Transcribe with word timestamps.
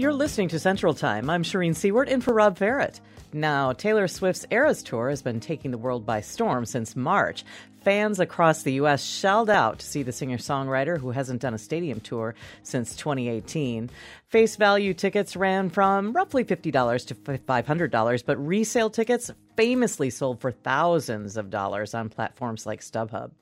You're 0.00 0.14
listening 0.14 0.48
to 0.48 0.58
Central 0.58 0.94
Time. 0.94 1.28
I'm 1.28 1.42
Shereen 1.42 1.72
Siewert 1.72 2.08
in 2.08 2.22
for 2.22 2.32
Rob 2.32 2.58
Ferrett. 2.58 3.00
Now, 3.34 3.74
Taylor 3.74 4.08
Swift's 4.08 4.46
Eras 4.50 4.82
Tour 4.82 5.10
has 5.10 5.20
been 5.20 5.40
taking 5.40 5.72
the 5.72 5.76
world 5.76 6.06
by 6.06 6.22
storm 6.22 6.64
since 6.64 6.96
March. 6.96 7.44
Fans 7.84 8.18
across 8.18 8.62
the 8.62 8.72
U.S. 8.72 9.04
shelled 9.04 9.50
out 9.50 9.80
to 9.80 9.84
see 9.84 10.02
the 10.02 10.10
singer 10.10 10.38
songwriter 10.38 10.98
who 10.98 11.10
hasn't 11.10 11.42
done 11.42 11.52
a 11.52 11.58
stadium 11.58 12.00
tour 12.00 12.34
since 12.62 12.96
2018. 12.96 13.90
Face 14.28 14.56
value 14.56 14.94
tickets 14.94 15.36
ran 15.36 15.68
from 15.68 16.14
roughly 16.14 16.44
$50 16.46 17.06
to 17.08 17.14
$500, 17.14 18.24
but 18.24 18.46
resale 18.46 18.88
tickets 18.88 19.30
famously 19.54 20.08
sold 20.08 20.40
for 20.40 20.50
thousands 20.50 21.36
of 21.36 21.50
dollars 21.50 21.92
on 21.92 22.08
platforms 22.08 22.64
like 22.64 22.80
StubHub. 22.80 23.32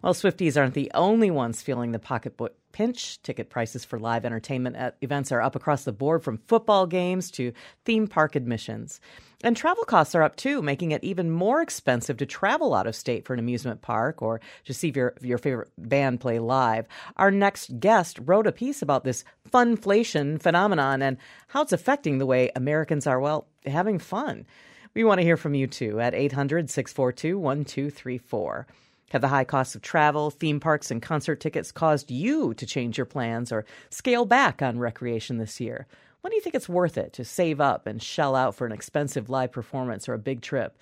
Well, 0.00 0.14
Swifties 0.14 0.56
aren't 0.56 0.74
the 0.74 0.92
only 0.94 1.28
ones 1.28 1.60
feeling 1.60 1.90
the 1.90 1.98
pocketbook 1.98 2.54
pinch. 2.70 3.20
Ticket 3.22 3.50
prices 3.50 3.84
for 3.84 3.98
live 3.98 4.24
entertainment 4.24 4.94
events 5.02 5.32
are 5.32 5.42
up 5.42 5.56
across 5.56 5.82
the 5.82 5.92
board 5.92 6.22
from 6.22 6.38
football 6.46 6.86
games 6.86 7.32
to 7.32 7.52
theme 7.84 8.06
park 8.06 8.36
admissions. 8.36 9.00
And 9.42 9.56
travel 9.56 9.82
costs 9.84 10.14
are 10.14 10.22
up 10.22 10.36
too, 10.36 10.62
making 10.62 10.92
it 10.92 11.02
even 11.02 11.32
more 11.32 11.60
expensive 11.60 12.16
to 12.18 12.26
travel 12.26 12.74
out 12.74 12.86
of 12.86 12.94
state 12.94 13.24
for 13.24 13.32
an 13.32 13.40
amusement 13.40 13.82
park 13.82 14.22
or 14.22 14.40
to 14.66 14.74
see 14.74 14.92
your, 14.94 15.14
your 15.20 15.38
favorite 15.38 15.70
band 15.76 16.20
play 16.20 16.38
live. 16.38 16.86
Our 17.16 17.32
next 17.32 17.80
guest 17.80 18.20
wrote 18.22 18.46
a 18.46 18.52
piece 18.52 18.82
about 18.82 19.02
this 19.02 19.24
funflation 19.50 20.40
phenomenon 20.40 21.02
and 21.02 21.16
how 21.48 21.62
it's 21.62 21.72
affecting 21.72 22.18
the 22.18 22.26
way 22.26 22.52
Americans 22.54 23.08
are, 23.08 23.18
well, 23.18 23.48
having 23.66 23.98
fun. 23.98 24.46
We 24.94 25.02
want 25.02 25.18
to 25.18 25.24
hear 25.24 25.36
from 25.36 25.54
you 25.54 25.66
too 25.66 25.98
at 25.98 26.14
800 26.14 26.70
642 26.70 27.36
1234. 27.36 28.66
Have 29.10 29.22
the 29.22 29.28
high 29.28 29.44
costs 29.44 29.74
of 29.74 29.82
travel, 29.82 30.30
theme 30.30 30.60
parks, 30.60 30.90
and 30.90 31.00
concert 31.00 31.40
tickets 31.40 31.72
caused 31.72 32.10
you 32.10 32.52
to 32.54 32.66
change 32.66 32.98
your 32.98 33.06
plans 33.06 33.50
or 33.50 33.64
scale 33.90 34.26
back 34.26 34.60
on 34.60 34.78
recreation 34.78 35.38
this 35.38 35.60
year? 35.60 35.86
When 36.20 36.30
do 36.30 36.36
you 36.36 36.42
think 36.42 36.54
it's 36.54 36.68
worth 36.68 36.98
it 36.98 37.12
to 37.14 37.24
save 37.24 37.60
up 37.60 37.86
and 37.86 38.02
shell 38.02 38.34
out 38.34 38.54
for 38.54 38.66
an 38.66 38.72
expensive 38.72 39.30
live 39.30 39.52
performance 39.52 40.08
or 40.08 40.14
a 40.14 40.18
big 40.18 40.42
trip? 40.42 40.76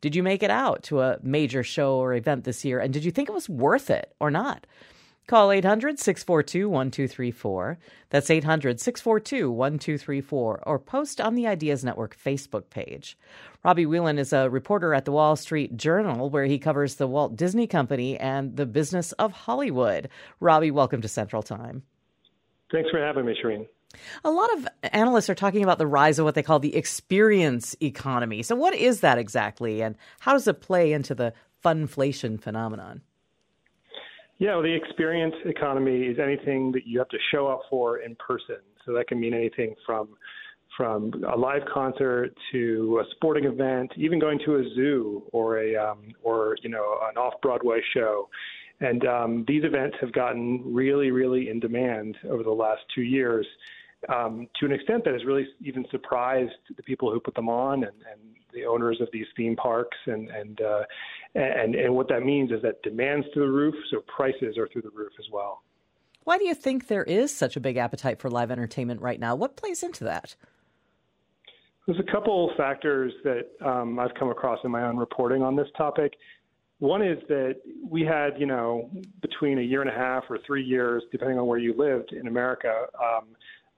Did 0.00 0.14
you 0.14 0.22
make 0.22 0.42
it 0.42 0.50
out 0.50 0.84
to 0.84 1.00
a 1.00 1.18
major 1.22 1.62
show 1.62 1.96
or 1.96 2.14
event 2.14 2.44
this 2.44 2.64
year? 2.64 2.78
And 2.78 2.92
did 2.92 3.04
you 3.04 3.10
think 3.10 3.28
it 3.28 3.34
was 3.34 3.48
worth 3.48 3.90
it 3.90 4.14
or 4.20 4.30
not? 4.30 4.66
Call 5.26 5.50
800 5.50 5.98
642 5.98 6.68
1234. 6.68 7.78
That's 8.10 8.30
800 8.30 8.78
642 8.78 9.50
1234. 9.50 10.62
Or 10.64 10.78
post 10.78 11.20
on 11.20 11.34
the 11.34 11.48
Ideas 11.48 11.82
Network 11.82 12.16
Facebook 12.16 12.70
page. 12.70 13.18
Robbie 13.64 13.86
Whelan 13.86 14.20
is 14.20 14.32
a 14.32 14.48
reporter 14.48 14.94
at 14.94 15.04
the 15.04 15.10
Wall 15.10 15.34
Street 15.34 15.76
Journal 15.76 16.30
where 16.30 16.44
he 16.44 16.60
covers 16.60 16.94
the 16.94 17.08
Walt 17.08 17.34
Disney 17.34 17.66
Company 17.66 18.16
and 18.16 18.56
the 18.56 18.66
business 18.66 19.10
of 19.12 19.32
Hollywood. 19.32 20.08
Robbie, 20.38 20.70
welcome 20.70 21.02
to 21.02 21.08
Central 21.08 21.42
Time. 21.42 21.82
Thanks 22.70 22.90
for 22.90 23.00
having 23.00 23.26
me, 23.26 23.34
Shereen. 23.42 23.66
A 24.24 24.30
lot 24.30 24.52
of 24.52 24.68
analysts 24.92 25.28
are 25.28 25.34
talking 25.34 25.64
about 25.64 25.78
the 25.78 25.88
rise 25.88 26.20
of 26.20 26.24
what 26.24 26.36
they 26.36 26.42
call 26.44 26.60
the 26.60 26.76
experience 26.76 27.74
economy. 27.82 28.44
So, 28.44 28.54
what 28.54 28.74
is 28.74 29.00
that 29.00 29.18
exactly, 29.18 29.82
and 29.82 29.96
how 30.20 30.34
does 30.34 30.46
it 30.46 30.60
play 30.60 30.92
into 30.92 31.14
the 31.14 31.32
funflation 31.64 32.40
phenomenon? 32.40 33.02
Yeah, 34.38 34.54
well, 34.54 34.62
the 34.62 34.74
experience 34.74 35.34
economy 35.44 36.02
is 36.02 36.18
anything 36.18 36.70
that 36.72 36.86
you 36.86 36.98
have 36.98 37.08
to 37.08 37.18
show 37.30 37.46
up 37.46 37.62
for 37.70 37.98
in 37.98 38.16
person. 38.16 38.56
So 38.84 38.92
that 38.92 39.08
can 39.08 39.18
mean 39.18 39.34
anything 39.34 39.74
from 39.84 40.08
from 40.76 41.24
a 41.32 41.36
live 41.36 41.62
concert 41.72 42.34
to 42.52 43.02
a 43.02 43.10
sporting 43.14 43.44
event, 43.44 43.90
even 43.96 44.18
going 44.18 44.38
to 44.44 44.56
a 44.56 44.62
zoo 44.74 45.22
or 45.32 45.58
a 45.60 45.74
um, 45.74 46.08
or 46.22 46.56
you 46.62 46.68
know 46.68 46.98
an 47.10 47.16
off 47.16 47.34
Broadway 47.40 47.80
show. 47.94 48.28
And 48.80 49.06
um, 49.06 49.44
these 49.48 49.64
events 49.64 49.96
have 50.02 50.12
gotten 50.12 50.62
really, 50.66 51.10
really 51.10 51.48
in 51.48 51.60
demand 51.60 52.14
over 52.28 52.42
the 52.42 52.50
last 52.50 52.82
two 52.94 53.00
years 53.00 53.46
um, 54.08 54.48
to 54.60 54.66
an 54.66 54.72
extent 54.72 55.04
that 55.04 55.14
has 55.14 55.24
really 55.24 55.46
even 55.60 55.84
surprised 55.90 56.52
the 56.76 56.82
people 56.82 57.10
who 57.10 57.18
put 57.20 57.34
them 57.34 57.48
on 57.48 57.84
and, 57.84 57.92
and 58.10 58.20
the 58.56 58.64
owners 58.64 59.00
of 59.00 59.08
these 59.12 59.26
theme 59.36 59.54
parks, 59.54 59.96
and 60.06 60.28
and 60.30 60.60
uh, 60.60 60.82
and 61.36 61.76
and 61.76 61.94
what 61.94 62.08
that 62.08 62.24
means 62.24 62.50
is 62.50 62.60
that 62.62 62.82
demand's 62.82 63.26
through 63.32 63.46
the 63.46 63.52
roof, 63.52 63.74
so 63.90 64.02
prices 64.16 64.58
are 64.58 64.68
through 64.72 64.82
the 64.82 64.90
roof 64.90 65.12
as 65.20 65.26
well. 65.32 65.62
Why 66.24 66.38
do 66.38 66.44
you 66.44 66.54
think 66.54 66.88
there 66.88 67.04
is 67.04 67.32
such 67.32 67.54
a 67.54 67.60
big 67.60 67.76
appetite 67.76 68.18
for 68.18 68.28
live 68.28 68.50
entertainment 68.50 69.00
right 69.00 69.20
now? 69.20 69.36
What 69.36 69.56
plays 69.56 69.84
into 69.84 70.02
that? 70.04 70.34
There's 71.86 72.00
a 72.00 72.12
couple 72.12 72.50
factors 72.56 73.12
that 73.22 73.46
um, 73.64 74.00
I've 74.00 74.12
come 74.18 74.30
across 74.30 74.58
in 74.64 74.72
my 74.72 74.82
own 74.82 74.96
reporting 74.96 75.42
on 75.42 75.54
this 75.54 75.68
topic. 75.78 76.14
One 76.80 77.00
is 77.00 77.18
that 77.28 77.60
we 77.88 78.02
had, 78.02 78.30
you 78.38 78.46
know, 78.46 78.90
between 79.22 79.60
a 79.60 79.62
year 79.62 79.82
and 79.82 79.88
a 79.88 79.94
half 79.94 80.24
or 80.28 80.38
three 80.44 80.64
years, 80.64 81.04
depending 81.12 81.38
on 81.38 81.46
where 81.46 81.58
you 81.58 81.74
lived 81.78 82.12
in 82.12 82.26
America, 82.26 82.86
um, 83.00 83.28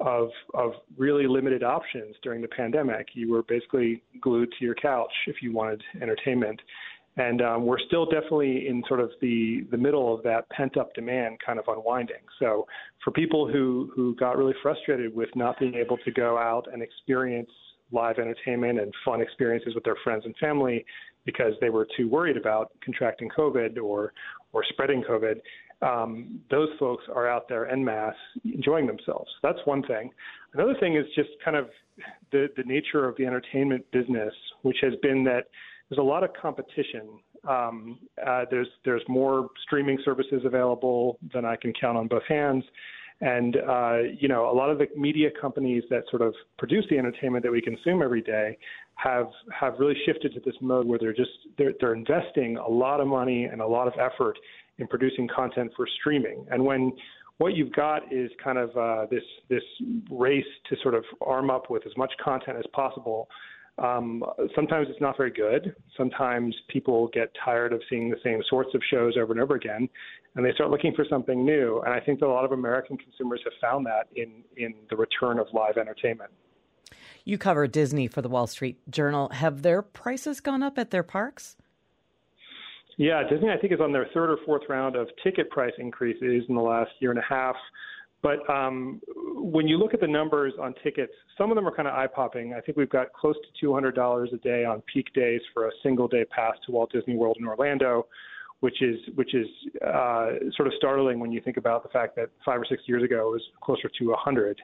of 0.01 0.29
of 0.55 0.73
really 0.97 1.27
limited 1.27 1.63
options 1.63 2.17
during 2.23 2.41
the 2.41 2.49
pandemic. 2.49 3.09
You 3.15 3.33
were 3.33 3.43
basically 3.43 4.03
glued 4.21 4.51
to 4.59 4.65
your 4.65 4.75
couch 4.75 5.13
if 5.27 5.43
you 5.43 5.53
wanted 5.53 5.83
entertainment, 6.01 6.61
and 7.17 7.43
um, 7.43 7.67
we're 7.67 7.81
still 7.81 8.05
definitely 8.05 8.69
in 8.69 8.83
sort 8.87 9.01
of 9.01 9.11
the 9.21 9.67
the 9.71 9.77
middle 9.77 10.15
of 10.15 10.23
that 10.23 10.49
pent 10.51 10.77
up 10.77 10.95
demand 10.95 11.39
kind 11.45 11.59
of 11.59 11.65
unwinding. 11.69 12.23
So 12.39 12.67
for 13.03 13.11
people 13.11 13.49
who 13.51 13.91
who 13.95 14.15
got 14.17 14.37
really 14.37 14.55
frustrated 14.63 15.15
with 15.15 15.29
not 15.35 15.59
being 15.59 15.75
able 15.75 15.99
to 15.99 16.11
go 16.13 16.39
out 16.39 16.67
and 16.73 16.83
experience 16.83 17.51
live 17.91 18.19
entertainment 18.19 18.79
and 18.79 18.93
fun 19.05 19.21
experiences 19.21 19.75
with 19.75 19.83
their 19.83 19.97
friends 20.05 20.25
and 20.27 20.37
family 20.37 20.85
because 21.25 21.55
they 21.61 21.71
were 21.71 21.87
too 21.97 22.09
worried 22.09 22.37
about 22.37 22.73
contracting 22.85 23.29
COVID 23.37 23.79
or 23.79 24.13
or 24.53 24.65
spreading 24.71 25.03
COVID 25.03 25.41
um, 25.83 26.41
those 26.51 26.69
folks 26.79 27.05
are 27.15 27.29
out 27.29 27.49
there 27.49 27.69
en 27.69 27.85
masse 27.85 28.15
enjoying 28.45 28.87
themselves. 28.87 29.31
That's 29.43 29.59
one 29.65 29.83
thing. 29.83 30.11
Another 30.55 30.75
thing 30.81 30.97
is 30.97 31.05
just 31.15 31.31
kind 31.45 31.57
of 31.57 31.69
the, 32.33 32.49
the 32.57 32.65
nature 32.65 33.09
of 33.09 33.17
the 33.17 33.27
entertainment 33.27 33.85
business, 33.93 34.33
which 34.63 34.79
has 34.83 34.95
been 35.03 35.25
that 35.25 35.45
there's 35.89 35.99
a 35.99 36.03
lot 36.03 36.25
of 36.25 36.31
competition. 36.41 37.21
Um, 37.49 37.99
uh, 38.27 38.45
there's 38.51 38.69
there's 38.85 39.03
more 39.09 39.49
streaming 39.63 39.99
services 40.05 40.43
available 40.45 41.19
than 41.33 41.45
I 41.45 41.57
can 41.57 41.73
count 41.81 41.97
on 41.97 42.09
both 42.09 42.25
hands, 42.29 42.65
and 43.21 43.57
uh, 43.57 43.99
you 44.19 44.29
know 44.29 44.51
a 44.51 44.55
lot 44.55 44.71
of 44.71 44.79
the 44.79 44.87
media 44.97 45.31
companies 45.41 45.85
that 45.91 46.03
sort 46.11 46.23
of 46.23 46.35
produce 46.59 46.85
the 46.91 46.99
entertainment 46.99 47.45
that 47.45 47.53
we 47.53 47.63
consume 47.63 48.03
every 48.03 48.21
day 48.21 48.59
have 48.97 49.29
have 49.59 49.75
really 49.79 49.97
shifted 50.05 50.35
to 50.35 50.41
this 50.41 50.55
mode 50.61 50.87
where 50.87 50.99
they're 50.99 51.15
just 51.15 51.31
they're, 51.57 51.73
they're 51.81 51.95
investing 51.95 52.57
a 52.59 52.69
lot 52.69 53.01
of 53.01 53.07
money 53.07 53.45
and 53.45 53.61
a 53.61 53.67
lot 53.67 53.87
of 53.87 53.95
effort 53.99 54.37
in 54.79 54.87
producing 54.87 55.29
content 55.29 55.73
for 55.77 55.87
streaming. 56.01 56.47
And 56.51 56.65
when 56.65 56.93
what 57.39 57.55
you've 57.55 57.73
got 57.73 58.13
is 58.13 58.31
kind 58.43 58.59
of 58.59 58.77
uh, 58.77 59.07
this 59.11 59.23
this 59.49 59.63
race 60.11 60.45
to 60.69 60.77
sort 60.83 60.95
of 60.95 61.05
arm 61.21 61.51
up 61.51 61.71
with 61.71 61.87
as 61.87 61.97
much 61.97 62.13
content 62.23 62.59
as 62.59 62.65
possible. 62.73 63.29
Um, 63.79 64.25
sometimes 64.57 64.89
it's 64.91 65.01
not 65.01 65.17
very 65.17 65.31
good. 65.31 65.73
Sometimes 65.97 66.55
people 66.69 67.09
get 67.15 67.31
tired 67.45 67.73
of 67.73 67.81
seeing 67.89 68.11
the 68.11 68.17
same 68.25 68.43
sorts 68.51 68.71
of 68.75 68.83
shows 68.91 69.15
over 69.17 69.33
and 69.33 69.41
over 69.41 69.55
again, 69.55 69.89
and 70.35 70.45
they 70.45 70.53
start 70.53 70.71
looking 70.71 70.93
for 70.97 71.05
something 71.09 71.47
new. 71.47 71.81
And 71.87 71.95
I 71.95 72.01
think 72.01 72.19
that 72.19 72.27
a 72.27 72.29
lot 72.29 72.45
of 72.45 72.51
American 72.51 72.97
consumers 72.97 73.41
have 73.45 73.53
found 73.61 73.87
that 73.87 74.09
in 74.17 74.43
in 74.57 74.75
the 74.91 74.97
return 74.97 75.39
of 75.39 75.47
live 75.53 75.77
entertainment. 75.77 76.31
You 77.25 77.39
cover 77.39 77.67
Disney 77.69 78.09
for 78.09 78.21
the 78.21 78.29
Wall 78.29 78.47
Street 78.47 78.81
Journal. 78.91 79.29
Have 79.29 79.63
their 79.63 79.83
prices 79.83 80.41
gone 80.41 80.63
up 80.63 80.79
at 80.79 80.91
their 80.91 81.03
parks? 81.03 81.57
Yeah, 82.99 83.23
Disney, 83.31 83.49
I 83.49 83.57
think, 83.57 83.73
is 83.73 83.81
on 83.81 83.93
their 83.93 84.09
third 84.13 84.29
or 84.29 84.39
fourth 84.45 84.63
round 84.69 84.97
of 84.97 85.09
ticket 85.23 85.49
price 85.51 85.73
increases 85.79 86.45
in 86.49 86.55
the 86.55 86.61
last 86.61 86.91
year 86.99 87.11
and 87.11 87.19
a 87.19 87.25
half. 87.27 87.55
But 88.23 88.39
um, 88.51 89.01
when 89.37 89.69
you 89.69 89.79
look 89.79 89.95
at 89.95 90.01
the 90.01 90.09
numbers 90.09 90.53
on 90.61 90.75
tickets, 90.83 91.13
some 91.39 91.53
of 91.53 91.55
them 91.55 91.67
are 91.67 91.75
kind 91.75 91.87
of 91.87 91.95
eye 91.95 92.09
popping. 92.09 92.55
I 92.55 92.61
think 92.61 92.77
we've 92.77 92.91
got 92.91 93.13
close 93.13 93.37
to 93.61 93.67
$200 93.67 94.33
a 94.33 94.37
day 94.39 94.65
on 94.65 94.83
peak 94.93 95.15
days 95.15 95.41
for 95.55 95.69
a 95.69 95.71
single 95.85 96.09
day 96.09 96.25
pass 96.25 96.55
to 96.67 96.73
Walt 96.73 96.91
Disney 96.93 97.15
World 97.15 97.37
in 97.39 97.47
Orlando, 97.47 98.09
which 98.59 98.83
is 98.83 98.97
which 99.15 99.33
is 99.33 99.47
uh, 99.87 100.31
sort 100.57 100.67
of 100.67 100.73
startling 100.77 101.21
when 101.21 101.31
you 101.31 101.41
think 101.41 101.57
about 101.57 101.85
the 101.85 101.89
fact 101.91 102.17
that 102.17 102.31
five 102.45 102.61
or 102.61 102.67
six 102.69 102.83
years 102.87 103.05
ago 103.05 103.29
it 103.29 103.31
was 103.31 103.43
closer 103.63 103.89
to 103.97 104.09
100. 104.09 104.61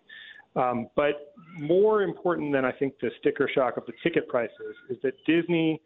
Um, 0.56 0.88
but 0.96 1.32
more 1.56 2.02
important 2.02 2.52
than 2.52 2.64
I 2.64 2.72
think 2.72 2.94
the 3.00 3.10
sticker 3.20 3.48
shock 3.54 3.76
of 3.76 3.86
the 3.86 3.92
ticket 4.02 4.26
prices 4.26 4.74
is 4.90 4.96
that 5.04 5.14
Disney 5.24 5.80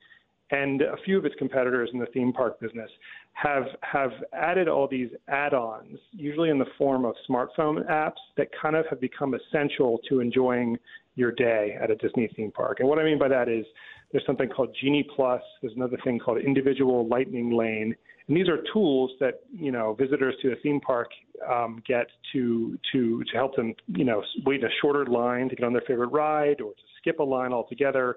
and 0.50 0.80
a 0.82 0.96
few 1.04 1.18
of 1.18 1.24
its 1.24 1.34
competitors 1.36 1.90
in 1.92 1.98
the 1.98 2.06
theme 2.06 2.32
park 2.32 2.58
business 2.60 2.90
have 3.34 3.64
have 3.82 4.10
added 4.32 4.68
all 4.68 4.88
these 4.88 5.10
add-ons, 5.28 5.98
usually 6.12 6.50
in 6.50 6.58
the 6.58 6.66
form 6.76 7.04
of 7.04 7.14
smartphone 7.28 7.88
apps 7.90 8.20
that 8.36 8.48
kind 8.60 8.74
of 8.74 8.86
have 8.88 9.00
become 9.00 9.34
essential 9.34 9.98
to 10.08 10.20
enjoying 10.20 10.76
your 11.14 11.32
day 11.32 11.76
at 11.80 11.90
a 11.90 11.96
Disney 11.96 12.28
theme 12.36 12.50
park. 12.50 12.80
And 12.80 12.88
what 12.88 12.98
I 12.98 13.04
mean 13.04 13.18
by 13.18 13.28
that 13.28 13.48
is 13.48 13.66
there's 14.12 14.24
something 14.24 14.48
called 14.48 14.74
Genie 14.80 15.06
Plus, 15.14 15.42
there's 15.60 15.74
another 15.74 15.98
thing 16.02 16.18
called 16.18 16.38
Individual 16.38 17.06
Lightning 17.08 17.50
Lane, 17.50 17.94
and 18.28 18.36
these 18.36 18.48
are 18.48 18.58
tools 18.72 19.10
that 19.20 19.40
you 19.52 19.72
know 19.72 19.94
visitors 19.94 20.34
to 20.42 20.52
a 20.52 20.56
theme 20.62 20.80
park 20.80 21.10
um, 21.50 21.82
get 21.86 22.06
to 22.32 22.78
to 22.92 23.22
to 23.24 23.36
help 23.36 23.56
them 23.56 23.74
you 23.88 24.04
know 24.04 24.22
wait 24.46 24.64
a 24.64 24.68
shorter 24.80 25.06
line 25.06 25.48
to 25.48 25.56
get 25.56 25.64
on 25.64 25.72
their 25.72 25.82
favorite 25.86 26.08
ride 26.08 26.60
or 26.60 26.72
to 26.72 26.82
skip 26.98 27.18
a 27.18 27.22
line 27.22 27.52
altogether 27.52 28.16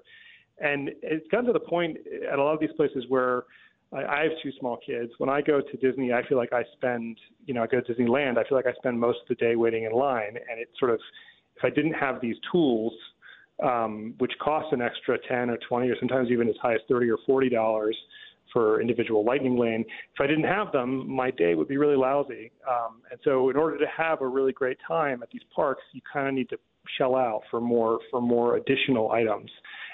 and 0.62 0.90
it's 1.02 1.26
gotten 1.28 1.46
to 1.46 1.52
the 1.52 1.60
point 1.60 1.98
at 2.30 2.38
a 2.38 2.42
lot 2.42 2.54
of 2.54 2.60
these 2.60 2.72
places 2.76 3.04
where 3.08 3.44
I, 3.92 4.22
have 4.22 4.32
two 4.42 4.50
small 4.58 4.78
kids. 4.84 5.12
When 5.18 5.28
I 5.28 5.42
go 5.42 5.60
to 5.60 5.76
Disney, 5.76 6.12
I 6.12 6.26
feel 6.26 6.38
like 6.38 6.52
I 6.52 6.62
spend, 6.72 7.18
you 7.44 7.52
know, 7.52 7.62
I 7.62 7.66
go 7.66 7.80
to 7.80 7.92
Disneyland, 7.92 8.38
I 8.38 8.48
feel 8.48 8.56
like 8.56 8.66
I 8.66 8.72
spend 8.74 8.98
most 8.98 9.18
of 9.22 9.28
the 9.28 9.34
day 9.34 9.54
waiting 9.54 9.84
in 9.84 9.92
line, 9.92 10.38
and 10.50 10.58
it 10.58 10.68
sort 10.78 10.92
of 10.92 11.00
if 11.56 11.64
I 11.64 11.68
didn't 11.68 11.92
have 11.92 12.20
these 12.20 12.36
tools, 12.50 12.92
um, 13.62 14.14
which 14.18 14.32
cost 14.40 14.72
an 14.72 14.80
extra 14.80 15.18
10 15.28 15.50
or 15.50 15.58
20 15.68 15.90
or 15.90 15.96
sometimes 15.98 16.30
even 16.30 16.48
as 16.48 16.54
high 16.62 16.74
as 16.74 16.80
30 16.88 17.10
or 17.10 17.18
40 17.26 17.50
dollars 17.50 17.96
for 18.52 18.80
individual 18.80 19.24
lightning 19.24 19.56
lane. 19.56 19.84
If 20.14 20.20
I 20.20 20.26
didn't 20.26 20.44
have 20.44 20.72
them, 20.72 21.10
my 21.10 21.30
day 21.30 21.54
would 21.54 21.68
be 21.68 21.76
really 21.76 21.96
lousy. 21.96 22.50
Um, 22.68 23.02
and 23.10 23.18
so, 23.24 23.50
in 23.50 23.56
order 23.56 23.78
to 23.78 23.86
have 23.96 24.20
a 24.20 24.26
really 24.26 24.52
great 24.52 24.78
time 24.86 25.22
at 25.22 25.30
these 25.30 25.42
parks, 25.54 25.82
you 25.92 26.00
kind 26.10 26.28
of 26.28 26.34
need 26.34 26.48
to 26.50 26.58
shell 26.98 27.14
out 27.14 27.42
for 27.50 27.60
more 27.60 27.98
for 28.10 28.20
more 28.20 28.56
additional 28.56 29.10
items. 29.12 29.50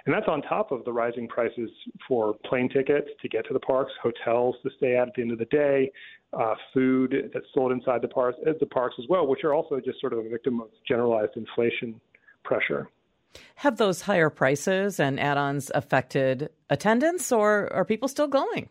And 0.09 0.15
that's 0.15 0.27
on 0.27 0.41
top 0.41 0.73
of 0.73 0.87
the 0.87 0.93
rising 0.93 1.29
prices 1.29 1.69
for 2.09 2.33
plane 2.47 2.71
tickets 2.71 3.09
to 3.21 3.29
get 3.29 3.47
to 3.49 3.53
the 3.53 3.61
parks, 3.61 3.93
hotels 4.03 4.57
to 4.63 4.71
stay 4.79 4.97
at 4.97 5.09
at 5.09 5.15
the 5.15 5.21
end 5.21 5.33
of 5.33 5.39
the 5.39 5.45
day, 5.45 5.93
uh, 6.33 6.55
food 6.73 7.31
that's 7.35 7.45
sold 7.53 7.73
inside 7.73 8.01
the 8.01 8.09
parks, 8.09 8.39
the 8.59 8.65
parks 8.65 8.95
as 8.99 9.05
well, 9.11 9.27
which 9.27 9.45
are 9.45 9.53
also 9.53 9.79
just 9.85 10.01
sort 10.01 10.15
of 10.15 10.21
a 10.21 10.29
victim 10.31 10.63
of 10.63 10.69
generalized 10.89 11.33
inflation 11.37 12.01
pressure. 12.43 12.89
Have 13.57 13.77
those 13.77 14.01
higher 14.01 14.31
prices 14.31 14.99
and 14.99 15.21
add 15.21 15.37
ons 15.37 15.71
affected 15.75 16.49
attendance, 16.71 17.31
or 17.31 17.71
are 17.71 17.85
people 17.85 18.09
still 18.09 18.29
going? 18.29 18.71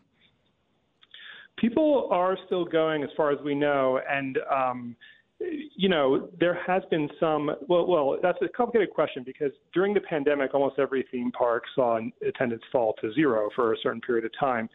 People 1.56 2.08
are 2.10 2.36
still 2.46 2.64
going, 2.64 3.04
as 3.04 3.10
far 3.16 3.30
as 3.30 3.38
we 3.44 3.54
know, 3.54 4.00
and 4.10 4.40
um, 4.52 4.96
you 5.40 5.88
know 5.88 6.28
there 6.40 6.58
has 6.66 6.82
been 6.90 7.08
some. 7.20 7.50
Well, 7.68 7.86
well, 7.86 8.18
that's 8.22 8.38
a 8.42 8.48
complicated 8.48 8.92
question 8.92 9.22
because 9.24 9.52
during 9.72 9.94
the 9.94 10.00
pandemic, 10.00 10.54
almost 10.54 10.78
every 10.78 11.06
theme 11.10 11.30
park 11.32 11.64
saw 11.74 12.00
attendance 12.26 12.62
fall 12.72 12.94
to 13.00 13.12
zero 13.14 13.48
for 13.54 13.72
a 13.72 13.76
certain 13.82 14.00
period 14.00 14.24
of 14.24 14.32
time. 14.38 14.68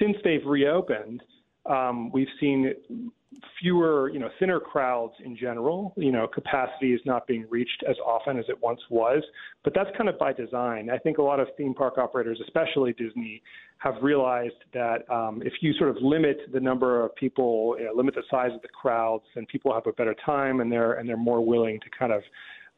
Since 0.00 0.16
they've 0.24 0.44
reopened, 0.44 1.22
um, 1.66 2.10
we've 2.12 2.28
seen 2.40 2.72
fewer, 3.60 4.10
you 4.10 4.18
know, 4.18 4.28
thinner 4.38 4.60
crowds 4.60 5.14
in 5.24 5.36
general. 5.36 5.92
You 5.96 6.12
know, 6.12 6.26
capacity 6.26 6.92
is 6.92 7.00
not 7.04 7.26
being 7.26 7.46
reached 7.48 7.84
as 7.88 7.96
often 8.04 8.38
as 8.38 8.44
it 8.48 8.60
once 8.62 8.80
was, 8.90 9.22
but 9.64 9.74
that's 9.74 9.90
kind 9.96 10.08
of 10.08 10.18
by 10.18 10.32
design. 10.32 10.90
I 10.90 10.98
think 10.98 11.18
a 11.18 11.22
lot 11.22 11.40
of 11.40 11.48
theme 11.56 11.74
park 11.74 11.98
operators, 11.98 12.40
especially 12.44 12.92
Disney, 12.92 13.42
have 13.78 13.94
realized 14.02 14.54
that 14.72 15.08
um, 15.10 15.42
if 15.44 15.52
you 15.60 15.72
sort 15.74 15.90
of 15.90 15.96
limit 16.00 16.38
the 16.52 16.60
number 16.60 17.04
of 17.04 17.14
people, 17.16 17.76
you 17.78 17.84
know, 17.84 17.92
limit 17.94 18.14
the 18.14 18.22
size 18.30 18.50
of 18.54 18.62
the 18.62 18.68
crowds, 18.68 19.24
then 19.34 19.46
people 19.46 19.72
have 19.72 19.86
a 19.86 19.92
better 19.92 20.14
time 20.24 20.60
and 20.60 20.70
they're 20.72 20.94
and 20.94 21.08
they're 21.08 21.16
more 21.16 21.44
willing 21.44 21.78
to 21.80 21.86
kind 21.98 22.12
of 22.12 22.22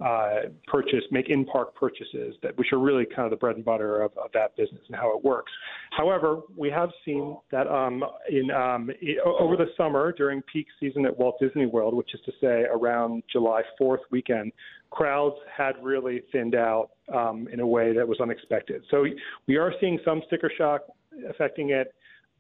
uh, 0.04 0.42
purchase, 0.66 1.02
make 1.10 1.28
in-park 1.28 1.74
purchases, 1.74 2.36
that 2.42 2.56
which 2.56 2.68
are 2.72 2.78
really 2.78 3.04
kind 3.04 3.24
of 3.24 3.30
the 3.30 3.36
bread 3.36 3.56
and 3.56 3.64
butter 3.64 4.00
of, 4.00 4.12
of 4.16 4.30
that 4.32 4.56
business 4.56 4.80
and 4.86 4.96
how 4.96 5.16
it 5.16 5.24
works. 5.24 5.50
However, 5.90 6.40
we 6.56 6.70
have 6.70 6.90
seen 7.04 7.36
that 7.50 7.66
um, 7.66 8.04
in 8.30 8.50
um, 8.50 8.90
over 9.26 9.56
the 9.56 9.66
summer 9.76 10.12
during 10.12 10.40
peak 10.42 10.66
season 10.78 11.04
at 11.04 11.18
Walt 11.18 11.36
Disney 11.40 11.66
World, 11.66 11.94
which 11.94 12.14
is 12.14 12.20
to 12.26 12.32
say 12.40 12.64
around 12.72 13.24
July 13.32 13.62
4th 13.80 13.98
weekend, 14.10 14.52
crowds 14.90 15.36
had 15.54 15.72
really 15.82 16.22
thinned 16.30 16.54
out 16.54 16.90
um, 17.12 17.48
in 17.52 17.60
a 17.60 17.66
way 17.66 17.92
that 17.92 18.06
was 18.06 18.20
unexpected. 18.20 18.82
So 18.90 19.04
we 19.48 19.56
are 19.56 19.72
seeing 19.80 19.98
some 20.04 20.22
sticker 20.28 20.50
shock 20.56 20.82
affecting 21.28 21.70
it, 21.70 21.92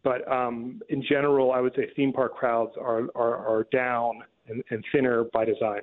but 0.04 0.30
um, 0.30 0.80
in 0.90 1.02
general, 1.08 1.50
I 1.50 1.60
would 1.60 1.74
say 1.74 1.88
theme 1.96 2.12
park 2.12 2.36
crowds 2.36 2.72
are 2.80 3.08
are, 3.16 3.36
are 3.36 3.66
down 3.72 4.22
and, 4.46 4.62
and 4.70 4.84
thinner 4.92 5.24
by 5.32 5.44
design. 5.44 5.80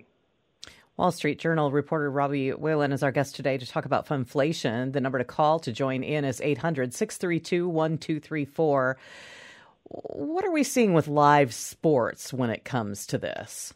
Wall 0.97 1.11
Street 1.11 1.39
Journal 1.39 1.71
reporter 1.71 2.09
Robbie 2.09 2.51
Whelan 2.51 2.93
is 2.93 3.03
our 3.03 3.11
guest 3.11 3.35
today 3.35 3.57
to 3.57 3.65
talk 3.65 3.83
about 3.83 4.07
funflation. 4.07 4.93
The 4.93 5.01
number 5.01 5.17
to 5.17 5.25
call 5.25 5.59
to 5.59 5.73
join 5.73 6.03
in 6.03 6.23
is 6.23 6.39
800 6.39 6.93
632 6.93 7.67
1234. 7.67 8.97
What 9.83 10.45
are 10.45 10.51
we 10.51 10.63
seeing 10.63 10.93
with 10.93 11.09
live 11.09 11.53
sports 11.53 12.31
when 12.31 12.49
it 12.49 12.63
comes 12.63 13.05
to 13.07 13.17
this? 13.17 13.73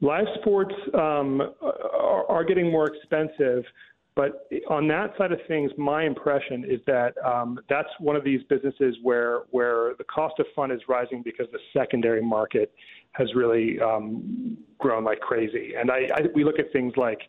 Live 0.00 0.24
sports 0.40 0.74
um, 0.94 1.42
are, 1.60 2.26
are, 2.28 2.44
getting 2.44 2.72
more 2.72 2.88
expensive, 2.88 3.64
but 4.14 4.46
on 4.68 4.86
that 4.88 5.16
side 5.16 5.32
of 5.32 5.38
things, 5.48 5.72
my 5.78 6.04
impression 6.04 6.64
is 6.68 6.80
that 6.86 7.14
um, 7.24 7.58
that's 7.70 7.88
one 7.98 8.14
of 8.14 8.24
these 8.24 8.42
businesses 8.48 8.96
where 9.02 9.42
where 9.50 9.94
the 9.96 10.04
cost 10.04 10.38
of 10.38 10.46
fund 10.54 10.70
is 10.70 10.80
rising 10.86 11.22
because 11.22 11.46
the 11.50 11.58
secondary 11.72 12.22
market 12.22 12.72
has 13.12 13.34
really 13.34 13.80
um, 13.80 14.58
grown 14.78 15.04
like 15.04 15.20
crazy. 15.20 15.72
And 15.78 15.90
I, 15.90 16.08
I 16.14 16.22
we 16.34 16.44
look 16.44 16.58
at 16.58 16.70
things 16.72 16.92
like 16.96 17.20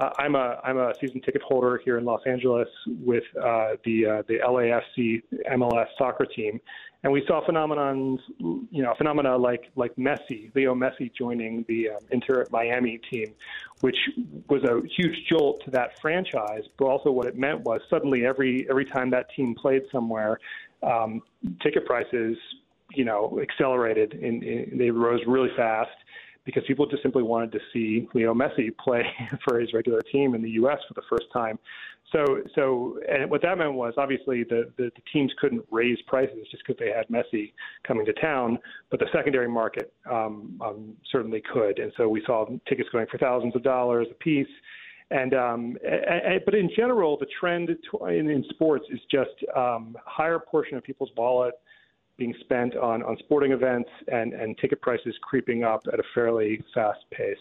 uh, 0.00 0.10
I'm 0.18 0.34
a 0.34 0.58
I'm 0.64 0.78
a 0.78 0.92
season 1.00 1.20
ticket 1.20 1.42
holder 1.42 1.80
here 1.84 1.98
in 1.98 2.04
Los 2.04 2.22
Angeles 2.26 2.68
with 2.86 3.24
uh, 3.36 3.72
the 3.84 4.06
uh, 4.06 4.22
the 4.26 4.38
LAFC 4.38 5.22
MLS 5.52 5.86
soccer 5.98 6.24
team, 6.24 6.58
and 7.02 7.12
we 7.12 7.22
saw 7.26 7.44
phenomenons 7.46 8.18
you 8.38 8.82
know 8.82 8.94
phenomena 8.96 9.36
like 9.36 9.70
like 9.76 9.94
Messi 9.96 10.54
Leo 10.54 10.74
Messi 10.74 11.12
joining 11.12 11.64
the 11.68 11.90
um, 11.90 11.98
Inter 12.10 12.46
Miami 12.50 12.98
team, 13.10 13.34
which 13.82 13.98
was 14.48 14.64
a 14.64 14.80
huge 14.96 15.16
jolt 15.28 15.62
to 15.66 15.70
that 15.72 16.00
franchise. 16.00 16.62
But 16.78 16.86
also 16.86 17.10
what 17.10 17.26
it 17.26 17.36
meant 17.36 17.60
was 17.60 17.82
suddenly 17.90 18.24
every 18.24 18.66
every 18.70 18.86
time 18.86 19.10
that 19.10 19.26
team 19.36 19.54
played 19.54 19.82
somewhere, 19.92 20.40
um, 20.82 21.20
ticket 21.62 21.84
prices 21.84 22.38
you 22.94 23.04
know, 23.04 23.38
accelerated 23.40 24.14
and, 24.14 24.42
they 24.80 24.90
rose 24.90 25.20
really 25.26 25.50
fast 25.56 25.90
because 26.44 26.62
people 26.66 26.86
just 26.86 27.02
simply 27.02 27.22
wanted 27.22 27.52
to 27.52 27.58
see 27.72 28.08
Leo 28.14 28.34
Messi 28.34 28.76
play 28.78 29.04
for 29.44 29.60
his 29.60 29.72
regular 29.72 30.00
team 30.12 30.34
in 30.34 30.42
the 30.42 30.50
U.S. 30.50 30.78
for 30.88 30.94
the 30.94 31.02
first 31.08 31.26
time. 31.32 31.58
So, 32.12 32.42
so, 32.54 32.98
and 33.08 33.30
what 33.30 33.40
that 33.42 33.56
meant 33.56 33.74
was 33.74 33.94
obviously 33.96 34.42
the, 34.44 34.70
the, 34.76 34.90
the 34.96 35.02
teams 35.12 35.32
couldn't 35.40 35.64
raise 35.70 35.98
prices 36.06 36.46
just 36.50 36.64
because 36.66 36.78
they 36.78 36.90
had 36.90 37.06
Messi 37.08 37.52
coming 37.86 38.04
to 38.06 38.12
town, 38.14 38.58
but 38.90 38.98
the 38.98 39.06
secondary 39.12 39.48
market 39.48 39.92
um, 40.10 40.58
um, 40.60 40.94
certainly 41.12 41.42
could. 41.52 41.78
And 41.78 41.92
so 41.96 42.08
we 42.08 42.22
saw 42.26 42.46
tickets 42.68 42.88
going 42.90 43.06
for 43.10 43.18
thousands 43.18 43.54
of 43.54 43.62
dollars 43.62 44.08
a 44.10 44.14
piece. 44.14 44.48
And 45.12 45.34
um, 45.34 45.76
a, 45.84 46.36
a, 46.36 46.40
but 46.44 46.54
in 46.54 46.70
general, 46.76 47.16
the 47.16 47.26
trend 47.38 47.70
in, 48.08 48.28
in 48.28 48.44
sports 48.50 48.86
is 48.90 49.00
just 49.10 49.30
um, 49.56 49.96
higher 50.04 50.38
portion 50.38 50.76
of 50.76 50.82
people's 50.82 51.10
wallet 51.16 51.54
being 52.20 52.34
spent 52.40 52.76
on, 52.76 53.02
on 53.02 53.16
sporting 53.18 53.50
events 53.50 53.88
and, 54.08 54.34
and 54.34 54.56
ticket 54.58 54.80
prices 54.82 55.14
creeping 55.22 55.64
up 55.64 55.80
at 55.90 55.98
a 55.98 56.02
fairly 56.14 56.62
fast 56.74 57.00
pace. 57.10 57.38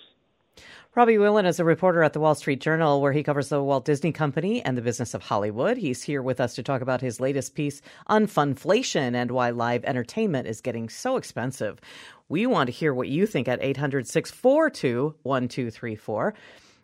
Robbie 0.96 1.18
Whelan 1.18 1.46
is 1.46 1.60
a 1.60 1.66
reporter 1.66 2.02
at 2.02 2.14
the 2.14 2.20
Wall 2.20 2.34
Street 2.34 2.62
Journal 2.62 3.02
where 3.02 3.12
he 3.12 3.22
covers 3.22 3.50
the 3.50 3.62
Walt 3.62 3.84
Disney 3.86 4.14
Company 4.14 4.64
and 4.64 4.78
the 4.78 4.82
business 4.82 5.14
of 5.14 5.22
Hollywood. 5.22 5.78
He's 5.78 6.02
here 6.02 6.22
with 6.22 6.40
us 6.40 6.56
to 6.56 6.64
talk 6.64 6.82
about 6.82 7.02
his 7.02 7.20
latest 7.20 7.56
piece 7.56 7.82
on 8.08 8.26
funflation 8.26 9.16
and 9.16 9.32
why 9.32 9.50
live 9.50 9.84
entertainment 9.84 10.48
is 10.48 10.62
getting 10.62 10.88
so 10.88 11.18
expensive. 11.18 11.80
We 12.30 12.46
want 12.48 12.68
to 12.68 12.72
hear 12.72 12.94
what 12.94 13.10
you 13.10 13.28
think 13.28 13.50
at 13.50 13.62
800 13.62 14.08
642 14.08 15.16
1234. 15.24 16.34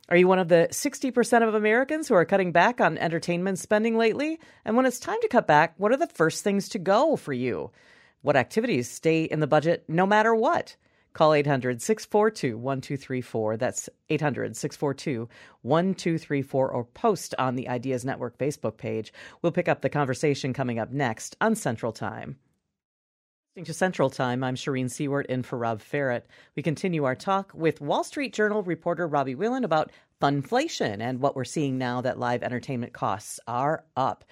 Are 0.07 0.17
you 0.17 0.27
one 0.27 0.37
of 0.37 0.49
the 0.49 0.67
60% 0.69 1.47
of 1.47 1.55
Americans 1.55 2.07
who 2.07 2.13
are 2.13 2.25
cutting 2.25 2.51
back 2.51 2.79
on 2.79 2.97
entertainment 2.99 3.57
spending 3.57 3.97
lately? 3.97 4.39
And 4.63 4.75
when 4.75 4.85
it's 4.85 4.99
time 4.99 5.17
to 5.21 5.27
cut 5.27 5.47
back, 5.47 5.73
what 5.77 5.91
are 5.91 5.97
the 5.97 6.05
first 6.05 6.43
things 6.43 6.69
to 6.69 6.79
go 6.79 7.15
for 7.15 7.33
you? 7.33 7.71
What 8.21 8.35
activities 8.35 8.89
stay 8.89 9.23
in 9.23 9.39
the 9.39 9.47
budget 9.47 9.83
no 9.87 10.05
matter 10.05 10.35
what? 10.35 10.75
Call 11.13 11.33
800 11.33 11.81
642 11.81 12.55
1234. 12.55 13.57
That's 13.57 13.89
800 14.09 14.55
642 14.55 15.27
1234 15.63 16.69
or 16.69 16.83
post 16.83 17.33
on 17.39 17.55
the 17.55 17.67
Ideas 17.67 18.05
Network 18.05 18.37
Facebook 18.37 18.77
page. 18.77 19.11
We'll 19.41 19.53
pick 19.53 19.67
up 19.67 19.81
the 19.81 19.89
conversation 19.89 20.53
coming 20.53 20.77
up 20.77 20.91
next 20.91 21.35
on 21.41 21.55
Central 21.55 21.91
Time. 21.91 22.37
To 23.63 23.73
Central 23.73 24.09
Time, 24.09 24.43
I'm 24.43 24.55
Shereen 24.55 24.87
Siewert 24.87 25.27
in 25.27 25.41
for 25.41 25.57
Rob 25.57 25.79
Ferrett. 25.79 26.23
We 26.57 26.61
continue 26.61 27.05
our 27.05 27.15
talk 27.15 27.53
with 27.53 27.79
Wall 27.79 28.03
Street 28.03 28.33
Journal 28.33 28.63
reporter 28.63 29.07
Robbie 29.07 29.33
Whelan 29.33 29.63
about 29.63 29.93
funflation 30.21 30.99
and 30.99 31.21
what 31.21 31.37
we're 31.37 31.45
seeing 31.45 31.77
now 31.77 32.01
that 32.01 32.19
live 32.19 32.43
entertainment 32.43 32.91
costs 32.91 33.39
are 33.47 33.85
up. 33.95 34.25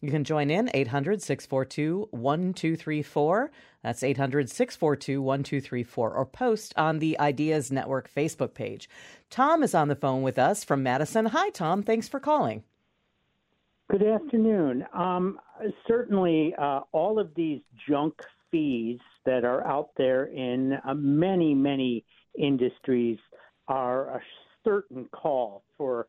You 0.00 0.10
can 0.10 0.24
join 0.24 0.50
in 0.50 0.70
800 0.72 1.20
642 1.20 2.08
1234. 2.10 3.50
That's 3.82 4.02
800 4.02 4.48
642 4.48 5.20
1234 5.20 6.14
or 6.14 6.24
post 6.24 6.72
on 6.78 7.00
the 7.00 7.20
Ideas 7.20 7.70
Network 7.70 8.10
Facebook 8.10 8.54
page. 8.54 8.88
Tom 9.28 9.62
is 9.62 9.74
on 9.74 9.88
the 9.88 9.94
phone 9.94 10.22
with 10.22 10.38
us 10.38 10.64
from 10.64 10.82
Madison. 10.82 11.26
Hi, 11.26 11.50
Tom. 11.50 11.82
Thanks 11.82 12.08
for 12.08 12.18
calling. 12.18 12.64
Good 13.90 14.04
afternoon. 14.04 14.86
Um, 14.94 15.38
certainly, 15.86 16.54
uh, 16.56 16.80
all 16.92 17.18
of 17.18 17.34
these 17.34 17.60
junk 17.86 18.14
fees 18.50 18.98
that 19.24 19.44
are 19.44 19.66
out 19.66 19.90
there 19.96 20.24
in 20.24 20.78
uh, 20.84 20.94
many, 20.94 21.54
many 21.54 22.04
industries 22.38 23.18
are 23.68 24.16
a 24.16 24.20
certain 24.64 25.06
call 25.12 25.62
for 25.76 26.06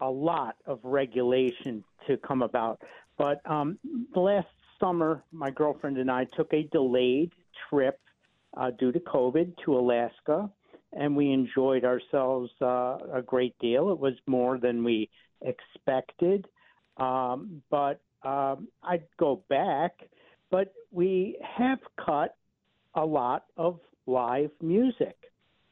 a 0.00 0.10
lot 0.10 0.56
of 0.66 0.78
regulation 0.82 1.82
to 2.06 2.16
come 2.18 2.42
about. 2.42 2.80
But 3.16 3.40
um, 3.50 3.78
last 4.14 4.46
summer, 4.78 5.22
my 5.32 5.50
girlfriend 5.50 5.98
and 5.98 6.10
I 6.10 6.24
took 6.36 6.52
a 6.52 6.64
delayed 6.64 7.32
trip 7.68 7.98
uh, 8.56 8.70
due 8.78 8.92
to 8.92 9.00
COVID 9.00 9.54
to 9.64 9.76
Alaska, 9.76 10.50
and 10.92 11.16
we 11.16 11.32
enjoyed 11.32 11.84
ourselves 11.84 12.50
uh, 12.60 12.98
a 13.12 13.22
great 13.24 13.58
deal. 13.58 13.90
It 13.90 13.98
was 13.98 14.14
more 14.26 14.58
than 14.58 14.84
we 14.84 15.10
expected, 15.42 16.46
um, 16.96 17.62
but 17.70 18.00
um, 18.22 18.68
I'd 18.82 19.04
go 19.18 19.42
back 19.48 19.92
but 20.50 20.72
we 20.90 21.38
have 21.42 21.78
cut 22.04 22.36
a 22.94 23.04
lot 23.04 23.44
of 23.56 23.80
live 24.06 24.50
music. 24.62 25.16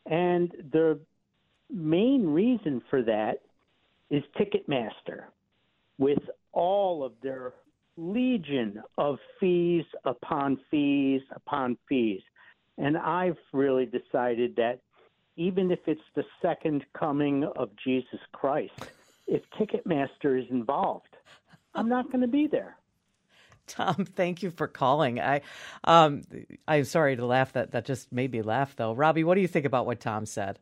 And 0.06 0.52
the 0.72 1.00
main 1.70 2.26
reason 2.26 2.82
for 2.90 3.02
that 3.02 3.40
is 4.10 4.22
Ticketmaster, 4.38 5.24
with 5.98 6.18
all 6.52 7.04
of 7.04 7.12
their 7.22 7.54
legion 7.96 8.82
of 8.98 9.18
fees 9.38 9.84
upon 10.04 10.58
fees 10.70 11.22
upon 11.34 11.78
fees. 11.88 12.20
And 12.76 12.98
I've 12.98 13.38
really 13.52 13.86
decided 13.86 14.56
that 14.56 14.80
even 15.36 15.70
if 15.70 15.80
it's 15.86 16.00
the 16.14 16.24
second 16.42 16.84
coming 16.98 17.44
of 17.56 17.70
Jesus 17.82 18.20
Christ, 18.32 18.72
if 19.26 19.42
Ticketmaster 19.58 20.38
is 20.40 20.46
involved, 20.50 21.16
I'm 21.74 21.88
not 21.88 22.06
going 22.06 22.20
to 22.20 22.28
be 22.28 22.46
there. 22.46 22.76
Tom, 23.66 24.06
thank 24.14 24.42
you 24.42 24.50
for 24.50 24.68
calling. 24.68 25.20
I, 25.20 25.40
um, 25.84 26.22
I'm 26.68 26.84
sorry 26.84 27.16
to 27.16 27.26
laugh. 27.26 27.52
That 27.52 27.72
that 27.72 27.84
just 27.84 28.12
made 28.12 28.32
me 28.32 28.42
laugh, 28.42 28.76
though. 28.76 28.92
Robbie, 28.92 29.24
what 29.24 29.34
do 29.34 29.40
you 29.40 29.48
think 29.48 29.66
about 29.66 29.86
what 29.86 30.00
Tom 30.00 30.26
said? 30.26 30.58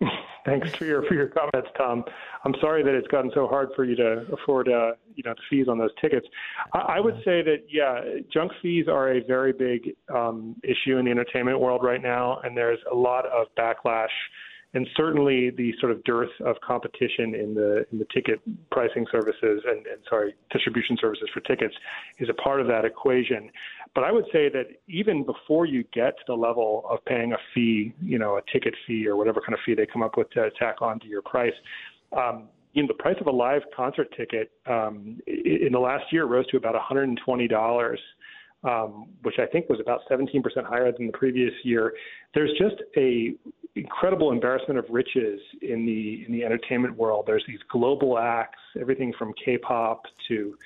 Thanks 0.44 0.74
for 0.74 0.84
your 0.84 1.02
for 1.06 1.14
your 1.14 1.28
comments, 1.28 1.70
Tom. 1.76 2.04
I'm 2.44 2.54
sorry 2.60 2.82
that 2.82 2.94
it's 2.94 3.06
gotten 3.08 3.30
so 3.32 3.46
hard 3.46 3.70
for 3.76 3.84
you 3.84 3.94
to 3.96 4.26
afford, 4.32 4.68
uh, 4.68 4.92
you 5.14 5.22
know, 5.24 5.34
the 5.34 5.42
fees 5.48 5.68
on 5.68 5.78
those 5.78 5.94
tickets. 6.00 6.26
I, 6.72 6.78
I 6.78 7.00
would 7.00 7.16
say 7.24 7.42
that 7.42 7.64
yeah, 7.68 8.00
junk 8.32 8.50
fees 8.60 8.86
are 8.88 9.12
a 9.12 9.24
very 9.24 9.52
big 9.52 9.94
um, 10.12 10.56
issue 10.64 10.96
in 10.96 11.04
the 11.04 11.10
entertainment 11.10 11.60
world 11.60 11.84
right 11.84 12.02
now, 12.02 12.40
and 12.42 12.56
there's 12.56 12.80
a 12.90 12.94
lot 12.94 13.26
of 13.26 13.46
backlash 13.56 14.08
and 14.74 14.86
certainly 14.96 15.50
the 15.50 15.72
sort 15.80 15.92
of 15.92 16.02
dearth 16.04 16.30
of 16.44 16.56
competition 16.66 17.34
in 17.34 17.54
the 17.54 17.86
in 17.92 17.98
the 17.98 18.06
ticket 18.12 18.40
pricing 18.70 19.06
services 19.12 19.62
and, 19.66 19.86
and 19.86 19.98
sorry 20.08 20.34
distribution 20.50 20.96
services 21.00 21.28
for 21.32 21.40
tickets 21.40 21.74
is 22.18 22.28
a 22.28 22.34
part 22.34 22.60
of 22.60 22.66
that 22.66 22.84
equation. 22.84 23.50
But 23.94 24.04
I 24.04 24.12
would 24.12 24.24
say 24.32 24.48
that 24.48 24.64
even 24.88 25.24
before 25.24 25.66
you 25.66 25.84
get 25.92 26.16
to 26.16 26.24
the 26.26 26.34
level 26.34 26.84
of 26.88 27.04
paying 27.04 27.32
a 27.32 27.38
fee, 27.54 27.92
you 28.02 28.18
know, 28.18 28.36
a 28.36 28.42
ticket 28.50 28.74
fee 28.86 29.06
or 29.06 29.16
whatever 29.16 29.40
kind 29.40 29.52
of 29.52 29.60
fee 29.66 29.74
they 29.74 29.86
come 29.86 30.02
up 30.02 30.16
with 30.16 30.30
to 30.30 30.50
tack 30.58 30.80
on 30.80 30.98
to 31.00 31.06
your 31.06 31.22
price, 31.22 31.52
um, 32.16 32.48
you 32.72 32.82
know, 32.82 32.88
the 32.88 32.94
price 32.94 33.16
of 33.20 33.26
a 33.26 33.30
live 33.30 33.62
concert 33.76 34.08
ticket 34.16 34.50
um, 34.66 35.20
in 35.26 35.72
the 35.72 35.78
last 35.78 36.04
year 36.10 36.24
rose 36.24 36.46
to 36.48 36.56
about 36.56 36.74
$120. 36.74 37.96
Um, 38.64 39.08
which 39.22 39.40
I 39.40 39.46
think 39.46 39.68
was 39.68 39.80
about 39.80 40.02
17% 40.08 40.40
higher 40.64 40.92
than 40.92 41.08
the 41.08 41.12
previous 41.12 41.52
year. 41.64 41.94
There's 42.32 42.56
just 42.56 42.76
a 42.96 43.34
incredible 43.74 44.32
embarrassment 44.32 44.78
of 44.78 44.84
riches 44.90 45.40
in 45.62 45.86
the 45.86 46.24
in 46.26 46.32
the 46.32 46.44
entertainment 46.44 46.96
world. 46.96 47.24
There's 47.26 47.44
these 47.46 47.60
global 47.70 48.18
acts, 48.18 48.58
everything 48.78 49.12
from 49.18 49.32
K-pop 49.44 50.02
to 50.28 50.56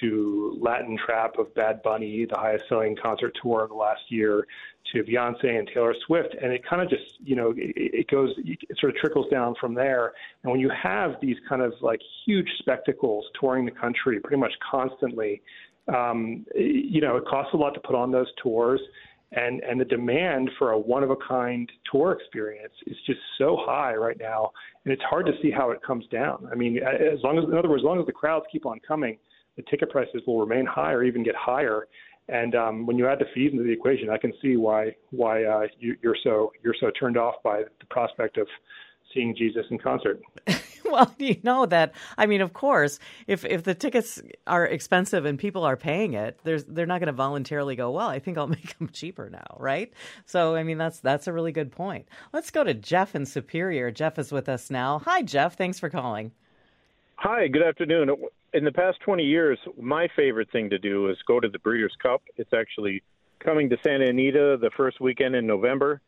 to 0.00 0.58
Latin 0.60 0.98
trap 0.98 1.38
of 1.38 1.54
Bad 1.54 1.82
Bunny, 1.82 2.26
the 2.26 2.36
highest 2.36 2.64
selling 2.68 2.96
concert 3.02 3.36
tour 3.42 3.62
of 3.62 3.70
the 3.70 3.74
last 3.74 4.02
year, 4.08 4.46
to 4.92 5.02
Beyonce 5.02 5.58
and 5.58 5.68
Taylor 5.72 5.94
Swift, 6.06 6.34
and 6.40 6.52
it 6.52 6.62
kind 6.64 6.82
of 6.82 6.88
just 6.88 7.18
you 7.24 7.36
know 7.36 7.50
it, 7.56 7.72
it 7.76 8.08
goes 8.08 8.34
it 8.38 8.78
sort 8.78 8.94
of 8.94 9.00
trickles 9.00 9.26
down 9.30 9.54
from 9.60 9.74
there. 9.74 10.12
And 10.42 10.50
when 10.50 10.60
you 10.60 10.70
have 10.70 11.16
these 11.20 11.36
kind 11.48 11.62
of 11.62 11.74
like 11.80 12.00
huge 12.26 12.48
spectacles 12.58 13.24
touring 13.40 13.64
the 13.64 13.70
country 13.70 14.18
pretty 14.20 14.38
much 14.38 14.52
constantly, 14.68 15.42
um, 15.94 16.44
you 16.54 17.00
know 17.00 17.16
it 17.16 17.24
costs 17.26 17.54
a 17.54 17.56
lot 17.56 17.74
to 17.74 17.80
put 17.80 17.94
on 17.94 18.10
those 18.10 18.28
tours 18.42 18.80
and 19.32 19.60
and 19.60 19.80
the 19.80 19.84
demand 19.84 20.50
for 20.58 20.72
a 20.72 20.78
one 20.78 21.02
of 21.02 21.10
a 21.10 21.16
kind 21.16 21.70
tour 21.90 22.12
experience 22.12 22.72
is 22.86 22.96
just 23.06 23.20
so 23.36 23.56
high 23.60 23.94
right 23.94 24.18
now 24.18 24.50
and 24.84 24.92
it's 24.92 25.02
hard 25.02 25.26
to 25.26 25.32
see 25.42 25.50
how 25.50 25.70
it 25.70 25.82
comes 25.82 26.06
down. 26.10 26.48
I 26.50 26.54
mean 26.54 26.78
as 26.78 27.22
long 27.22 27.38
as 27.38 27.44
in 27.44 27.56
other 27.56 27.68
words 27.68 27.82
as 27.82 27.84
long 27.84 28.00
as 28.00 28.06
the 28.06 28.12
crowds 28.12 28.46
keep 28.50 28.66
on 28.66 28.80
coming 28.86 29.18
the 29.56 29.62
ticket 29.70 29.90
prices 29.90 30.22
will 30.26 30.40
remain 30.40 30.64
high 30.64 30.92
or 30.92 31.02
even 31.02 31.24
get 31.24 31.34
higher. 31.34 31.88
And 32.28 32.54
um, 32.54 32.86
when 32.86 32.96
you 32.96 33.08
add 33.08 33.18
the 33.18 33.26
fees 33.34 33.50
into 33.52 33.64
the 33.64 33.72
equation 33.72 34.10
i 34.10 34.18
can 34.18 34.32
see 34.40 34.56
why 34.56 34.94
why 35.10 35.44
uh, 35.44 35.66
you, 35.78 35.96
you're 36.02 36.16
so 36.24 36.52
you're 36.62 36.76
so 36.78 36.90
turned 36.98 37.16
off 37.16 37.36
by 37.42 37.62
the 37.62 37.86
prospect 37.90 38.38
of 38.38 38.46
seeing 39.14 39.34
jesus 39.34 39.64
in 39.70 39.78
concert 39.78 40.20
well, 40.92 41.14
you 41.18 41.36
know 41.42 41.66
that. 41.66 41.92
I 42.16 42.26
mean, 42.26 42.40
of 42.40 42.52
course, 42.52 42.98
if 43.26 43.44
if 43.44 43.64
the 43.64 43.74
tickets 43.74 44.20
are 44.46 44.66
expensive 44.66 45.24
and 45.24 45.38
people 45.38 45.64
are 45.64 45.76
paying 45.76 46.14
it, 46.14 46.38
there's 46.44 46.64
they're 46.64 46.86
not 46.86 47.00
going 47.00 47.08
to 47.08 47.12
voluntarily 47.12 47.76
go. 47.76 47.90
Well, 47.90 48.08
I 48.08 48.18
think 48.18 48.38
I'll 48.38 48.46
make 48.58 48.78
them 48.78 48.88
cheaper 48.92 49.28
now, 49.28 49.56
right? 49.58 49.92
So, 50.26 50.54
I 50.54 50.62
mean, 50.62 50.78
that's 50.78 51.00
that's 51.00 51.26
a 51.26 51.32
really 51.32 51.52
good 51.52 51.72
point. 51.72 52.08
Let's 52.32 52.50
go 52.50 52.64
to 52.64 52.74
Jeff 52.74 53.14
in 53.14 53.26
Superior. 53.26 53.90
Jeff 53.90 54.18
is 54.18 54.32
with 54.32 54.48
us 54.48 54.70
now. 54.70 55.00
Hi, 55.00 55.22
Jeff. 55.22 55.56
Thanks 55.56 55.78
for 55.78 55.90
calling. 55.90 56.32
Hi. 57.16 57.48
Good 57.48 57.62
afternoon. 57.62 58.10
In 58.54 58.64
the 58.64 58.72
past 58.72 58.98
20 59.04 59.24
years, 59.24 59.58
my 59.78 60.08
favorite 60.16 60.50
thing 60.50 60.70
to 60.70 60.78
do 60.78 61.10
is 61.10 61.18
go 61.26 61.38
to 61.38 61.48
the 61.48 61.58
Breeders' 61.58 61.94
Cup. 62.00 62.22
It's 62.36 62.52
actually 62.54 63.02
coming 63.40 63.68
to 63.68 63.76
Santa 63.84 64.06
Anita 64.06 64.56
the 64.60 64.70
first 64.76 65.00
weekend 65.00 65.34
in 65.34 65.46
November. 65.46 66.00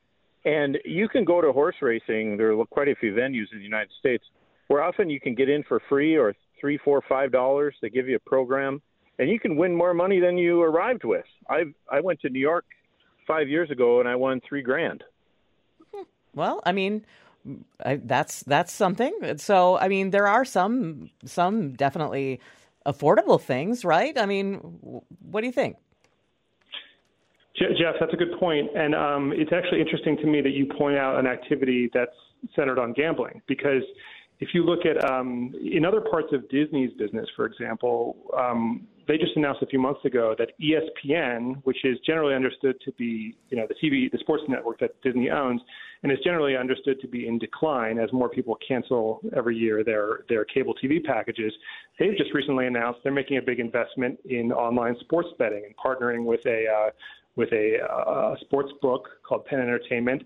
And 0.44 0.78
you 0.86 1.06
can 1.06 1.24
go 1.24 1.42
to 1.42 1.52
horse 1.52 1.76
racing. 1.82 2.38
There 2.38 2.58
are 2.58 2.64
quite 2.64 2.88
a 2.88 2.94
few 2.94 3.12
venues 3.12 3.52
in 3.52 3.58
the 3.58 3.64
United 3.64 3.90
States 3.98 4.24
where 4.70 4.84
often 4.84 5.10
you 5.10 5.18
can 5.18 5.34
get 5.34 5.48
in 5.48 5.64
for 5.64 5.82
free 5.88 6.16
or 6.16 6.32
three, 6.60 6.78
four, 6.78 7.02
five 7.08 7.32
dollars. 7.32 7.74
They 7.82 7.90
give 7.90 8.06
you 8.08 8.14
a 8.14 8.20
program, 8.20 8.80
and 9.18 9.28
you 9.28 9.40
can 9.40 9.56
win 9.56 9.74
more 9.74 9.92
money 9.92 10.20
than 10.20 10.38
you 10.38 10.62
arrived 10.62 11.02
with. 11.02 11.24
I 11.48 11.64
I 11.90 12.00
went 12.00 12.20
to 12.20 12.28
New 12.28 12.38
York 12.38 12.64
five 13.26 13.48
years 13.48 13.68
ago 13.72 13.98
and 13.98 14.08
I 14.08 14.14
won 14.14 14.40
three 14.48 14.62
grand. 14.62 15.02
Well, 16.36 16.62
I 16.64 16.70
mean, 16.70 17.04
I, 17.84 17.96
that's 17.96 18.44
that's 18.44 18.72
something. 18.72 19.12
So, 19.38 19.76
I 19.76 19.88
mean, 19.88 20.10
there 20.10 20.28
are 20.28 20.44
some 20.44 21.10
some 21.24 21.72
definitely 21.72 22.38
affordable 22.86 23.40
things, 23.40 23.84
right? 23.84 24.16
I 24.16 24.24
mean, 24.24 24.58
what 25.32 25.40
do 25.40 25.48
you 25.48 25.52
think? 25.52 25.78
Jeff, 27.56 27.96
that's 27.98 28.14
a 28.14 28.16
good 28.16 28.38
point, 28.38 28.70
and 28.76 28.94
um, 28.94 29.32
it's 29.34 29.52
actually 29.52 29.80
interesting 29.80 30.16
to 30.18 30.26
me 30.26 30.40
that 30.40 30.52
you 30.52 30.66
point 30.78 30.96
out 30.96 31.18
an 31.18 31.26
activity 31.26 31.90
that's 31.92 32.14
centered 32.56 32.78
on 32.78 32.92
gambling 32.92 33.42
because 33.48 33.82
if 34.40 34.54
you 34.54 34.64
look 34.64 34.86
at 34.86 35.02
um, 35.04 35.54
in 35.62 35.84
other 35.84 36.00
parts 36.00 36.28
of 36.32 36.48
Disney's 36.48 36.92
business, 36.98 37.28
for 37.36 37.44
example, 37.44 38.16
um, 38.36 38.86
they 39.06 39.18
just 39.18 39.36
announced 39.36 39.60
a 39.62 39.66
few 39.66 39.78
months 39.78 40.02
ago 40.04 40.34
that 40.38 40.52
ESPN, 40.60 41.56
which 41.64 41.84
is 41.84 41.98
generally 42.06 42.34
understood 42.34 42.76
to 42.84 42.92
be, 42.92 43.36
you 43.50 43.56
know, 43.56 43.66
the 43.68 43.74
TV, 43.74 44.10
the 44.10 44.18
sports 44.18 44.42
network 44.48 44.78
that 44.80 45.00
Disney 45.02 45.30
owns, 45.30 45.60
and 46.02 46.10
is 46.10 46.18
generally 46.24 46.56
understood 46.56 47.00
to 47.00 47.08
be 47.08 47.26
in 47.26 47.38
decline 47.38 47.98
as 47.98 48.10
more 48.12 48.30
people 48.30 48.56
cancel 48.66 49.20
every 49.36 49.56
year 49.56 49.84
their 49.84 50.20
their 50.30 50.46
cable 50.46 50.74
TV 50.82 51.04
packages. 51.04 51.52
They've 51.98 52.16
just 52.16 52.32
recently 52.32 52.66
announced 52.66 53.00
they're 53.02 53.12
making 53.12 53.36
a 53.36 53.42
big 53.42 53.60
investment 53.60 54.18
in 54.24 54.52
online 54.52 54.96
sports 55.00 55.28
betting 55.38 55.64
and 55.66 55.74
partnering 55.76 56.24
with 56.24 56.46
a 56.46 56.66
uh, 56.66 56.90
with 57.36 57.52
a, 57.52 57.78
uh, 57.82 58.36
sports 58.40 58.72
book 58.82 59.08
called 59.26 59.44
Penn 59.46 59.60
Entertainment 59.60 60.22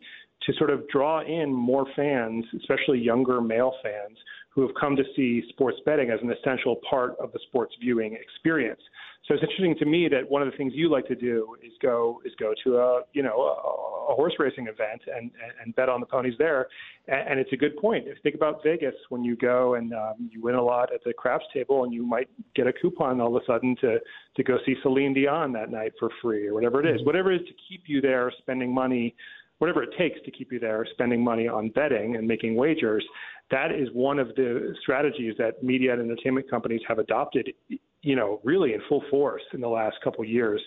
to 0.47 0.53
sort 0.55 0.71
of 0.71 0.87
draw 0.89 1.23
in 1.23 1.53
more 1.53 1.87
fans, 1.97 2.45
especially 2.57 2.99
younger 2.99 3.41
male 3.41 3.73
fans, 3.83 4.19
who 4.51 4.63
have 4.63 4.71
come 4.81 4.95
to 4.95 5.03
see 5.17 5.43
sports 5.49 5.79
betting 5.85 6.11
as 6.11 6.21
an 6.23 6.31
essential 6.31 6.77
part 6.89 7.17
of 7.21 7.33
the 7.33 7.41
sports 7.49 7.75
viewing 7.81 8.15
experience. 8.15 8.81
So 9.27 9.33
it's 9.33 9.43
interesting 9.43 9.75
to 9.79 9.87
me 9.87 10.09
that 10.09 10.31
one 10.31 10.43
of 10.43 10.51
the 10.51 10.57
things 10.57 10.75
you 10.77 10.91
like 10.91 11.07
to 11.09 11.15
do 11.15 11.57
is 11.65 11.73
go 11.81 12.21
is 12.27 12.33
go 12.39 12.53
to 12.63 12.77
a 12.77 13.01
you 13.15 13.23
know 13.23 13.41
a, 13.41 14.13
a 14.13 14.15
horse 14.15 14.35
racing 14.39 14.67
event 14.67 15.01
and, 15.13 15.31
and 15.63 15.75
bet 15.75 15.89
on 15.89 16.01
the 16.01 16.07
ponies 16.07 16.35
there, 16.39 16.67
and, 17.09 17.31
and 17.31 17.41
it's 17.41 17.53
a 17.53 17.57
good 17.57 17.75
point. 17.79 18.07
If 18.07 18.17
you 18.17 18.23
think 18.23 18.35
about 18.35 18.63
Vegas, 18.63 18.95
when 19.09 19.25
you 19.25 19.35
go 19.35 19.75
and 19.75 19.95
um, 19.95 20.29
you 20.31 20.43
win 20.43 20.57
a 20.57 20.63
lot 20.63 20.93
at 20.93 21.03
the 21.05 21.15
craps 21.15 21.47
table, 21.55 21.85
and 21.85 21.93
you 21.93 22.07
might 22.07 22.29
get 22.55 22.67
a 22.67 22.73
coupon 22.73 23.19
all 23.21 23.35
of 23.35 23.43
a 23.43 23.47
sudden 23.47 23.75
to 23.81 23.99
to 24.37 24.43
go 24.45 24.59
see 24.67 24.75
Celine 24.83 25.15
Dion 25.15 25.53
that 25.53 25.71
night 25.71 25.93
for 25.99 26.11
free 26.21 26.47
or 26.47 26.53
whatever 26.53 26.81
it 26.81 26.87
is, 26.87 26.99
mm-hmm. 26.99 27.07
whatever 27.07 27.33
it 27.33 27.41
is 27.41 27.49
to 27.49 27.55
keep 27.67 27.85
you 27.87 28.03
there 28.03 28.31
spending 28.43 28.73
money 28.73 29.17
whatever 29.59 29.83
it 29.83 29.91
takes 29.97 30.21
to 30.25 30.31
keep 30.31 30.53
you 30.53 30.59
there, 30.59 30.87
spending 30.93 31.23
money 31.23 31.49
on 31.49 31.71
betting 31.71 32.17
and 32.17 32.27
making 32.27 32.55
wagers, 32.55 33.05
that 33.51 33.73
is 33.73 33.89
one 33.93 34.19
of 34.19 34.29
the 34.37 34.75
strategies 34.83 35.35
that 35.39 35.63
media 35.63 35.93
and 35.93 36.03
entertainment 36.03 36.49
companies 36.51 36.81
have 36.89 36.99
adopted, 36.99 37.53
you 38.03 38.17
know, 38.17 38.41
really 38.43 38.75
in 38.75 38.81
full 38.89 39.03
force 39.11 39.43
in 39.53 39.61
the 39.61 39.69
last 39.69 39.97
couple 40.03 40.23
of 40.23 40.29
years 40.29 40.61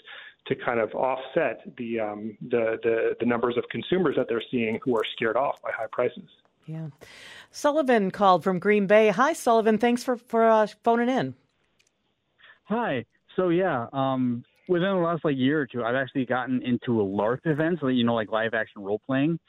to 0.48 0.56
kind 0.56 0.80
of 0.80 0.94
offset 0.94 1.62
the, 1.78 2.00
um, 2.00 2.38
the 2.50 2.78
the 2.84 3.16
the 3.20 3.26
numbers 3.26 3.58
of 3.58 3.66
consumers 3.70 4.16
that 4.16 4.28
they're 4.30 4.44
seeing 4.50 4.80
who 4.84 4.96
are 4.96 5.04
scared 5.16 5.36
off 5.36 5.62
by 5.62 5.72
high 5.72 5.88
prices. 5.92 6.30
Yeah, 6.66 6.88
Sullivan 7.52 8.12
called 8.12 8.44
from 8.44 8.60
Green 8.60 8.88
Bay. 8.88 9.10
Hi, 9.10 9.34
Sullivan. 9.34 9.78
Thanks 9.78 10.04
for 10.04 10.16
for 10.16 10.48
uh, 10.48 10.68
phoning 10.84 11.10
in. 11.10 11.36
Hi. 12.66 13.06
So 13.36 13.50
yeah, 13.50 13.88
um, 13.94 14.44
within 14.68 14.90
the 14.90 14.96
last 14.96 15.24
like 15.26 15.38
year 15.38 15.62
or 15.62 15.66
two, 15.66 15.84
I've 15.84 15.96
actually 15.96 16.26
gotten 16.26 16.62
into 16.64 17.02
a 17.02 17.06
LARP 17.06 17.40
events, 17.46 17.82
you 17.84 18.04
know, 18.04 18.16
like 18.16 18.32
live 18.32 18.54
action 18.54 18.82
role 18.82 19.02
playing. 19.06 19.40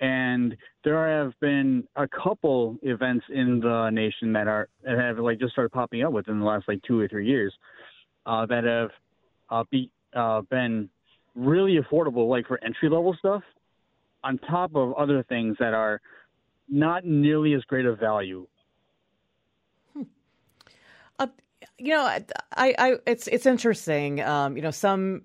And 0.00 0.56
there 0.82 1.22
have 1.22 1.32
been 1.40 1.84
a 1.94 2.08
couple 2.08 2.76
events 2.82 3.24
in 3.32 3.60
the 3.60 3.90
nation 3.90 4.32
that 4.32 4.48
are 4.48 4.68
that 4.82 4.98
have 4.98 5.18
like 5.18 5.38
just 5.38 5.52
started 5.52 5.70
popping 5.70 6.02
up 6.02 6.12
within 6.12 6.40
the 6.40 6.44
last 6.44 6.66
like 6.66 6.82
two 6.82 6.98
or 6.98 7.06
three 7.06 7.26
years 7.26 7.54
uh, 8.26 8.44
that 8.46 8.64
have 8.64 8.90
uh, 9.50 9.64
be, 9.70 9.90
uh, 10.14 10.40
been 10.42 10.88
really 11.36 11.78
affordable, 11.78 12.28
like 12.28 12.46
for 12.46 12.62
entry 12.64 12.88
level 12.88 13.14
stuff, 13.18 13.42
on 14.24 14.38
top 14.38 14.74
of 14.74 14.92
other 14.94 15.22
things 15.28 15.56
that 15.60 15.74
are 15.74 16.00
not 16.68 17.04
nearly 17.04 17.54
as 17.54 17.62
great 17.62 17.86
of 17.86 17.98
value. 17.98 18.46
Hmm. 19.94 20.02
Uh, 21.18 21.26
you 21.78 21.90
know, 21.90 22.04
I, 22.04 22.74
I, 22.78 22.96
it's 23.06 23.26
it's 23.28 23.46
interesting. 23.46 24.20
Um, 24.20 24.56
you 24.56 24.62
know, 24.62 24.70
some 24.70 25.22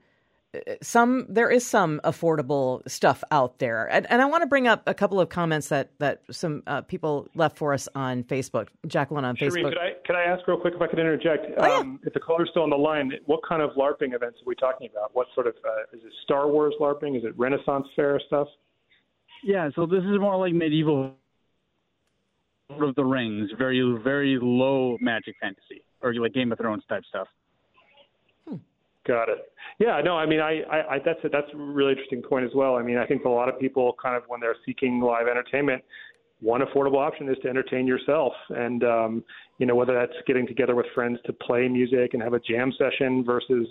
some 0.81 1.25
there 1.29 1.49
is 1.49 1.65
some 1.65 1.99
affordable 2.03 2.87
stuff 2.89 3.23
out 3.31 3.59
there, 3.59 3.85
and, 3.91 4.09
and 4.09 4.21
I 4.21 4.25
want 4.25 4.41
to 4.41 4.47
bring 4.47 4.67
up 4.67 4.83
a 4.87 4.93
couple 4.93 5.19
of 5.19 5.29
comments 5.29 5.69
that 5.69 5.91
that 5.99 6.21
some 6.31 6.63
uh, 6.67 6.81
people 6.81 7.27
left 7.35 7.57
for 7.57 7.73
us 7.73 7.87
on 7.95 8.23
Facebook. 8.23 8.69
Jacqueline 8.87 9.25
on 9.25 9.35
Shereen, 9.35 9.49
Facebook. 9.49 9.69
Could 9.69 9.77
I 9.77 9.91
could 10.05 10.15
I 10.15 10.23
ask 10.23 10.47
real 10.47 10.59
quick 10.59 10.73
if 10.75 10.81
I 10.81 10.87
could 10.87 10.99
interject? 10.99 11.45
Oh, 11.57 11.67
yeah. 11.67 11.73
um, 11.75 11.99
if 12.03 12.13
the 12.13 12.19
caller's 12.19 12.49
still 12.51 12.63
on 12.63 12.69
the 12.69 12.77
line, 12.77 13.11
what 13.25 13.41
kind 13.47 13.61
of 13.61 13.71
LARPing 13.71 14.13
events 14.13 14.39
are 14.39 14.45
we 14.45 14.55
talking 14.55 14.89
about? 14.91 15.11
What 15.13 15.27
sort 15.35 15.47
of 15.47 15.55
uh, 15.65 15.95
is 15.95 16.03
it? 16.03 16.11
Star 16.23 16.47
Wars 16.47 16.73
LARPing? 16.79 17.17
Is 17.17 17.23
it 17.23 17.37
Renaissance 17.37 17.87
fair 17.95 18.19
stuff? 18.27 18.47
Yeah, 19.43 19.69
so 19.75 19.85
this 19.85 20.03
is 20.03 20.19
more 20.19 20.37
like 20.37 20.53
medieval 20.53 21.13
Lord 22.69 22.89
of 22.89 22.95
the 22.95 23.05
Rings, 23.05 23.49
very 23.57 23.81
very 24.03 24.39
low 24.41 24.97
magic 24.99 25.35
fantasy, 25.39 25.83
or 26.01 26.13
like 26.15 26.33
Game 26.33 26.51
of 26.51 26.57
Thrones 26.57 26.83
type 26.89 27.03
stuff. 27.09 27.27
Got 29.07 29.29
it. 29.29 29.51
Yeah, 29.79 30.01
no, 30.03 30.17
I 30.17 30.25
mean, 30.25 30.41
I, 30.41 30.63
I, 30.63 30.95
I 30.95 30.99
that's 31.03 31.19
a, 31.23 31.29
that's 31.29 31.47
a 31.53 31.57
really 31.57 31.91
interesting 31.91 32.21
point 32.21 32.45
as 32.45 32.51
well. 32.53 32.75
I 32.75 32.83
mean, 32.83 32.97
I 32.97 33.05
think 33.05 33.23
a 33.23 33.29
lot 33.29 33.47
of 33.47 33.57
people 33.57 33.95
kind 34.01 34.17
of 34.17 34.23
when 34.27 34.41
they're 34.41 34.57
seeking 34.65 34.99
live 34.99 35.27
entertainment, 35.27 35.81
one 36.41 36.61
affordable 36.61 36.97
option 36.97 37.29
is 37.29 37.37
to 37.43 37.47
entertain 37.47 37.87
yourself, 37.87 38.33
and 38.49 38.83
um, 38.83 39.23
you 39.59 39.65
know 39.65 39.75
whether 39.75 39.93
that's 39.93 40.13
getting 40.27 40.45
together 40.45 40.75
with 40.75 40.87
friends 40.93 41.19
to 41.25 41.31
play 41.31 41.69
music 41.69 42.13
and 42.13 42.21
have 42.21 42.33
a 42.33 42.39
jam 42.41 42.73
session 42.77 43.23
versus 43.23 43.65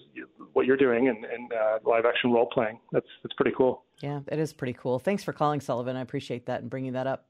what 0.54 0.64
you're 0.64 0.76
doing 0.76 1.08
and, 1.08 1.24
and 1.26 1.52
uh, 1.52 1.78
live 1.84 2.06
action 2.06 2.32
role 2.32 2.46
playing. 2.46 2.80
That's 2.90 3.06
that's 3.22 3.34
pretty 3.34 3.54
cool. 3.54 3.82
Yeah, 4.00 4.20
it 4.28 4.38
is 4.38 4.54
pretty 4.54 4.72
cool. 4.72 4.98
Thanks 4.98 5.22
for 5.22 5.34
calling, 5.34 5.60
Sullivan. 5.60 5.96
I 5.96 6.00
appreciate 6.00 6.46
that 6.46 6.62
and 6.62 6.70
bringing 6.70 6.94
that 6.94 7.06
up. 7.06 7.28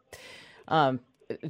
Um, 0.68 1.00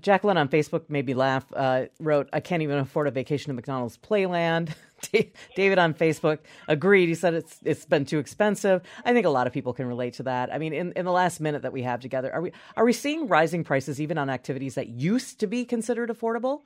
Jacqueline 0.00 0.38
on 0.38 0.48
Facebook 0.48 0.88
made 0.88 1.06
me 1.06 1.14
laugh. 1.14 1.44
Uh, 1.54 1.86
wrote, 2.00 2.28
"I 2.32 2.40
can't 2.40 2.62
even 2.62 2.78
afford 2.78 3.08
a 3.08 3.10
vacation 3.10 3.50
to 3.50 3.54
McDonald's 3.54 3.98
Playland." 3.98 4.74
David 5.54 5.78
on 5.78 5.92
Facebook 5.92 6.38
agreed. 6.66 7.08
He 7.08 7.14
said 7.14 7.34
it's 7.34 7.58
it's 7.62 7.84
been 7.84 8.06
too 8.06 8.18
expensive. 8.18 8.82
I 9.04 9.12
think 9.12 9.26
a 9.26 9.30
lot 9.30 9.46
of 9.46 9.52
people 9.52 9.74
can 9.74 9.86
relate 9.86 10.14
to 10.14 10.22
that. 10.24 10.52
I 10.52 10.58
mean, 10.58 10.72
in, 10.72 10.92
in 10.92 11.04
the 11.04 11.12
last 11.12 11.40
minute 11.40 11.62
that 11.62 11.72
we 11.72 11.82
have 11.82 12.00
together, 12.00 12.32
are 12.32 12.40
we 12.40 12.52
are 12.76 12.84
we 12.84 12.94
seeing 12.94 13.28
rising 13.28 13.64
prices 13.64 14.00
even 14.00 14.16
on 14.16 14.30
activities 14.30 14.76
that 14.76 14.88
used 14.88 15.40
to 15.40 15.46
be 15.46 15.64
considered 15.64 16.08
affordable? 16.08 16.62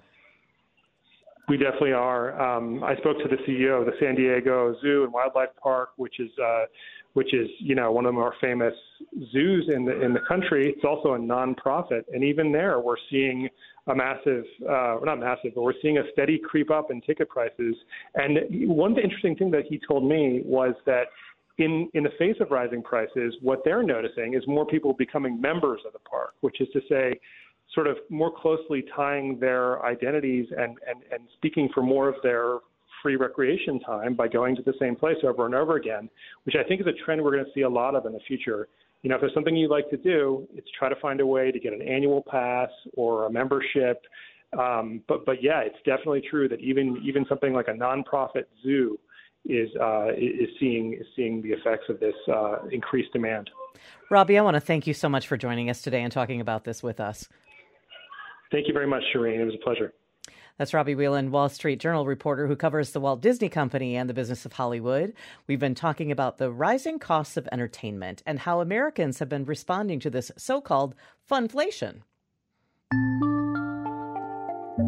We 1.49 1.57
definitely 1.57 1.95
are. 1.95 2.41
Um, 2.41 2.85
I 2.85 2.95
spoke 2.99 3.19
to 3.19 3.29
the 3.29 3.39
CEO 3.39 3.81
of 3.81 3.87
the 3.87 3.93
San 3.99 4.15
Diego 4.15 4.77
Zoo 4.81 5.03
and 5.03 5.13
Wildlife 5.13 5.49
Park, 5.61 5.91
which 5.97 6.21
is 6.21 6.31
uh, 6.39 6.67
which 7.15 7.35
is 7.35 7.49
you 7.59 7.75
know 7.75 7.91
one 7.93 8.07
of 8.07 8.11
the 8.11 8.19
more 8.19 8.35
famous 8.41 8.75
zoos 9.33 9.69
in 9.75 9.85
the 9.85 10.01
in 10.01 10.13
the 10.13 10.21
country. 10.29 10.73
It's 10.75 10.85
also 10.85 11.15
a 11.15 11.19
nonprofit, 11.19 12.05
and 12.13 12.25
even 12.25 12.53
there, 12.53 12.81
we're 12.81 12.97
seeing 13.11 13.49
a 13.87 13.95
massive, 13.95 14.45
uh, 14.69 14.99
not 15.03 15.19
massive, 15.19 15.53
but 15.55 15.63
we're 15.63 15.81
seeing 15.83 15.99
a 15.99 16.03
steady 16.13 16.39
creep 16.39 16.71
up 16.71 16.91
in 16.91 17.01
ticket 17.01 17.29
prices. 17.29 17.75
And 18.15 18.39
one 18.69 18.93
of 18.93 18.97
the 18.97 19.03
interesting 19.03 19.37
thing 19.37 19.51
that 19.53 19.65
he 19.69 19.81
told 19.89 20.09
me 20.09 20.43
was 20.45 20.75
that 20.87 21.05
in 21.59 21.89
in 21.95 22.03
the 22.05 22.11
face 22.19 22.37
of 22.41 22.51
rising 22.51 22.83
prices, 22.83 23.35
what 23.41 23.61
they're 23.65 23.83
noticing 23.83 24.35
is 24.35 24.43
more 24.47 24.67
people 24.67 24.95
becoming 24.95 25.41
members 25.41 25.81
of 25.87 25.93
the 25.93 25.99
park, 26.01 26.35
which 26.41 26.61
is 26.61 26.69
to 26.73 26.81
say, 26.89 27.19
sort 27.75 27.87
of 27.87 27.97
more 28.09 28.33
closely 28.35 28.85
tying 28.95 29.39
their 29.39 29.85
identities 29.85 30.47
and 30.51 30.79
and 30.89 31.03
and 31.13 31.29
speaking 31.37 31.69
for 31.75 31.83
more 31.83 32.09
of 32.09 32.17
their 32.23 32.59
free 33.03 33.17
recreation 33.17 33.81
time 33.81 34.15
by 34.15 34.29
going 34.29 34.57
to 34.57 34.63
the 34.63 34.75
same 34.79 34.97
place 34.97 35.17
over 35.25 35.47
and 35.47 35.55
over 35.55 35.77
again, 35.77 36.09
which 36.45 36.55
I 36.57 36.67
think 36.67 36.81
is 36.81 36.87
a 36.87 37.05
trend 37.05 37.23
we're 37.23 37.33
going 37.33 37.45
to 37.45 37.51
see 37.55 37.63
a 37.63 37.69
lot 37.69 37.95
of 37.95 38.07
in 38.07 38.13
the 38.13 38.21
future. 38.27 38.69
You 39.03 39.09
know, 39.09 39.17
if 39.17 39.23
there's 39.23 39.35
something 39.35 39.57
you 39.57 39.69
like 39.69 39.89
to 39.91 39.97
do, 39.97 40.47
it's 40.55 40.69
try 40.79 40.89
to 40.89 40.97
find 40.97 41.21
a 41.21 41.27
way 41.27 41.51
to 41.51 41.59
get 41.59 41.73
an 41.73 41.83
annual 41.83 42.23
pass 42.29 42.69
or 42.95 43.27
a 43.27 43.31
membership. 43.31 44.03
Um, 44.59 45.03
but 45.09 45.25
but 45.25 45.43
yeah, 45.43 45.61
it's 45.61 45.79
definitely 45.87 46.23
true 46.29 46.49
that 46.49 46.61
even 46.61 47.01
even 47.05 47.25
something 47.29 47.53
like 47.53 47.69
a 47.69 47.73
nonprofit 47.73 48.45
zoo 48.63 48.99
is 49.47 49.71
uh, 49.81 50.09
is 50.17 50.49
seeing 50.59 50.95
is 50.95 51.07
seeing 51.17 51.41
the 51.41 51.51
effects 51.51 51.85
of 51.89 52.01
this 52.01 52.15
uh, 52.29 52.67
increased 52.71 53.13
demand. 53.13 53.49
Robbie, 54.11 54.37
I 54.39 54.43
want 54.43 54.57
to 54.57 54.61
thank 54.61 54.87
you 54.87 54.95
so 54.95 55.09
much 55.09 55.29
for 55.29 55.37
joining 55.37 55.71
us 55.71 55.83
today 55.83 56.03
and 56.03 56.13
talking 56.13 56.41
about 56.41 56.65
this 56.65 56.83
with 56.83 57.01
us. 57.01 57.29
Thank 58.51 58.67
you 58.67 58.75
very 58.75 58.89
much, 58.89 59.03
Shereen. 59.15 59.39
It 59.39 59.45
was 59.45 59.55
a 59.55 59.65
pleasure. 59.65 59.93
That's 60.61 60.75
Robbie 60.75 60.95
Whelan, 60.95 61.31
Wall 61.31 61.49
Street 61.49 61.81
Journal 61.81 62.05
reporter 62.05 62.47
who 62.47 62.55
covers 62.55 62.91
the 62.91 63.01
Walt 63.01 63.23
Disney 63.23 63.49
Company 63.49 63.97
and 63.97 64.11
the 64.11 64.15
business 64.15 64.45
of 64.45 64.53
Hollywood. 64.53 65.15
We've 65.47 65.59
been 65.59 65.75
talking 65.75 66.13
about 66.13 66.37
the 66.37 66.51
rising 66.51 66.99
costs 66.99 67.39
of 67.39 67.49
entertainment 67.51 68.23
and 68.27 68.41
how 68.41 68.61
Americans 68.61 69.21
have 69.21 69.31
been 69.31 69.47
responding 69.47 70.01
to 70.01 70.11
this 70.11 70.31
so 70.37 70.61
called 70.61 70.95
funflation. 71.31 72.03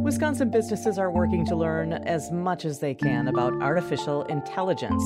Wisconsin 0.03 0.51
businesses 0.51 0.99
are 0.99 1.11
working 1.11 1.47
to 1.47 1.57
learn 1.57 1.95
as 1.95 2.31
much 2.31 2.67
as 2.67 2.81
they 2.81 2.93
can 2.93 3.27
about 3.27 3.63
artificial 3.63 4.25
intelligence. 4.25 5.03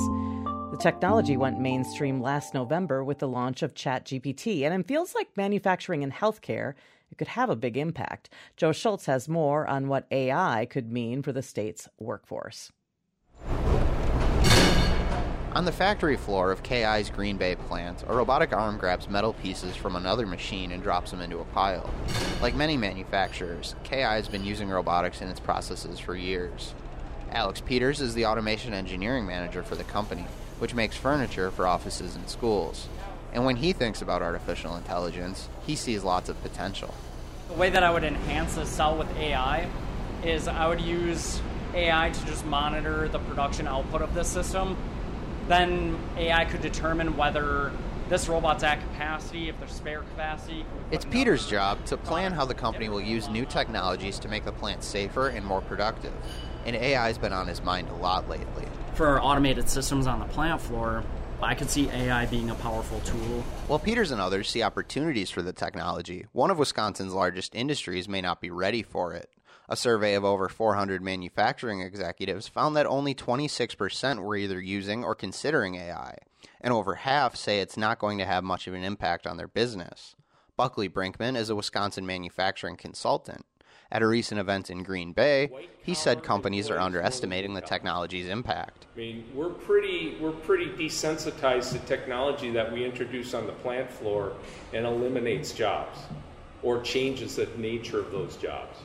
The 0.72 0.79
technology 0.81 1.37
went 1.37 1.61
mainstream 1.61 2.20
last 2.20 2.55
November 2.55 3.05
with 3.05 3.20
the 3.20 3.29
launch 3.29 3.62
of 3.62 3.74
ChatGPT, 3.74 4.64
and 4.64 4.74
it 4.74 4.88
feels 4.88 5.14
like 5.14 5.29
manufacturing 5.37 6.02
and 6.02 6.12
healthcare 6.12 6.74
it 7.11 7.19
could 7.19 7.29
have 7.29 7.51
a 7.51 7.57
big 7.57 7.77
impact. 7.77 8.31
Joe 8.57 8.73
Schulz 8.73 9.07
has 9.07 9.29
more 9.29 9.66
on 9.66 9.88
what 9.88 10.07
AI 10.11 10.66
could 10.69 10.90
mean 10.90 11.23
for 11.23 11.33
the 11.33 11.42
state's 11.42 11.88
workforce. 11.99 12.73
On 15.57 15.64
the 15.64 15.73
factory 15.73 16.19
floor 16.19 16.53
of 16.53 16.62
KI's 16.62 17.09
Green 17.09 17.38
Bay 17.38 17.57
plant, 17.57 18.05
a 18.07 18.14
robotic 18.14 18.53
arm 18.53 18.77
grabs 18.77 19.09
metal 19.09 19.33
pieces 19.33 19.75
from 19.75 19.97
another 19.97 20.27
machine 20.27 20.71
and 20.71 20.83
drops 20.83 21.12
them 21.12 21.23
into 21.23 21.38
a 21.38 21.47
pile. 21.47 21.88
Like 22.42 22.55
many 22.55 22.77
manufacturers, 22.77 23.75
KI 23.83 24.03
has 24.03 24.29
been 24.29 24.45
using 24.45 24.69
robotics 24.69 25.23
in 25.23 25.29
its 25.29 25.40
processes 25.40 25.99
for 25.99 26.14
years. 26.14 26.75
Alex 27.31 27.62
Peters 27.62 28.03
is 28.03 28.12
the 28.12 28.27
automation 28.27 28.75
engineering 28.75 29.25
manager 29.25 29.62
for 29.62 29.77
the 29.77 29.85
company, 29.85 30.27
which 30.59 30.75
makes 30.75 30.95
furniture 30.95 31.51
for 31.51 31.66
offices 31.66 32.16
and 32.16 32.29
schools. 32.29 32.87
And 33.37 33.44
when 33.44 33.57
he 33.57 33.75
thinks 33.75 34.01
about 34.01 34.22
artificial 34.22 34.77
intelligence, 34.77 35.51
he 35.66 35.77
sees 35.77 36.03
lots 36.03 36.31
of 36.31 36.42
potential. 36.42 36.94
The 37.49 37.55
way 37.55 37.68
that 37.68 37.83
I 37.83 37.90
would 37.90 38.03
enhance 38.03 38.57
a 38.57 38.64
cell 38.64 38.96
with 38.96 39.14
AI 39.18 39.68
is 40.25 40.49
I 40.49 40.66
would 40.66 40.81
use 40.81 41.42
AI 41.75 42.09
to 42.09 42.27
just 42.27 42.46
monitor 42.46 43.09
the 43.09 43.18
production 43.18 43.68
output 43.68 44.01
of 44.01 44.14
this 44.14 44.27
system. 44.27 44.75
Then 45.49 45.99
AI 46.16 46.46
could 46.46 46.62
determine 46.62 47.18
whether 47.18 47.72
this 48.09 48.27
robot's 48.27 48.64
at 48.64 48.81
capacity, 48.81 49.51
if 49.51 49.59
there's 49.59 49.72
spare 49.72 50.01
capacity. 50.01 50.64
It's 50.90 51.05
Peter's 51.05 51.46
job 51.46 51.85
to 51.87 51.99
plan 51.99 52.33
how 52.33 52.46
the 52.46 52.55
company 52.55 52.88
will 52.88 53.03
use 53.03 53.29
new 53.29 53.44
technologies 53.44 54.18
to 54.20 54.29
make 54.29 54.46
the 54.46 54.53
plant 54.53 54.83
safer 54.83 55.29
and 55.29 55.44
more 55.44 55.61
productive. 55.61 56.14
And 56.64 56.75
AI's 56.75 57.18
been 57.18 57.35
on 57.35 57.49
his 57.49 57.62
mind 57.62 57.90
a 57.90 57.96
lot 57.96 58.31
lately. 58.31 58.66
For 58.94 59.09
our 59.09 59.20
automated 59.20 59.68
systems 59.68 60.07
on 60.07 60.20
the 60.20 60.27
plant 60.27 60.62
floor, 60.62 61.05
I 61.42 61.55
could 61.55 61.70
see 61.70 61.88
AI 61.90 62.27
being 62.27 62.51
a 62.51 62.55
powerful 62.55 63.01
tool. 63.01 63.42
While 63.66 63.79
Peters 63.79 64.11
and 64.11 64.20
others 64.20 64.49
see 64.49 64.62
opportunities 64.62 65.31
for 65.31 65.42
the 65.42 65.53
technology, 65.53 66.27
one 66.33 66.51
of 66.51 66.59
Wisconsin's 66.59 67.12
largest 67.12 67.55
industries 67.55 68.09
may 68.09 68.20
not 68.20 68.40
be 68.40 68.51
ready 68.51 68.83
for 68.83 69.12
it. 69.12 69.31
A 69.68 69.77
survey 69.77 70.14
of 70.14 70.25
over 70.25 70.49
400 70.49 71.03
manufacturing 71.03 71.81
executives 71.81 72.49
found 72.49 72.77
that 72.77 72.87
only 72.87 73.14
26% 73.14 74.22
were 74.22 74.37
either 74.37 74.61
using 74.61 75.05
or 75.05 75.14
considering 75.14 75.75
AI, 75.75 76.16
and 76.61 76.72
over 76.72 76.94
half 76.94 77.37
say 77.37 77.61
it's 77.61 77.77
not 77.77 77.99
going 77.99 78.18
to 78.18 78.25
have 78.25 78.44
much 78.44 78.66
of 78.66 78.75
an 78.75 78.85
impact 78.85 79.27
on 79.27 79.37
their 79.37 79.49
business. 79.49 80.14
Buckley 80.57 80.88
Brinkman 80.88 81.37
is 81.37 81.51
a 81.51 81.57
Wisconsin 81.57 82.07
manufacturing 82.07 82.77
consultant. 82.77 83.44
At 83.96 84.02
a 84.02 84.06
recent 84.06 84.38
event 84.38 84.68
in 84.68 84.82
Green 84.82 85.12
Bay, 85.12 85.50
he 85.82 85.94
said 85.94 86.22
companies 86.22 86.68
are 86.68 86.78
underestimating 86.78 87.54
the 87.54 87.62
technology's 87.62 88.28
impact. 88.28 88.85
I 88.94 88.98
mean, 88.98 89.24
we're 89.35 89.48
pretty 89.48 90.18
we're 90.20 90.32
pretty 90.32 90.66
desensitized 90.66 91.72
to 91.72 91.78
technology 91.87 92.50
that 92.50 92.70
we 92.70 92.85
introduce 92.85 93.32
on 93.32 93.46
the 93.46 93.54
plant 93.54 93.90
floor 93.90 94.35
and 94.74 94.85
eliminates 94.85 95.52
jobs 95.52 95.98
or 96.62 96.82
changes 96.82 97.37
the 97.37 97.48
nature 97.56 97.98
of 97.98 98.12
those 98.12 98.37
jobs. 98.37 98.80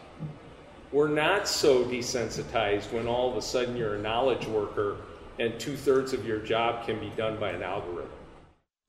We're 0.93 1.09
not 1.09 1.45
so 1.45 1.83
desensitized 1.83 2.93
when 2.93 3.05
all 3.05 3.31
of 3.31 3.35
a 3.35 3.41
sudden 3.41 3.75
you're 3.75 3.95
a 3.95 4.01
knowledge 4.01 4.47
worker 4.47 4.95
and 5.39 5.59
two 5.59 5.75
thirds 5.75 6.13
of 6.13 6.25
your 6.25 6.39
job 6.39 6.85
can 6.85 7.01
be 7.01 7.11
done 7.17 7.37
by 7.37 7.49
an 7.49 7.63
algorithm. 7.63 8.07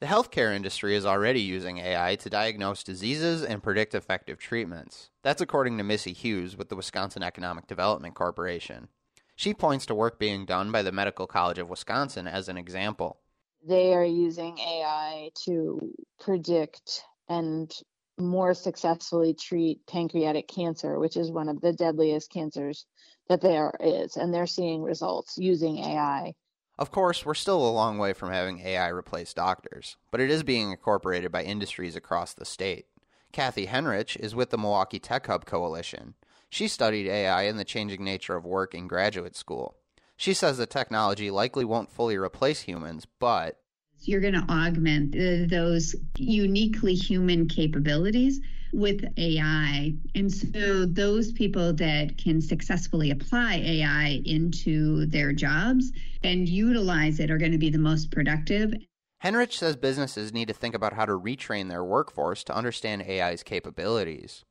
The 0.03 0.09
healthcare 0.09 0.53
industry 0.53 0.97
is 0.97 1.07
already 1.07 1.41
using 1.41 1.79
AI 1.79 2.17
to 2.17 2.29
diagnose 2.29 2.83
diseases 2.83 3.45
and 3.45 3.63
predict 3.63 3.95
effective 3.95 4.37
treatments. 4.37 5.11
That's 5.23 5.41
according 5.41 5.79
to 5.79 5.85
Missy 5.85 6.13
Hughes 6.13 6.57
with 6.57 6.71
the 6.71 6.75
Wisconsin 6.75 7.23
Economic 7.23 7.69
Development 7.69 8.13
Corporation. 8.13 8.89
She 9.37 9.55
points 9.55 9.87
to 9.87 9.95
work 9.95 10.19
being 10.19 10.45
done 10.45 10.73
by 10.73 10.83
the 10.83 10.91
Medical 10.91 11.29
College 11.29 11.59
of 11.59 11.71
Wisconsin 11.71 12.27
as 12.27 12.49
an 12.49 12.57
example. 12.57 13.21
They 13.65 13.95
are 13.95 14.05
using 14.05 14.59
AI 14.59 15.31
to 15.45 15.95
predict 16.19 17.05
and 17.29 17.73
more 18.19 18.55
successfully 18.55 19.35
treat 19.35 19.87
pancreatic 19.87 20.49
cancer, 20.49 20.99
which 20.99 21.17
is 21.17 21.31
one 21.31 21.49
of 21.49 21.61
the 21.61 21.75
deadliest 21.75 22.29
cancers 22.29 22.87
that 23.29 23.41
there 23.41 23.73
is. 23.79 24.17
And 24.17 24.35
they're 24.35 24.49
seeing 24.49 24.83
results 24.83 25.39
using 25.39 25.79
AI. 25.79 26.35
Of 26.79 26.91
course, 26.91 27.25
we're 27.25 27.35
still 27.35 27.65
a 27.67 27.71
long 27.71 27.99
way 27.99 28.13
from 28.13 28.31
having 28.31 28.61
AI 28.61 28.89
replace 28.89 29.35
doctors, 29.35 29.97
but 30.11 30.21
it 30.21 30.31
is 30.31 30.43
being 30.43 30.71
incorporated 30.71 31.31
by 31.31 31.43
industries 31.43 31.97
across 31.97 32.33
the 32.33 32.45
state. 32.45 32.87
Kathy 33.33 33.67
Henrich 33.67 34.17
is 34.17 34.35
with 34.35 34.51
the 34.51 34.59
Milwaukee 34.59 34.99
Tech 34.99 35.27
Hub 35.27 35.45
Coalition. 35.45 36.15
She 36.51 36.69
studied 36.69 37.09
AI 37.09 37.43
and 37.43 37.59
the 37.59 37.65
changing 37.65 38.05
nature 38.05 38.37
of 38.37 38.45
work 38.45 38.75
in 38.75 38.89
graduate 38.89 39.37
school. 39.37 39.77
She 40.17 40.35
says 40.35 40.59
the 40.59 40.67
technology 40.67 41.31
likely 41.31 41.65
won't 41.65 41.91
fully 41.91 42.17
replace 42.17 42.61
humans, 42.63 43.07
but 43.19 43.59
you're 44.05 44.21
going 44.21 44.35
to 44.35 44.47
augment 44.53 45.15
uh, 45.15 45.49
those 45.49 45.95
uniquely 46.17 46.95
human 46.95 47.49
capabilities 47.49 48.41
with 48.73 49.05
AI. 49.19 49.93
And 50.15 50.33
so 50.33 50.87
those 50.87 51.33
people 51.33 51.73
that 51.75 52.17
can 52.19 52.41
successfully 52.41 53.11
apply 53.11 53.57
AI 53.57 54.23
into 54.25 55.07
their 55.07 55.33
jobs 55.33 55.93
and 56.23 56.49
utilize 56.49 57.21
it 57.21 57.31
are 57.31 57.39
going 57.39 57.53
to 57.53 57.59
be 57.59 57.71
the 57.71 57.79
most 57.79 58.11
productive. 58.11 58.75
Henrich 59.23 59.53
says 59.53 59.77
businesses 59.77 60.33
need 60.33 60.49
to 60.49 60.55
think 60.55 60.75
about 60.75 60.95
how 60.95 61.05
to 61.05 61.13
retrain 61.13 61.69
their 61.69 61.85
workforce 61.85 62.43
to 62.45 62.57
understand 62.57 63.03
AI's 63.03 63.43
capabilities. 63.43 64.45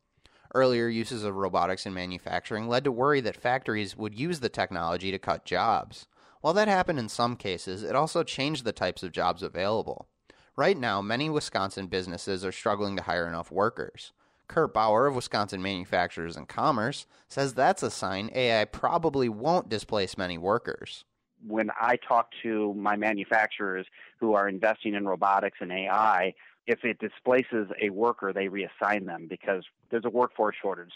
Earlier 0.54 0.88
uses 0.88 1.24
of 1.24 1.36
robotics 1.36 1.86
in 1.86 1.94
manufacturing 1.94 2.68
led 2.68 2.84
to 2.84 2.92
worry 2.92 3.22
that 3.22 3.36
factories 3.36 3.98
would 3.98 4.18
use 4.18 4.40
the 4.40 4.50
technology 4.50 5.12
to 5.12 5.20
cut 5.20 5.46
jobs. 5.46 6.08
While 6.42 6.54
that 6.54 6.68
happened 6.68 7.00
in 7.00 7.10
some 7.10 7.36
cases, 7.36 7.84
it 7.84 7.96
also 7.96 8.24
changed 8.24 8.66
the 8.66 8.72
types 8.72 9.04
of 9.04 9.12
jobs 9.12 9.44
available. 9.44 10.08
Right 10.56 10.78
now, 10.78 11.02
many 11.02 11.30
Wisconsin 11.30 11.88
businesses 11.88 12.44
are 12.44 12.52
struggling 12.52 12.98
to 12.98 13.04
hire 13.04 13.28
enough 13.28 13.52
workers. 13.52 14.12
Kurt 14.48 14.74
Bauer 14.74 15.08
of 15.08 15.16
Wisconsin 15.16 15.62
Manufacturers 15.62 16.36
and 16.36 16.48
Commerce 16.48 17.06
says 17.30 17.54
that's 17.54 17.84
a 17.84 17.90
sign 17.90 18.30
AI 18.36 18.66
probably 18.66 19.30
won't 19.30 19.70
displace 19.70 20.18
many 20.18 20.38
workers. 20.38 21.06
When 21.48 21.72
I 21.80 21.96
talk 22.06 22.32
to 22.44 22.74
my 22.74 22.98
manufacturers 22.98 23.88
who 24.20 24.34
are 24.34 24.50
investing 24.50 24.94
in 24.94 25.08
robotics 25.08 25.60
and 25.62 25.72
AI, 25.72 26.34
if 26.68 26.84
it 26.84 27.00
displaces 27.00 27.70
a 27.82 27.90
worker, 27.90 28.34
they 28.34 28.48
reassign 28.48 29.06
them 29.06 29.28
because 29.30 29.64
there's 29.90 30.06
a 30.06 30.10
workforce 30.10 30.56
shortage. 30.62 30.94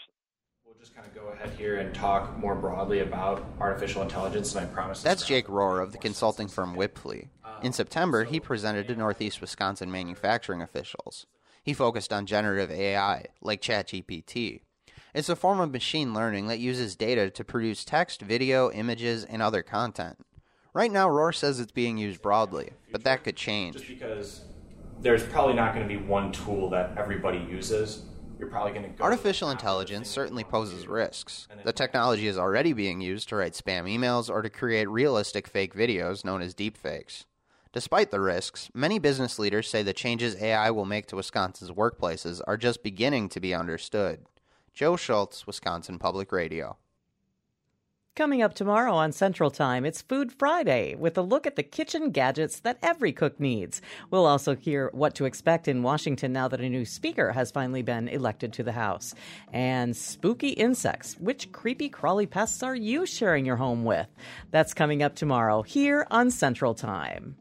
We'll 0.76 0.84
just 0.84 0.94
kind 0.94 1.08
of 1.08 1.14
go 1.14 1.28
ahead 1.28 1.58
here 1.58 1.78
and 1.78 1.94
talk 1.94 2.36
more 2.38 2.54
broadly 2.54 3.00
about 3.00 3.42
artificial 3.58 4.02
intelligence, 4.02 4.54
and 4.54 4.66
I 4.66 4.68
promise. 4.70 5.02
That's 5.02 5.24
Jake 5.26 5.46
Rohr 5.46 5.82
of 5.82 5.92
the 5.92 5.96
consulting 5.96 6.48
firm 6.48 6.76
Wipfli. 6.76 7.28
Um, 7.46 7.54
In 7.62 7.72
September, 7.72 8.24
he 8.24 8.40
presented 8.40 8.86
to 8.88 8.94
Northeast 8.94 9.40
Wisconsin 9.40 9.90
manufacturing 9.90 10.60
officials. 10.60 11.24
He 11.62 11.72
focused 11.72 12.12
on 12.12 12.26
generative 12.26 12.70
AI, 12.70 13.24
like 13.40 13.62
ChatGPT. 13.62 14.60
It's 15.14 15.30
a 15.30 15.34
form 15.36 15.60
of 15.60 15.72
machine 15.72 16.12
learning 16.12 16.48
that 16.48 16.58
uses 16.58 16.94
data 16.94 17.30
to 17.30 17.42
produce 17.42 17.82
text, 17.82 18.20
video, 18.20 18.70
images, 18.70 19.24
and 19.24 19.40
other 19.40 19.62
content. 19.62 20.26
Right 20.74 20.92
now, 20.92 21.08
Rohr 21.08 21.34
says 21.34 21.58
it's 21.58 21.72
being 21.72 21.96
used 21.96 22.20
broadly, 22.20 22.72
but 22.92 23.02
that 23.04 23.24
could 23.24 23.36
change. 23.36 23.76
Just 23.76 23.88
because 23.88 24.42
there's 25.00 25.22
probably 25.22 25.54
not 25.54 25.74
going 25.74 25.88
to 25.88 25.98
be 25.98 26.04
one 26.04 26.32
tool 26.32 26.68
that 26.68 26.98
everybody 26.98 27.38
uses. 27.38 28.02
You're 28.38 28.48
probably 28.48 28.72
going 28.72 28.94
to 28.94 29.02
Artificial 29.02 29.50
intelligence 29.50 30.08
certainly 30.08 30.44
poses 30.44 30.86
risks. 30.86 31.48
The 31.64 31.72
technology 31.72 32.26
is 32.26 32.36
already 32.36 32.72
being 32.72 33.00
used 33.00 33.28
to 33.30 33.36
write 33.36 33.54
spam 33.54 33.84
emails 33.84 34.28
or 34.28 34.42
to 34.42 34.50
create 34.50 34.88
realistic 34.90 35.48
fake 35.48 35.74
videos 35.74 36.24
known 36.24 36.42
as 36.42 36.54
deepfakes. 36.54 37.24
Despite 37.72 38.10
the 38.10 38.20
risks, 38.20 38.70
many 38.74 38.98
business 38.98 39.38
leaders 39.38 39.68
say 39.68 39.82
the 39.82 39.92
changes 39.92 40.40
AI 40.40 40.70
will 40.70 40.84
make 40.84 41.06
to 41.06 41.16
Wisconsin's 41.16 41.70
workplaces 41.70 42.40
are 42.46 42.56
just 42.56 42.82
beginning 42.82 43.28
to 43.30 43.40
be 43.40 43.54
understood. 43.54 44.26
Joe 44.72 44.96
Schulz, 44.96 45.46
Wisconsin 45.46 45.98
Public 45.98 46.32
Radio. 46.32 46.76
Coming 48.16 48.40
up 48.40 48.54
tomorrow 48.54 48.94
on 48.94 49.12
Central 49.12 49.50
Time, 49.50 49.84
it's 49.84 50.00
Food 50.00 50.32
Friday 50.32 50.94
with 50.94 51.18
a 51.18 51.22
look 51.22 51.46
at 51.46 51.56
the 51.56 51.62
kitchen 51.62 52.12
gadgets 52.12 52.60
that 52.60 52.78
every 52.82 53.12
cook 53.12 53.38
needs. 53.38 53.82
We'll 54.10 54.24
also 54.24 54.56
hear 54.56 54.88
what 54.94 55.14
to 55.16 55.26
expect 55.26 55.68
in 55.68 55.82
Washington 55.82 56.32
now 56.32 56.48
that 56.48 56.62
a 56.62 56.70
new 56.70 56.86
speaker 56.86 57.32
has 57.32 57.50
finally 57.50 57.82
been 57.82 58.08
elected 58.08 58.54
to 58.54 58.62
the 58.62 58.72
House. 58.72 59.14
And 59.52 59.94
spooky 59.94 60.48
insects. 60.48 61.18
Which 61.20 61.52
creepy 61.52 61.90
crawly 61.90 62.24
pests 62.24 62.62
are 62.62 62.74
you 62.74 63.04
sharing 63.04 63.44
your 63.44 63.56
home 63.56 63.84
with? 63.84 64.08
That's 64.50 64.72
coming 64.72 65.02
up 65.02 65.14
tomorrow 65.14 65.60
here 65.60 66.06
on 66.10 66.30
Central 66.30 66.72
Time. 66.72 67.36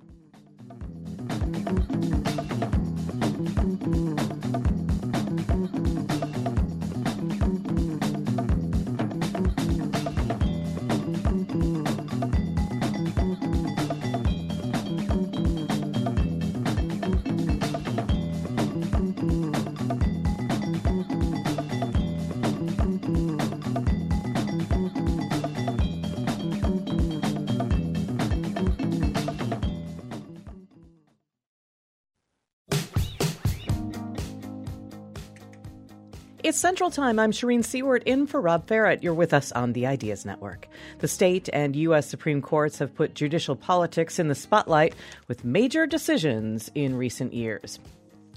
It's 36.46 36.60
Central 36.60 36.92
Time. 36.92 37.18
I'm 37.18 37.32
Shereen 37.32 37.62
Siewert 37.62 38.04
in 38.04 38.28
for 38.28 38.40
Rob 38.40 38.68
Ferrett. 38.68 39.02
You're 39.02 39.16
with 39.16 39.34
us 39.34 39.52
on 39.54 39.74
the 39.74 39.88
Ideas 39.88 40.26
Network. 40.26 40.68
The 41.00 41.08
state 41.08 41.50
and 41.52 41.76
U.S. 41.76 42.08
Supreme 42.08 42.40
Courts 42.40 42.78
have 42.78 42.94
put 42.94 43.16
judicial 43.16 43.56
politics 43.56 44.20
in 44.20 44.28
the 44.28 44.36
spotlight 44.36 44.94
with 45.28 45.44
major 45.44 45.88
decisions 45.88 46.70
in 46.76 46.98
recent 46.98 47.34
years. 47.34 47.80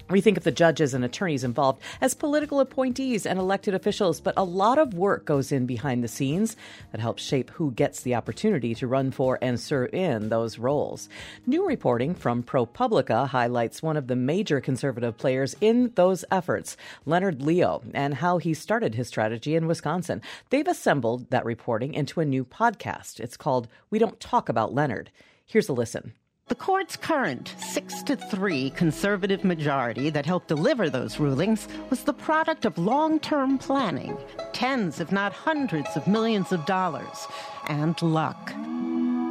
We 0.09 0.21
think 0.21 0.37
of 0.37 0.43
the 0.43 0.51
judges 0.51 0.95
and 0.95 1.05
attorneys 1.05 1.43
involved 1.43 1.83
as 2.01 2.15
political 2.15 2.59
appointees 2.59 3.27
and 3.27 3.37
elected 3.37 3.75
officials, 3.75 4.19
but 4.19 4.33
a 4.35 4.43
lot 4.43 4.79
of 4.79 4.95
work 4.95 5.23
goes 5.23 5.51
in 5.51 5.67
behind 5.67 6.03
the 6.03 6.07
scenes 6.07 6.55
that 6.91 6.99
helps 6.99 7.21
shape 7.21 7.51
who 7.51 7.71
gets 7.71 8.01
the 8.01 8.15
opportunity 8.15 8.73
to 8.73 8.87
run 8.87 9.11
for 9.11 9.37
and 9.39 9.59
serve 9.59 9.93
in 9.93 10.29
those 10.29 10.57
roles. 10.57 11.09
New 11.45 11.67
reporting 11.67 12.15
from 12.15 12.41
ProPublica 12.41 13.27
highlights 13.27 13.83
one 13.83 13.97
of 13.97 14.07
the 14.07 14.15
major 14.15 14.59
conservative 14.59 15.15
players 15.15 15.55
in 15.61 15.91
those 15.93 16.25
efforts, 16.31 16.75
Leonard 17.05 17.43
Leo, 17.43 17.83
and 17.93 18.15
how 18.15 18.39
he 18.39 18.55
started 18.55 18.95
his 18.95 19.07
strategy 19.07 19.53
in 19.55 19.67
Wisconsin. 19.67 20.23
They've 20.49 20.67
assembled 20.67 21.29
that 21.29 21.45
reporting 21.45 21.93
into 21.93 22.19
a 22.19 22.25
new 22.25 22.43
podcast. 22.43 23.19
It's 23.19 23.37
called 23.37 23.67
We 23.91 23.99
Don't 23.99 24.19
Talk 24.19 24.49
About 24.49 24.73
Leonard. 24.73 25.11
Here's 25.45 25.69
a 25.69 25.73
listen. 25.73 26.13
The 26.49 26.55
court's 26.55 26.97
current 26.97 27.53
6 27.59 28.01
to 28.03 28.15
3 28.15 28.71
conservative 28.71 29.43
majority 29.43 30.09
that 30.09 30.25
helped 30.25 30.47
deliver 30.47 30.89
those 30.89 31.19
rulings 31.19 31.67
was 31.91 32.03
the 32.03 32.13
product 32.13 32.65
of 32.65 32.75
long 32.79 33.19
term 33.19 33.59
planning, 33.59 34.17
tens, 34.51 34.99
if 34.99 35.11
not 35.11 35.31
hundreds, 35.31 35.95
of 35.95 36.07
millions 36.07 36.51
of 36.51 36.65
dollars, 36.65 37.27
and 37.67 38.01
luck. 38.01 38.51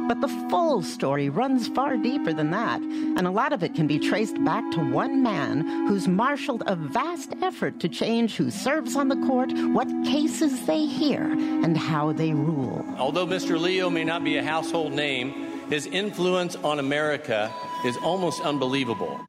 But 0.07 0.21
the 0.21 0.29
full 0.49 0.81
story 0.81 1.27
runs 1.27 1.67
far 1.67 1.97
deeper 1.97 2.31
than 2.31 2.51
that, 2.51 2.79
and 2.79 3.27
a 3.27 3.31
lot 3.31 3.51
of 3.51 3.63
it 3.63 3.75
can 3.75 3.85
be 3.85 3.99
traced 3.99 4.41
back 4.45 4.63
to 4.71 4.79
one 4.79 5.21
man 5.21 5.87
who's 5.89 6.07
marshaled 6.07 6.63
a 6.67 6.77
vast 6.77 7.33
effort 7.41 7.81
to 7.81 7.89
change 7.89 8.37
who 8.37 8.49
serves 8.49 8.95
on 8.95 9.09
the 9.09 9.27
court, 9.27 9.51
what 9.73 9.89
cases 10.05 10.65
they 10.65 10.85
hear, 10.85 11.23
and 11.23 11.77
how 11.77 12.13
they 12.13 12.31
rule. 12.31 12.85
Although 12.97 13.27
Mr. 13.27 13.59
Leo 13.59 13.89
may 13.89 14.05
not 14.05 14.23
be 14.23 14.37
a 14.37 14.43
household 14.43 14.93
name, 14.93 15.58
his 15.69 15.85
influence 15.85 16.55
on 16.57 16.79
America 16.79 17.53
is 17.85 17.95
almost 17.97 18.41
unbelievable. 18.41 19.19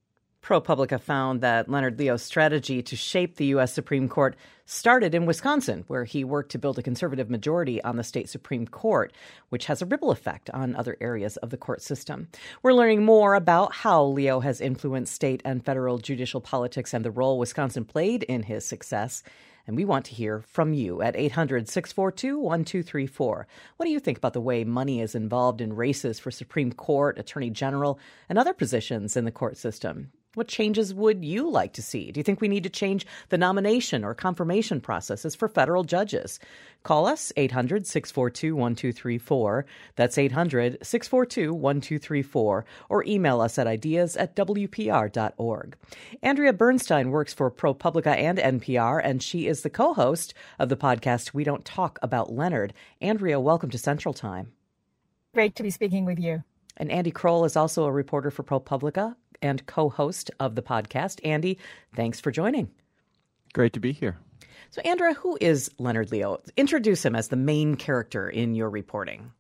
ProPublica 0.43 0.99
found 1.01 1.43
that 1.43 1.69
Leonard 1.69 1.99
Leo's 1.99 2.23
strategy 2.23 2.83
to 2.83 2.97
shape 2.97 3.37
the 3.37 3.47
U.S. 3.47 3.73
Supreme 3.73 4.09
Court 4.09 4.35
started 4.65 5.15
in 5.15 5.27
Wisconsin, 5.27 5.85
where 5.87 6.05
he 6.05 6.25
worked 6.25 6.51
to 6.53 6.59
build 6.59 6.79
a 6.79 6.83
conservative 6.83 7.29
majority 7.29 7.83
on 7.85 7.97
the 7.97 8.03
state 8.03 8.29
Supreme 8.29 8.67
Court, 8.67 9.13
which 9.51 9.67
has 9.67 9.83
a 9.83 9.87
ripple 9.87 10.11
effect 10.11 10.49
on 10.51 10.75
other 10.75 10.97
areas 11.01 11.37
of 11.39 11.51
the 11.51 11.57
court 11.57 11.83
system. 11.83 12.29
We're 12.63 12.73
learning 12.73 13.05
more 13.05 13.35
about 13.35 13.75
how 13.75 14.05
Leo 14.05 14.41
has 14.41 14.61
influenced 14.61 15.13
state 15.13 15.43
and 15.45 15.65
federal 15.65 15.99
judicial 15.99 16.41
politics 16.41 16.95
and 16.95 17.05
the 17.05 17.11
role 17.11 17.39
Wisconsin 17.39 17.85
played 17.85 18.23
in 18.23 18.45
his 18.45 18.65
success. 18.65 19.23
And 19.71 19.77
we 19.77 19.85
want 19.85 20.07
to 20.07 20.15
hear 20.17 20.41
from 20.41 20.73
you 20.73 21.01
at 21.01 21.15
800 21.15 21.69
642 21.69 22.41
1234. 22.41 23.47
What 23.77 23.87
do 23.87 23.93
you 23.93 24.01
think 24.01 24.19
about 24.19 24.33
the 24.33 24.41
way 24.41 24.65
money 24.65 25.01
is 25.01 25.15
involved 25.15 25.61
in 25.61 25.77
races 25.77 26.19
for 26.19 26.33
Supreme 26.33 26.73
Court, 26.73 27.21
Attorney 27.21 27.51
General, 27.51 27.97
and 28.29 28.37
other 28.37 28.53
positions 28.53 29.17
in 29.17 29.27
the 29.27 29.31
court 29.31 29.57
system? 29.57 30.11
What 30.35 30.47
changes 30.47 30.95
would 30.95 31.25
you 31.25 31.51
like 31.51 31.73
to 31.73 31.83
see? 31.83 32.13
Do 32.13 32.21
you 32.21 32.23
think 32.23 32.41
we 32.41 32.47
need 32.47 32.63
to 32.63 32.71
change 32.71 33.05
the 33.31 33.39
nomination 33.39 34.05
or 34.05 34.15
confirmation 34.15 34.81
processes 34.81 35.35
for 35.35 35.49
federal 35.49 35.83
judges? 35.83 36.39
Call 36.85 37.07
us 37.07 37.33
800 37.37 37.85
642 37.85 38.55
1234. 38.55 39.67
That's 39.97 40.17
800 40.17 40.79
642 40.87 41.53
1234. 41.53 42.65
Or 42.89 43.05
email 43.07 43.41
us 43.41 43.59
at 43.59 43.67
ideas 43.67 44.17
at 44.17 44.37
WPR.org. 44.37 45.77
Andrea 46.23 46.53
Bernstein 46.53 47.11
works 47.11 47.35
for 47.35 47.51
ProPublica 47.51 48.17
and 48.17 48.39
NPR, 48.39 49.01
and 49.03 49.21
she 49.21 49.49
is 49.49 49.63
the 49.63 49.71
co 49.71 49.95
host 49.95 50.33
of 50.61 50.69
the 50.69 50.77
podcast 50.77 51.35
We 51.35 51.43
Don't 51.43 51.65
Talk 51.65 51.99
About 52.03 52.33
Leonard. 52.33 52.73
Andrea, 53.01 53.41
welcome 53.41 53.71
to 53.71 53.79
Central 53.79 54.15
Time. 54.15 54.53
Great 55.35 55.57
to 55.57 55.65
be 55.65 55.71
speaking 55.71 56.05
with 56.05 56.21
you. 56.21 56.45
And 56.81 56.91
Andy 56.91 57.11
Kroll 57.11 57.45
is 57.45 57.57
also 57.57 57.85
a 57.85 57.93
reporter 57.93 58.31
for 58.31 58.43
ProPublica 58.43 59.15
and 59.43 59.65
co 59.67 59.91
host 59.91 60.31
of 60.41 60.55
the 60.55 60.63
podcast. 60.63 61.21
Andy, 61.23 61.59
thanks 61.95 62.19
for 62.19 62.31
joining. 62.31 62.71
Great 63.53 63.75
to 63.75 63.81
be 63.81 63.93
here. 63.93 64.19
So, 64.71 64.81
Andrea, 64.81 65.13
who 65.13 65.37
is 65.43 65.71
Leonard 65.79 66.11
Leo? 66.11 66.41
Introduce 66.57 67.05
him 67.05 67.15
as 67.15 67.29
the 67.29 67.37
main 67.37 67.75
character 67.75 68.31
in 68.31 68.55
your 68.55 68.71
reporting. 68.71 69.31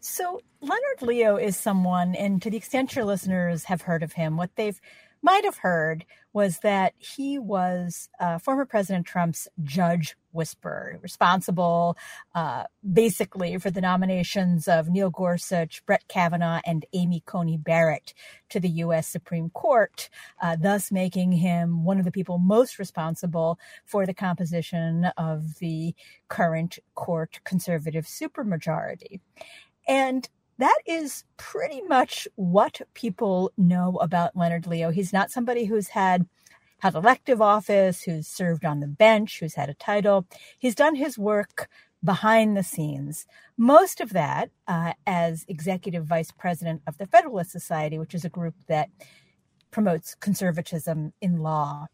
So 0.00 0.40
Leonard 0.60 1.02
Leo 1.02 1.36
is 1.36 1.56
someone, 1.56 2.14
and 2.14 2.40
to 2.42 2.50
the 2.50 2.56
extent 2.56 2.94
your 2.94 3.04
listeners 3.04 3.64
have 3.64 3.82
heard 3.82 4.02
of 4.02 4.12
him, 4.12 4.36
what 4.36 4.54
they've 4.54 4.80
might 5.22 5.44
have 5.44 5.58
heard 5.58 6.04
was 6.32 6.58
that 6.60 6.94
he 6.98 7.38
was 7.38 8.08
uh, 8.20 8.38
former 8.38 8.64
President 8.64 9.06
Trump's 9.06 9.48
judge 9.62 10.16
whisperer, 10.32 10.98
responsible 11.02 11.96
uh, 12.34 12.64
basically 12.92 13.58
for 13.58 13.70
the 13.70 13.80
nominations 13.80 14.68
of 14.68 14.88
Neil 14.88 15.10
Gorsuch, 15.10 15.84
Brett 15.86 16.06
Kavanaugh, 16.08 16.60
and 16.64 16.86
Amy 16.92 17.22
Coney 17.26 17.56
Barrett 17.56 18.14
to 18.50 18.60
the 18.60 18.68
U.S. 18.68 19.08
Supreme 19.08 19.50
Court, 19.50 20.08
uh, 20.40 20.56
thus 20.56 20.92
making 20.92 21.32
him 21.32 21.84
one 21.84 21.98
of 21.98 22.04
the 22.04 22.12
people 22.12 22.38
most 22.38 22.78
responsible 22.78 23.58
for 23.84 24.06
the 24.06 24.14
composition 24.14 25.06
of 25.16 25.58
the 25.58 25.94
current 26.28 26.78
court 26.94 27.40
conservative 27.44 28.04
supermajority. 28.04 29.20
And 29.88 30.28
that 30.58 30.78
is 30.86 31.24
pretty 31.36 31.82
much 31.82 32.26
what 32.34 32.80
people 32.94 33.52
know 33.56 33.96
about 34.00 34.36
Leonard 34.36 34.66
Leo. 34.66 34.90
He's 34.90 35.12
not 35.12 35.30
somebody 35.30 35.64
who's 35.64 35.88
had 35.88 36.26
had 36.80 36.94
elective 36.94 37.42
office, 37.42 38.02
who's 38.02 38.28
served 38.28 38.64
on 38.64 38.80
the 38.80 38.86
bench, 38.86 39.40
who's 39.40 39.54
had 39.54 39.68
a 39.68 39.74
title. 39.74 40.26
He's 40.58 40.76
done 40.76 40.94
his 40.94 41.18
work 41.18 41.68
behind 42.04 42.56
the 42.56 42.62
scenes. 42.62 43.26
Most 43.56 44.00
of 44.00 44.10
that 44.10 44.50
uh, 44.68 44.92
as 45.06 45.44
executive 45.48 46.06
vice 46.06 46.30
president 46.30 46.82
of 46.86 46.96
the 46.98 47.06
Federalist 47.06 47.50
Society, 47.50 47.98
which 47.98 48.14
is 48.14 48.24
a 48.24 48.28
group 48.28 48.54
that 48.68 48.90
promotes 49.70 50.14
conservatism 50.14 51.12
in 51.20 51.38
law 51.38 51.86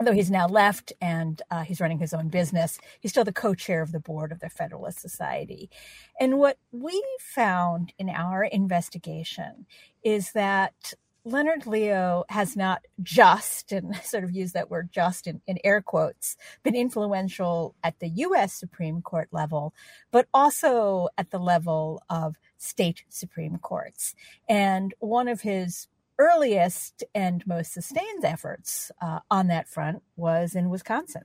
although 0.00 0.12
he's 0.12 0.30
now 0.30 0.48
left 0.48 0.92
and 1.00 1.42
uh, 1.50 1.62
he's 1.62 1.80
running 1.80 1.98
his 1.98 2.14
own 2.14 2.28
business, 2.28 2.78
he's 3.00 3.10
still 3.10 3.24
the 3.24 3.32
co 3.32 3.54
chair 3.54 3.82
of 3.82 3.92
the 3.92 4.00
board 4.00 4.32
of 4.32 4.40
the 4.40 4.48
Federalist 4.48 4.98
Society. 4.98 5.70
And 6.18 6.38
what 6.38 6.58
we 6.72 7.04
found 7.20 7.92
in 7.98 8.08
our 8.08 8.42
investigation 8.42 9.66
is 10.02 10.32
that 10.32 10.94
Leonard 11.26 11.66
Leo 11.66 12.24
has 12.30 12.56
not 12.56 12.82
just, 13.02 13.72
and 13.72 13.94
sort 14.02 14.24
of 14.24 14.30
use 14.30 14.52
that 14.52 14.70
word 14.70 14.88
just 14.90 15.26
in, 15.26 15.42
in, 15.46 15.58
air 15.64 15.82
quotes, 15.82 16.38
been 16.62 16.74
influential 16.74 17.74
at 17.84 17.98
the 18.00 18.08
US 18.08 18.54
Supreme 18.54 19.02
Court 19.02 19.28
level, 19.32 19.74
but 20.10 20.26
also 20.32 21.08
at 21.18 21.30
the 21.30 21.38
level 21.38 22.02
of 22.08 22.36
state 22.56 23.04
Supreme 23.10 23.58
Courts. 23.58 24.14
And 24.48 24.94
one 24.98 25.28
of 25.28 25.42
his 25.42 25.88
earliest 26.20 27.02
and 27.14 27.44
most 27.46 27.72
sustained 27.72 28.24
efforts 28.24 28.92
uh, 29.00 29.20
on 29.30 29.46
that 29.48 29.68
front 29.68 30.02
was 30.16 30.54
in 30.54 30.68
Wisconsin. 30.68 31.22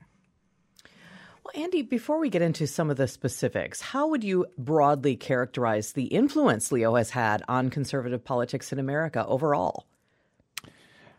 Well, 1.43 1.61
Andy, 1.61 1.83
before 1.83 2.17
we 2.17 2.29
get 2.29 2.41
into 2.41 2.65
some 2.65 2.89
of 2.89 2.97
the 2.97 3.07
specifics, 3.07 3.81
how 3.81 4.07
would 4.07 4.23
you 4.23 4.47
broadly 4.57 5.15
characterize 5.15 5.91
the 5.91 6.05
influence 6.05 6.71
Leo 6.71 6.95
has 6.95 7.11
had 7.11 7.43
on 7.47 7.69
conservative 7.69 8.23
politics 8.23 8.71
in 8.71 8.79
America 8.79 9.23
overall? 9.27 9.85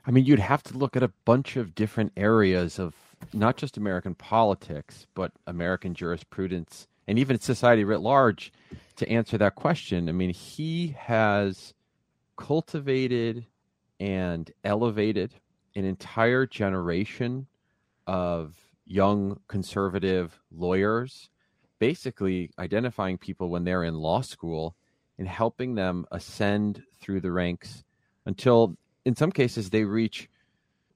I 0.06 0.10
mean, 0.10 0.24
you'd 0.24 0.40
have 0.40 0.62
to 0.64 0.76
look 0.76 0.96
at 0.96 1.02
a 1.02 1.12
bunch 1.24 1.56
of 1.56 1.74
different 1.74 2.12
areas 2.16 2.78
of 2.78 2.94
not 3.32 3.56
just 3.56 3.76
American 3.76 4.14
politics, 4.14 5.06
but 5.14 5.32
American 5.46 5.94
jurisprudence 5.94 6.88
and 7.06 7.18
even 7.18 7.38
society 7.38 7.84
writ 7.84 8.00
large 8.00 8.52
to 8.96 9.08
answer 9.08 9.38
that 9.38 9.54
question. 9.54 10.08
I 10.08 10.12
mean, 10.12 10.30
he 10.30 10.96
has 10.98 11.74
cultivated 12.36 13.46
and 14.00 14.50
elevated 14.64 15.34
an 15.74 15.84
entire 15.84 16.46
generation 16.46 17.46
of 18.06 18.56
young 18.86 19.40
conservative 19.48 20.40
lawyers, 20.50 21.28
basically 21.78 22.50
identifying 22.58 23.18
people 23.18 23.48
when 23.48 23.64
they're 23.64 23.84
in 23.84 23.94
law 23.94 24.20
school 24.20 24.74
and 25.18 25.28
helping 25.28 25.74
them 25.74 26.06
ascend 26.10 26.82
through 27.00 27.20
the 27.20 27.32
ranks 27.32 27.84
until, 28.26 28.76
in 29.04 29.16
some 29.16 29.32
cases, 29.32 29.70
they 29.70 29.84
reach 29.84 30.28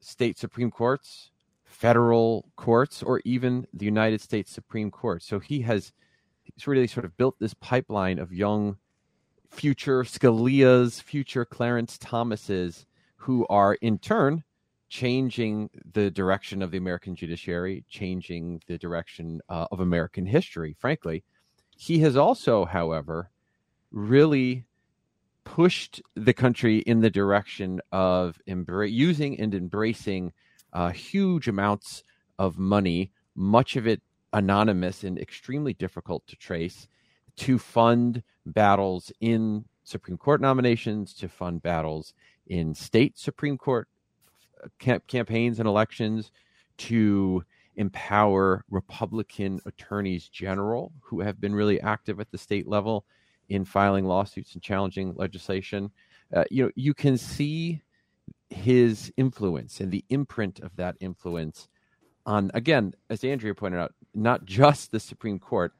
state 0.00 0.38
Supreme 0.38 0.70
Courts, 0.70 1.30
federal 1.64 2.46
courts, 2.56 3.02
or 3.02 3.20
even 3.24 3.66
the 3.72 3.84
United 3.84 4.20
States 4.20 4.50
Supreme 4.50 4.90
Court. 4.90 5.22
So 5.22 5.38
he 5.38 5.62
has 5.62 5.92
really 6.66 6.86
sort 6.86 7.04
of 7.04 7.16
built 7.16 7.38
this 7.38 7.54
pipeline 7.54 8.18
of 8.18 8.32
young 8.32 8.76
future 9.48 10.02
Scalia's, 10.04 11.00
future 11.00 11.44
Clarence 11.44 11.96
Thomas's 11.98 12.86
who 13.20 13.46
are 13.48 13.74
in 13.74 13.98
turn 13.98 14.42
changing 14.88 15.70
the 15.92 16.10
direction 16.10 16.62
of 16.62 16.72
the 16.72 16.78
American 16.78 17.14
judiciary, 17.14 17.84
changing 17.88 18.60
the 18.66 18.76
direction 18.76 19.40
uh, 19.48 19.66
of 19.70 19.80
American 19.80 20.26
history, 20.26 20.74
frankly. 20.78 21.22
He 21.76 22.00
has 22.00 22.16
also, 22.16 22.64
however, 22.64 23.30
really 23.92 24.64
pushed 25.44 26.02
the 26.16 26.32
country 26.32 26.78
in 26.78 27.00
the 27.00 27.10
direction 27.10 27.80
of 27.92 28.40
embra- 28.48 28.90
using 28.90 29.38
and 29.38 29.54
embracing 29.54 30.32
uh, 30.72 30.90
huge 30.90 31.46
amounts 31.46 32.02
of 32.38 32.58
money, 32.58 33.12
much 33.36 33.76
of 33.76 33.86
it 33.86 34.02
anonymous 34.32 35.04
and 35.04 35.18
extremely 35.18 35.72
difficult 35.72 36.26
to 36.26 36.36
trace, 36.36 36.88
to 37.36 37.58
fund 37.58 38.22
battles 38.44 39.12
in 39.20 39.64
Supreme 39.84 40.18
Court 40.18 40.40
nominations, 40.40 41.14
to 41.14 41.28
fund 41.28 41.62
battles 41.62 42.12
in 42.50 42.74
state 42.74 43.18
Supreme 43.18 43.56
Court 43.56 43.88
uh, 44.62 44.68
camp- 44.78 45.06
campaigns 45.06 45.58
and 45.58 45.66
elections, 45.66 46.30
to 46.76 47.44
empower 47.76 48.64
Republican 48.70 49.60
attorneys 49.66 50.28
general 50.28 50.92
who 51.00 51.20
have 51.20 51.40
been 51.40 51.54
really 51.54 51.80
active 51.80 52.20
at 52.20 52.30
the 52.30 52.38
state 52.38 52.66
level 52.66 53.04
in 53.48 53.64
filing 53.64 54.04
lawsuits 54.04 54.54
and 54.54 54.62
challenging 54.62 55.14
legislation. 55.16 55.90
Uh, 56.34 56.44
you 56.50 56.64
know, 56.64 56.70
you 56.74 56.94
can 56.94 57.16
see 57.18 57.82
his 58.48 59.12
influence 59.16 59.80
and 59.80 59.90
the 59.90 60.04
imprint 60.08 60.60
of 60.60 60.74
that 60.76 60.96
influence 61.00 61.68
on, 62.26 62.50
again, 62.54 62.94
as 63.08 63.24
Andrea 63.24 63.54
pointed 63.54 63.78
out, 63.78 63.94
not 64.14 64.44
just 64.44 64.90
the 64.90 65.00
Supreme 65.00 65.38
Court, 65.38 65.72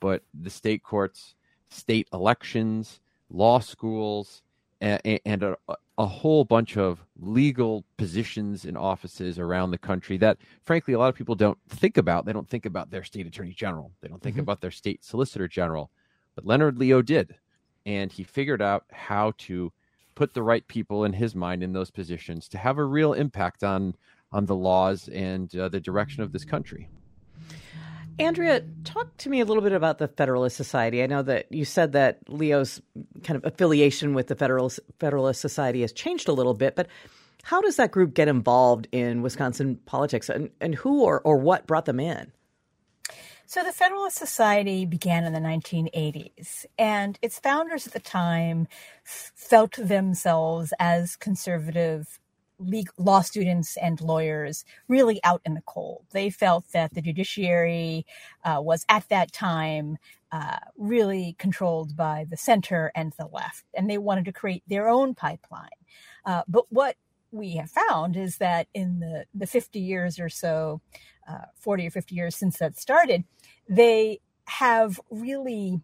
but 0.00 0.22
the 0.34 0.50
state 0.50 0.82
courts, 0.82 1.34
state 1.70 2.08
elections, 2.12 3.00
law 3.30 3.58
schools, 3.58 4.42
and, 4.80 5.20
and 5.24 5.42
a, 5.42 5.56
a 5.98 6.06
whole 6.06 6.44
bunch 6.44 6.76
of 6.76 7.04
legal 7.18 7.84
positions 7.96 8.64
and 8.64 8.78
offices 8.78 9.38
around 9.38 9.70
the 9.70 9.78
country 9.78 10.16
that, 10.18 10.38
frankly, 10.64 10.94
a 10.94 10.98
lot 10.98 11.08
of 11.08 11.14
people 11.14 11.34
don't 11.34 11.58
think 11.68 11.96
about. 11.96 12.24
They 12.24 12.32
don't 12.32 12.48
think 12.48 12.66
about 12.66 12.90
their 12.90 13.04
state 13.04 13.26
attorney 13.26 13.52
general, 13.52 13.92
they 14.00 14.08
don't 14.08 14.22
think 14.22 14.34
mm-hmm. 14.34 14.40
about 14.40 14.60
their 14.60 14.70
state 14.70 15.04
solicitor 15.04 15.48
general. 15.48 15.90
But 16.34 16.46
Leonard 16.46 16.78
Leo 16.78 17.02
did. 17.02 17.34
And 17.84 18.12
he 18.12 18.22
figured 18.22 18.62
out 18.62 18.84
how 18.92 19.32
to 19.38 19.72
put 20.14 20.34
the 20.34 20.42
right 20.42 20.66
people 20.68 21.04
in 21.04 21.12
his 21.12 21.34
mind 21.34 21.62
in 21.62 21.72
those 21.72 21.90
positions 21.90 22.48
to 22.48 22.58
have 22.58 22.78
a 22.78 22.84
real 22.84 23.12
impact 23.12 23.64
on 23.64 23.94
on 24.30 24.44
the 24.46 24.54
laws 24.54 25.08
and 25.08 25.54
uh, 25.56 25.68
the 25.68 25.80
direction 25.80 26.22
of 26.22 26.32
this 26.32 26.44
country. 26.44 26.88
Andrea, 28.18 28.62
talk 28.84 29.16
to 29.18 29.28
me 29.28 29.40
a 29.40 29.44
little 29.44 29.62
bit 29.62 29.72
about 29.72 29.98
the 29.98 30.08
Federalist 30.08 30.56
Society. 30.56 31.02
I 31.02 31.06
know 31.06 31.22
that 31.22 31.50
you 31.52 31.64
said 31.64 31.92
that 31.92 32.18
Leo's 32.28 32.80
kind 33.22 33.36
of 33.36 33.44
affiliation 33.44 34.12
with 34.12 34.26
the 34.26 34.34
Federalist, 34.34 34.80
Federalist 34.98 35.40
Society 35.40 35.82
has 35.82 35.92
changed 35.92 36.28
a 36.28 36.32
little 36.32 36.54
bit, 36.54 36.74
but 36.74 36.88
how 37.44 37.60
does 37.60 37.76
that 37.76 37.92
group 37.92 38.14
get 38.14 38.26
involved 38.26 38.88
in 38.90 39.22
Wisconsin 39.22 39.76
politics 39.86 40.28
and, 40.28 40.50
and 40.60 40.74
who 40.74 41.04
or, 41.04 41.20
or 41.20 41.36
what 41.36 41.66
brought 41.66 41.84
them 41.84 42.00
in? 42.00 42.32
So, 43.46 43.64
the 43.64 43.72
Federalist 43.72 44.18
Society 44.18 44.84
began 44.84 45.24
in 45.24 45.32
the 45.32 45.40
1980s, 45.40 46.66
and 46.78 47.18
its 47.22 47.38
founders 47.38 47.86
at 47.86 47.94
the 47.94 48.00
time 48.00 48.68
felt 49.04 49.72
themselves 49.78 50.74
as 50.78 51.16
conservative 51.16 52.18
law 52.98 53.20
students 53.20 53.76
and 53.76 54.00
lawyers 54.00 54.64
really 54.88 55.20
out 55.24 55.40
in 55.44 55.54
the 55.54 55.62
cold. 55.62 56.04
They 56.12 56.30
felt 56.30 56.64
that 56.72 56.94
the 56.94 57.02
judiciary 57.02 58.06
uh, 58.44 58.60
was 58.60 58.84
at 58.88 59.08
that 59.08 59.32
time 59.32 59.98
uh, 60.32 60.58
really 60.76 61.36
controlled 61.38 61.96
by 61.96 62.26
the 62.28 62.36
center 62.36 62.92
and 62.94 63.12
the 63.18 63.26
left, 63.26 63.64
and 63.74 63.88
they 63.88 63.98
wanted 63.98 64.24
to 64.26 64.32
create 64.32 64.62
their 64.66 64.88
own 64.88 65.14
pipeline. 65.14 65.68
Uh, 66.24 66.42
but 66.48 66.64
what 66.70 66.96
we 67.30 67.56
have 67.56 67.70
found 67.70 68.16
is 68.16 68.38
that 68.38 68.66
in 68.74 69.00
the, 69.00 69.24
the 69.34 69.46
50 69.46 69.78
years 69.78 70.18
or 70.18 70.28
so, 70.28 70.80
uh, 71.28 71.44
40 71.56 71.86
or 71.86 71.90
50 71.90 72.14
years 72.14 72.36
since 72.36 72.58
that 72.58 72.78
started, 72.78 73.24
they 73.68 74.20
have 74.46 75.00
really 75.10 75.80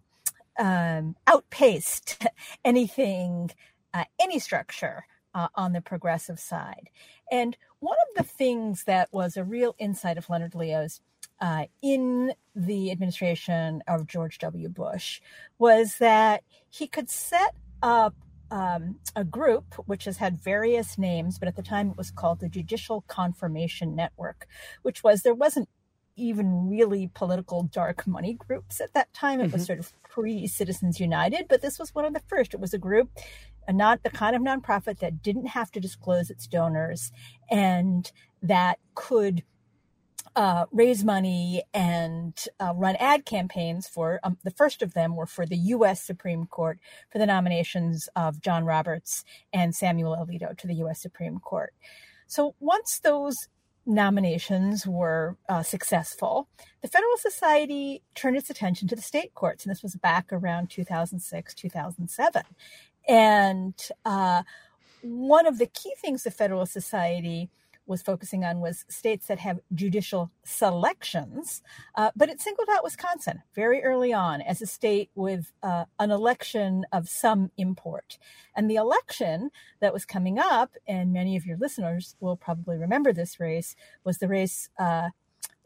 um, 0.59 1.17
outpaced 1.27 2.27
anything, 2.65 3.51
uh, 3.93 4.05
any 4.21 4.39
structure 4.39 5.05
uh, 5.35 5.49
on 5.55 5.73
the 5.73 5.81
progressive 5.81 6.39
side. 6.39 6.91
And 7.31 7.57
one 7.81 7.97
of 8.09 8.17
the 8.17 8.29
things 8.29 8.85
that 8.85 9.09
was 9.13 9.37
a 9.37 9.45
real 9.45 9.75
insight 9.79 10.19
of 10.19 10.31
Leonard 10.31 10.55
Leo's 10.55 11.01
uh, 11.41 11.65
in 11.83 12.33
the 12.55 12.91
administration 12.91 13.83
of 13.89 14.07
George 14.07 14.39
W. 14.39 14.69
Bush 14.69 15.21
was 15.59 15.99
that 15.99 16.43
he 16.71 16.87
could 16.87 17.11
set 17.11 17.55
up 17.83 18.15
um, 18.51 18.97
a 19.17 19.25
group 19.25 19.75
which 19.87 20.05
has 20.05 20.19
had 20.19 20.41
various 20.41 20.97
names, 20.97 21.39
but 21.39 21.49
at 21.49 21.57
the 21.57 21.63
time 21.63 21.91
it 21.91 21.97
was 21.97 22.11
called 22.11 22.41
the 22.41 22.49
Judicial 22.49 23.03
Confirmation 23.09 23.97
Network, 23.97 24.47
which 24.83 25.03
was 25.03 25.23
there 25.23 25.35
wasn't 25.35 25.69
even 26.17 26.69
really 26.69 27.11
political 27.15 27.65
dark 27.65 28.07
money 28.07 28.35
groups 28.35 28.81
at 28.81 28.95
that 28.95 29.13
time. 29.13 29.41
It 29.41 29.53
was 29.53 29.63
mm-hmm. 29.63 29.65
sort 29.65 29.79
of 29.81 29.93
pre 30.09 30.47
Citizens 30.47 31.01
United, 31.01 31.47
but 31.49 31.61
this 31.61 31.79
was 31.79 31.95
one 31.95 32.05
of 32.05 32.15
the 32.15 32.23
first. 32.29 32.55
It 32.55 32.61
was 32.61 32.73
a 32.73 32.79
group, 32.79 33.11
a 33.67 33.73
not 33.73 34.03
the 34.03 34.11
kind 34.11 34.37
of 34.37 34.43
nonprofit 34.43 34.99
that 34.99 35.23
didn't 35.23 35.47
have 35.47 35.71
to 35.73 35.81
disclose 35.81 36.31
its 36.31 36.47
donors 36.47 37.13
and 37.51 38.13
that 38.43 38.79
could 38.95 39.43
uh, 40.37 40.67
raise 40.73 41.05
money 41.05 41.63
and 41.73 42.47
uh, 42.59 42.73
run 42.75 42.97
ad 42.97 43.25
campaigns 43.25 43.87
for 43.87 44.19
um, 44.25 44.37
the 44.43 44.51
first 44.51 44.83
of 44.83 44.95
them 44.95 45.15
were 45.15 45.27
for 45.27 45.47
the 45.47 45.57
U.S. 45.57 46.03
Supreme 46.03 46.47
Court 46.47 46.79
for 47.11 47.19
the 47.19 47.27
nominations 47.27 48.09
of 48.17 48.41
John 48.41 48.65
Roberts 48.65 49.25
and 49.53 49.75
Samuel 49.75 50.17
Alito 50.17 50.57
to 50.59 50.67
the 50.67 50.75
U.S. 50.77 51.01
Supreme 51.01 51.39
Court. 51.39 51.73
So 52.27 52.55
once 52.59 52.99
those 52.99 53.49
nominations 53.87 54.87
were 54.87 55.37
uh, 55.49 55.63
successful, 55.63 56.49
the 56.83 56.89
Federal 56.89 57.17
Society 57.17 58.03
turned 58.15 58.37
its 58.37 58.51
attention 58.51 58.89
to 58.89 58.97
the 58.97 59.03
state 59.03 59.35
courts, 59.35 59.65
and 59.65 59.71
this 59.71 59.83
was 59.83 59.95
back 59.95 60.33
around 60.33 60.69
2006, 60.71 61.55
2007. 61.55 62.43
And 63.09 63.75
uh, 64.05 64.43
one 65.03 65.47
of 65.47 65.59
the 65.59 65.67
key 65.67 65.95
things 66.01 66.23
the 66.23 66.31
Federalist 66.31 66.73
Society 66.73 67.51
was 67.87 68.03
focusing 68.03 68.45
on 68.45 68.61
was 68.61 68.85
states 68.89 69.27
that 69.27 69.39
have 69.39 69.61
judicial 69.75 70.31
selections, 70.43 71.63
uh, 71.97 72.11
but 72.17 72.29
it 72.29 72.41
singled 72.41 72.69
out 72.71 72.83
Wisconsin 72.83 73.43
very 73.55 73.83
early 73.83 74.13
on 74.13 74.41
as 74.41 74.63
a 74.63 74.67
state 74.67 75.11
with 75.15 75.53
uh, 75.63 75.85
an 75.99 76.11
election 76.11 76.87
of 76.93 77.09
some 77.09 77.51
import. 77.59 78.19
And 78.57 78.71
the 78.71 78.77
election 78.77 79.51
that 79.81 79.93
was 79.93 80.05
coming 80.05 80.39
up, 80.39 80.73
and 80.87 81.13
many 81.13 81.37
of 81.37 81.45
your 81.45 81.59
listeners 81.59 82.17
will 82.21 82.37
probably 82.37 82.79
remember 82.79 83.13
this 83.13 83.39
race, 83.39 83.77
was 84.03 84.19
the 84.19 84.29
race. 84.29 84.69
Uh, 84.79 85.11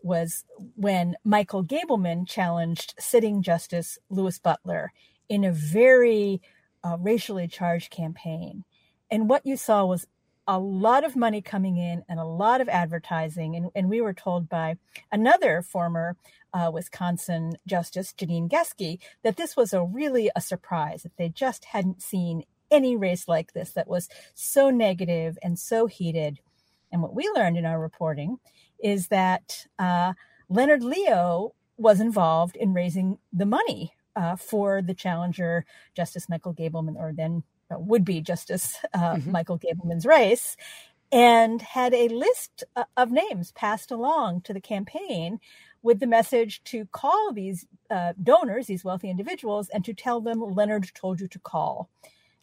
was 0.00 0.44
when 0.76 1.16
Michael 1.24 1.64
Gableman 1.64 2.26
challenged 2.26 2.94
sitting 3.00 3.42
Justice 3.42 3.98
Louis 4.08 4.38
Butler 4.38 4.92
in 5.28 5.42
a 5.42 5.50
very 5.50 6.40
uh, 6.84 6.96
racially 6.98 7.48
charged 7.48 7.90
campaign. 7.90 8.64
And 9.10 9.28
what 9.28 9.46
you 9.46 9.56
saw 9.56 9.84
was 9.84 10.06
a 10.46 10.58
lot 10.58 11.04
of 11.04 11.14
money 11.14 11.42
coming 11.42 11.76
in 11.76 12.02
and 12.08 12.18
a 12.18 12.24
lot 12.24 12.62
of 12.62 12.68
advertising. 12.70 13.54
And, 13.54 13.70
and 13.74 13.90
we 13.90 14.00
were 14.00 14.14
told 14.14 14.48
by 14.48 14.76
another 15.12 15.60
former 15.60 16.16
uh, 16.54 16.70
Wisconsin 16.72 17.58
Justice, 17.66 18.14
Janine 18.16 18.48
Geske, 18.50 18.98
that 19.22 19.36
this 19.36 19.56
was 19.56 19.74
a 19.74 19.84
really 19.84 20.30
a 20.34 20.40
surprise, 20.40 21.02
that 21.02 21.16
they 21.18 21.28
just 21.28 21.66
hadn't 21.66 22.02
seen 22.02 22.44
any 22.70 22.96
race 22.96 23.28
like 23.28 23.52
this 23.52 23.72
that 23.72 23.88
was 23.88 24.08
so 24.34 24.70
negative 24.70 25.38
and 25.42 25.58
so 25.58 25.86
heated. 25.86 26.40
And 26.90 27.02
what 27.02 27.14
we 27.14 27.30
learned 27.34 27.58
in 27.58 27.66
our 27.66 27.78
reporting 27.78 28.38
is 28.82 29.08
that 29.08 29.66
uh, 29.78 30.14
Leonard 30.48 30.82
Leo 30.82 31.54
was 31.76 32.00
involved 32.00 32.56
in 32.56 32.72
raising 32.72 33.18
the 33.32 33.46
money 33.46 33.92
uh, 34.18 34.34
for 34.36 34.82
the 34.82 34.94
challenger, 34.94 35.64
Justice 35.94 36.28
Michael 36.28 36.52
Gableman, 36.52 36.96
or 36.96 37.12
then 37.12 37.44
uh, 37.70 37.78
would 37.78 38.04
be 38.04 38.20
Justice 38.20 38.76
uh, 38.92 39.14
mm-hmm. 39.14 39.30
Michael 39.30 39.58
Gableman's 39.58 40.04
race, 40.04 40.56
and 41.12 41.62
had 41.62 41.94
a 41.94 42.08
list 42.08 42.64
uh, 42.74 42.84
of 42.96 43.12
names 43.12 43.52
passed 43.52 43.90
along 43.90 44.42
to 44.42 44.52
the 44.52 44.60
campaign 44.60 45.38
with 45.82 46.00
the 46.00 46.06
message 46.06 46.62
to 46.64 46.86
call 46.86 47.32
these 47.32 47.64
uh, 47.90 48.12
donors, 48.20 48.66
these 48.66 48.84
wealthy 48.84 49.08
individuals, 49.08 49.68
and 49.68 49.84
to 49.84 49.94
tell 49.94 50.20
them 50.20 50.40
Leonard 50.40 50.90
told 50.94 51.20
you 51.20 51.28
to 51.28 51.38
call, 51.38 51.88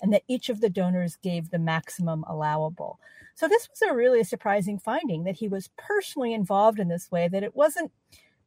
and 0.02 0.14
that 0.14 0.24
each 0.30 0.48
of 0.50 0.62
the 0.62 0.70
donors 0.70 1.18
gave 1.18 1.50
the 1.50 1.60
maximum 1.60 2.24
allowable. 2.28 3.00
So 3.36 3.50
this 3.50 3.68
was 3.70 3.82
a 3.82 3.94
really 3.94 4.24
surprising 4.24 4.80
finding 4.80 5.26
that 5.26 5.36
he 5.36 5.50
was 5.50 5.70
personally 5.78 6.34
involved 6.34 6.80
in 6.80 6.88
this 6.88 7.12
way, 7.12 7.28
that 7.28 7.44
it 7.44 7.54
wasn't 7.54 7.92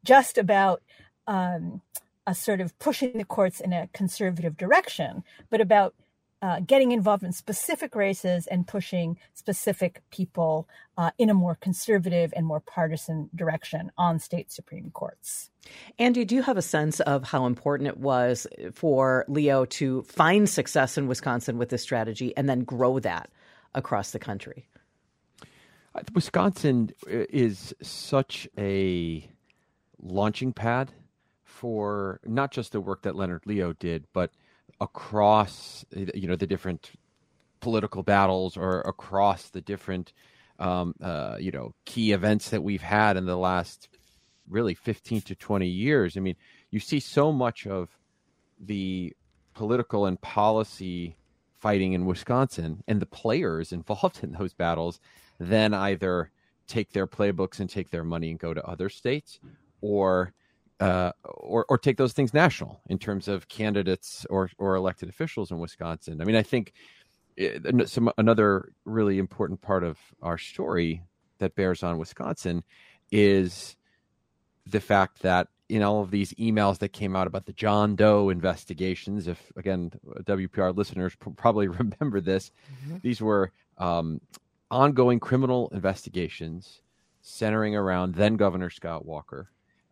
just 0.03 0.39
about 0.39 0.81
um, 1.27 1.81
a 2.29 2.35
sort 2.35 2.61
of 2.61 2.77
pushing 2.77 3.17
the 3.17 3.25
courts 3.25 3.59
in 3.59 3.73
a 3.73 3.87
conservative 3.91 4.55
direction, 4.55 5.23
but 5.49 5.59
about 5.59 5.95
uh, 6.43 6.59
getting 6.59 6.91
involved 6.91 7.23
in 7.23 7.33
specific 7.33 7.95
races 7.95 8.45
and 8.45 8.67
pushing 8.67 9.17
specific 9.33 10.03
people 10.11 10.69
uh, 10.95 11.09
in 11.17 11.31
a 11.31 11.33
more 11.33 11.55
conservative 11.55 12.31
and 12.35 12.45
more 12.45 12.59
partisan 12.59 13.31
direction 13.35 13.91
on 13.97 14.19
state 14.19 14.51
Supreme 14.51 14.91
Courts. 14.91 15.49
Andy, 15.97 16.23
do 16.23 16.35
you 16.35 16.43
have 16.43 16.55
a 16.55 16.61
sense 16.61 16.99
of 16.99 17.23
how 17.23 17.47
important 17.47 17.89
it 17.89 17.97
was 17.97 18.45
for 18.73 19.25
Leo 19.27 19.65
to 19.65 20.03
find 20.03 20.47
success 20.47 20.99
in 20.99 21.07
Wisconsin 21.07 21.57
with 21.57 21.69
this 21.69 21.81
strategy 21.81 22.31
and 22.37 22.47
then 22.47 22.59
grow 22.59 22.99
that 22.99 23.31
across 23.73 24.11
the 24.11 24.19
country? 24.19 24.69
Uh, 25.95 26.03
Wisconsin 26.13 26.91
is 27.07 27.73
such 27.81 28.47
a 28.55 29.27
launching 29.99 30.53
pad 30.53 30.91
for 31.59 32.21
not 32.25 32.51
just 32.51 32.71
the 32.71 32.79
work 32.79 33.01
that 33.01 33.17
Leonard 33.17 33.41
Leo 33.45 33.73
did, 33.73 34.05
but 34.13 34.31
across 34.79 35.83
you 35.93 36.25
know 36.25 36.37
the 36.37 36.47
different 36.47 36.91
political 37.59 38.01
battles 38.01 38.55
or 38.55 38.79
across 38.81 39.49
the 39.49 39.59
different 39.59 40.13
um, 40.57 40.95
uh, 41.01 41.35
you 41.37 41.51
know 41.51 41.73
key 41.83 42.13
events 42.13 42.49
that 42.51 42.63
we've 42.63 42.81
had 42.81 43.17
in 43.17 43.25
the 43.25 43.35
last 43.37 43.89
really 44.47 44.73
15 44.73 45.21
to 45.21 45.35
20 45.35 45.67
years. 45.67 46.15
I 46.15 46.21
mean 46.21 46.37
you 46.71 46.79
see 46.79 47.01
so 47.01 47.33
much 47.33 47.67
of 47.67 47.89
the 48.57 49.13
political 49.53 50.05
and 50.05 50.19
policy 50.21 51.17
fighting 51.59 51.91
in 51.91 52.05
wisconsin 52.05 52.83
and 52.87 53.01
the 53.01 53.05
players 53.05 53.73
involved 53.73 54.23
in 54.23 54.31
those 54.33 54.53
battles 54.53 54.99
then 55.39 55.73
either 55.73 56.31
take 56.67 56.91
their 56.91 57.07
playbooks 57.07 57.59
and 57.59 57.69
take 57.69 57.89
their 57.89 58.03
money 58.03 58.29
and 58.29 58.39
go 58.39 58.53
to 58.53 58.65
other 58.65 58.87
states 58.87 59.39
or 59.81 60.33
uh, 60.79 61.11
or 61.23 61.65
or 61.69 61.77
take 61.77 61.97
those 61.97 62.13
things 62.13 62.33
national 62.33 62.81
in 62.87 62.97
terms 62.97 63.27
of 63.27 63.47
candidates 63.47 64.25
or 64.29 64.49
or 64.57 64.75
elected 64.75 65.09
officials 65.09 65.51
in 65.51 65.59
Wisconsin. 65.59 66.21
I 66.21 66.25
mean, 66.25 66.35
I 66.35 66.43
think 66.43 66.73
it, 67.35 67.65
eh, 67.65 67.85
some 67.85 68.11
another 68.17 68.71
really 68.85 69.17
important 69.17 69.61
part 69.61 69.83
of 69.83 69.97
our 70.21 70.37
story 70.37 71.03
that 71.39 71.55
bears 71.55 71.83
on 71.83 71.97
Wisconsin 71.97 72.63
is 73.11 73.75
the 74.65 74.79
fact 74.79 75.21
that 75.21 75.47
in 75.67 75.83
all 75.83 76.01
of 76.01 76.11
these 76.11 76.33
emails 76.33 76.79
that 76.79 76.89
came 76.89 77.15
out 77.15 77.27
about 77.27 77.45
the 77.45 77.53
John 77.53 77.95
Doe 77.95 78.29
investigations, 78.29 79.27
if 79.27 79.51
again 79.57 79.91
WPR 80.23 80.75
listeners 80.75 81.15
probably 81.35 81.67
remember 81.67 82.21
this, 82.21 82.51
mm-hmm. 82.85 82.97
these 83.01 83.21
were 83.21 83.51
um, 83.77 84.21
ongoing 84.71 85.19
criminal 85.19 85.69
investigations 85.73 86.81
centering 87.21 87.75
around 87.75 88.15
then 88.15 88.35
Governor 88.35 88.69
Scott 88.69 89.05
Walker 89.05 89.49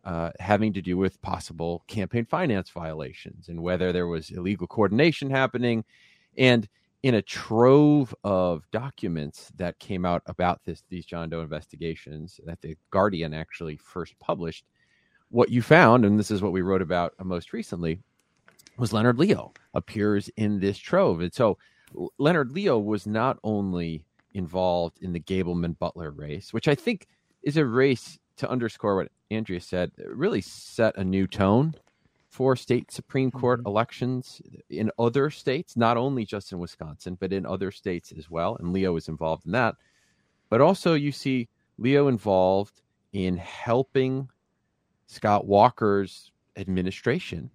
uh, 0.08 0.30
having 0.40 0.72
to 0.72 0.80
do 0.80 0.96
with 0.96 1.20
possible 1.20 1.84
campaign 1.86 2.24
finance 2.24 2.70
violations 2.70 3.50
and 3.50 3.62
whether 3.62 3.92
there 3.92 4.06
was 4.06 4.30
illegal 4.30 4.66
coordination 4.66 5.28
happening. 5.28 5.84
And 6.38 6.66
in 7.02 7.14
a 7.14 7.20
trove 7.20 8.14
of 8.24 8.64
documents 8.70 9.52
that 9.56 9.78
came 9.78 10.06
out 10.06 10.22
about 10.24 10.64
this, 10.64 10.82
these 10.88 11.04
John 11.04 11.28
Doe 11.28 11.42
investigations 11.42 12.40
that 12.46 12.62
the 12.62 12.74
Guardian 12.90 13.34
actually 13.34 13.76
first 13.76 14.18
published, 14.18 14.64
what 15.28 15.50
you 15.50 15.60
found, 15.60 16.06
and 16.06 16.18
this 16.18 16.30
is 16.30 16.40
what 16.40 16.52
we 16.52 16.62
wrote 16.62 16.80
about 16.80 17.12
most 17.22 17.52
recently, 17.52 17.98
was 18.78 18.94
Leonard 18.94 19.18
Leo 19.18 19.52
appears 19.74 20.30
in 20.38 20.58
this 20.58 20.78
trove. 20.78 21.20
And 21.20 21.34
so 21.34 21.58
Leonard 22.16 22.52
Leo 22.52 22.78
was 22.78 23.06
not 23.06 23.38
only 23.44 24.06
involved 24.32 25.02
in 25.02 25.12
the 25.12 25.20
Gableman 25.20 25.78
Butler 25.78 26.10
race, 26.12 26.54
which 26.54 26.66
I 26.66 26.74
think 26.74 27.08
is 27.42 27.58
a 27.58 27.66
race 27.66 28.18
to 28.38 28.48
underscore 28.48 28.96
what 28.96 29.10
Andrea 29.30 29.60
said, 29.60 29.92
really 30.06 30.40
set 30.40 30.96
a 30.96 31.04
new 31.04 31.26
tone 31.26 31.74
for 32.30 32.56
state 32.56 32.90
Supreme 32.90 33.30
Court 33.30 33.60
mm-hmm. 33.60 33.68
elections 33.68 34.40
in 34.70 34.90
other 34.98 35.30
states, 35.30 35.76
not 35.76 35.96
only 35.96 36.24
just 36.24 36.52
in 36.52 36.58
Wisconsin, 36.58 37.16
but 37.18 37.32
in 37.32 37.46
other 37.46 37.70
states 37.70 38.12
as 38.16 38.30
well. 38.30 38.56
And 38.56 38.72
Leo 38.72 38.96
is 38.96 39.08
involved 39.08 39.46
in 39.46 39.52
that. 39.52 39.74
But 40.50 40.60
also, 40.60 40.94
you 40.94 41.12
see 41.12 41.48
Leo 41.78 42.08
involved 42.08 42.82
in 43.12 43.36
helping 43.36 44.28
Scott 45.06 45.46
Walker's 45.46 46.32
administration, 46.56 47.50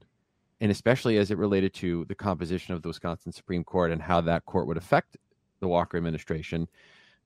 and 0.62 0.72
especially 0.72 1.18
as 1.18 1.32
it 1.32 1.38
related 1.38 1.74
to 1.76 2.06
the 2.06 2.16
composition 2.16 2.74
of 2.74 2.82
the 2.82 2.88
Wisconsin 2.88 3.32
Supreme 3.32 3.64
Court 3.64 3.92
and 3.92 4.02
how 4.02 4.22
that 4.22 4.46
court 4.46 4.68
would 4.68 4.78
affect 4.78 5.18
the 5.60 5.68
Walker 5.68 5.97
administration 5.97 6.68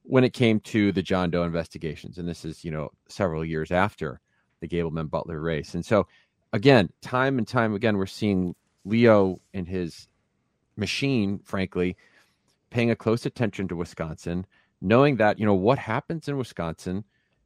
when 0.03 0.23
it 0.23 0.31
came 0.33 0.59
to 0.61 0.91
the 0.91 1.01
John 1.01 1.29
Doe 1.29 1.43
investigations. 1.43 2.17
And 2.17 2.27
this 2.27 2.45
is, 2.45 2.63
you 2.63 2.71
know, 2.71 2.91
several 3.07 3.43
years 3.43 3.71
after 3.71 4.21
the 4.59 4.67
Gableman 4.67 5.09
Butler 5.09 5.39
race. 5.39 5.73
And 5.73 5.85
so, 5.85 6.07
again, 6.53 6.89
time 7.01 7.37
and 7.37 7.47
time 7.47 7.73
again, 7.73 7.97
we're 7.97 8.05
seeing 8.05 8.55
Leo 8.85 9.39
and 9.53 9.67
his 9.67 10.07
machine, 10.75 11.39
frankly, 11.43 11.97
paying 12.69 12.91
a 12.91 12.95
close 12.95 13.25
attention 13.25 13.67
to 13.67 13.75
Wisconsin, 13.75 14.45
knowing 14.81 15.17
that, 15.17 15.39
you 15.39 15.45
know, 15.45 15.53
what 15.53 15.79
happens 15.79 16.27
in 16.27 16.37
Wisconsin 16.37 17.03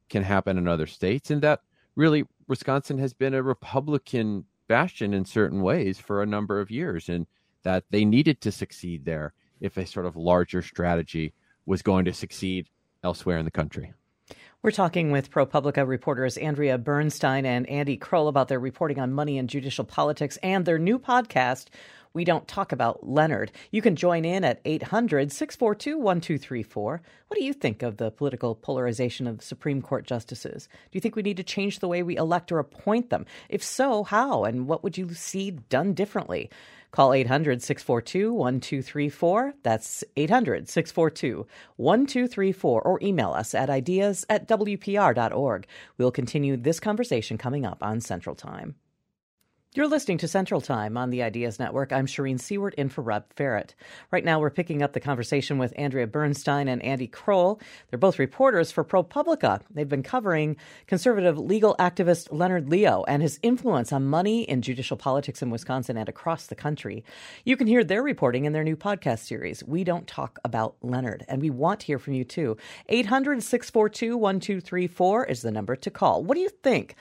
can 0.08 0.22
happen 0.22 0.58
in 0.58 0.68
other 0.68 0.86
states, 0.86 1.30
and 1.30 1.42
that 1.42 1.60
really 1.96 2.24
Wisconsin 2.48 2.98
has 2.98 3.14
been 3.14 3.34
a 3.34 3.42
Republican 3.42 4.44
bastion 4.68 5.14
in 5.14 5.24
certain 5.24 5.62
ways 5.62 5.98
for 5.98 6.22
a 6.22 6.26
number 6.26 6.60
of 6.60 6.70
years, 6.70 7.08
and 7.08 7.26
that 7.62 7.84
they 7.90 8.04
needed 8.04 8.40
to 8.40 8.52
succeed 8.52 9.04
there 9.04 9.32
if 9.60 9.76
a 9.76 9.86
sort 9.86 10.06
of 10.06 10.16
larger 10.16 10.60
strategy 10.60 11.32
was 11.66 11.82
going 11.82 12.04
to 12.04 12.12
succeed 12.12 12.68
elsewhere 13.04 13.38
in 13.38 13.44
the 13.44 13.50
country. 13.50 13.92
We're 14.64 14.70
talking 14.70 15.10
with 15.10 15.32
ProPublica 15.32 15.84
reporters 15.88 16.36
Andrea 16.36 16.78
Bernstein 16.78 17.44
and 17.44 17.68
Andy 17.68 17.96
Kroll 17.96 18.28
about 18.28 18.46
their 18.46 18.60
reporting 18.60 19.00
on 19.00 19.12
money 19.12 19.36
and 19.36 19.50
judicial 19.50 19.84
politics 19.84 20.36
and 20.40 20.64
their 20.64 20.78
new 20.78 21.00
podcast, 21.00 21.66
We 22.14 22.24
Don't 22.24 22.46
Talk 22.46 22.72
About 22.72 23.08
Leonard. 23.08 23.52
You 23.70 23.80
can 23.80 23.96
join 23.96 24.24
in 24.24 24.44
at 24.44 24.60
800 24.64 25.32
642 25.32 25.98
1234. 25.98 27.02
What 27.28 27.38
do 27.38 27.44
you 27.44 27.52
think 27.52 27.82
of 27.82 27.96
the 27.96 28.10
political 28.10 28.54
polarization 28.54 29.26
of 29.26 29.42
Supreme 29.42 29.80
Court 29.80 30.06
justices? 30.06 30.68
Do 30.90 30.96
you 30.96 31.00
think 31.00 31.16
we 31.16 31.22
need 31.22 31.38
to 31.38 31.42
change 31.42 31.78
the 31.78 31.88
way 31.88 32.02
we 32.02 32.16
elect 32.16 32.52
or 32.52 32.58
appoint 32.58 33.10
them? 33.10 33.24
If 33.48 33.62
so, 33.62 34.04
how? 34.04 34.44
And 34.44 34.66
what 34.66 34.84
would 34.84 34.98
you 34.98 35.14
see 35.14 35.52
done 35.52 35.94
differently? 35.94 36.50
Call 36.90 37.14
800 37.14 37.62
642 37.62 38.34
1234. 38.34 39.54
That's 39.62 40.04
800 40.14 40.68
642 40.68 41.46
1234. 41.76 42.82
Or 42.82 42.98
email 43.02 43.32
us 43.32 43.54
at 43.54 43.70
ideas 43.70 44.26
at 44.28 44.46
WPR.org. 44.46 45.66
We'll 45.96 46.10
continue 46.10 46.58
this 46.58 46.80
conversation 46.80 47.38
coming 47.38 47.64
up 47.64 47.78
on 47.82 48.02
Central 48.02 48.34
Time. 48.34 48.74
You're 49.74 49.88
listening 49.88 50.18
to 50.18 50.28
Central 50.28 50.60
Time 50.60 50.98
on 50.98 51.08
the 51.08 51.22
Ideas 51.22 51.58
Network. 51.58 51.94
I'm 51.94 52.04
Shereen 52.04 52.38
Siewert 52.38 52.74
in 52.74 52.90
for 52.90 53.00
Rob 53.00 53.24
Ferrett. 53.34 53.70
Right 54.10 54.22
now, 54.22 54.38
we're 54.38 54.50
picking 54.50 54.82
up 54.82 54.92
the 54.92 55.00
conversation 55.00 55.56
with 55.56 55.72
Andrea 55.76 56.06
Bernstein 56.06 56.68
and 56.68 56.82
Andy 56.82 57.06
Kroll. 57.06 57.58
They're 57.88 57.98
both 57.98 58.18
reporters 58.18 58.70
for 58.70 58.84
ProPublica. 58.84 59.62
They've 59.70 59.88
been 59.88 60.02
covering 60.02 60.58
conservative 60.86 61.38
legal 61.38 61.74
activist 61.78 62.28
Leonard 62.30 62.68
Leo 62.68 63.02
and 63.08 63.22
his 63.22 63.40
influence 63.42 63.94
on 63.94 64.04
money 64.04 64.42
in 64.42 64.60
judicial 64.60 64.98
politics 64.98 65.40
in 65.40 65.48
Wisconsin 65.48 65.96
and 65.96 66.06
across 66.06 66.48
the 66.48 66.54
country. 66.54 67.02
You 67.46 67.56
can 67.56 67.66
hear 67.66 67.82
their 67.82 68.02
reporting 68.02 68.44
in 68.44 68.52
their 68.52 68.64
new 68.64 68.76
podcast 68.76 69.20
series, 69.20 69.64
We 69.64 69.84
Don't 69.84 70.06
Talk 70.06 70.38
About 70.44 70.76
Leonard. 70.82 71.24
And 71.28 71.40
we 71.40 71.48
want 71.48 71.80
to 71.80 71.86
hear 71.86 71.98
from 71.98 72.12
you 72.12 72.24
too. 72.24 72.58
800 72.90 73.42
642 73.42 74.18
1234 74.18 75.24
is 75.24 75.40
the 75.40 75.50
number 75.50 75.76
to 75.76 75.90
call. 75.90 76.22
What 76.22 76.34
do 76.34 76.42
you 76.42 76.50
think? 76.50 76.94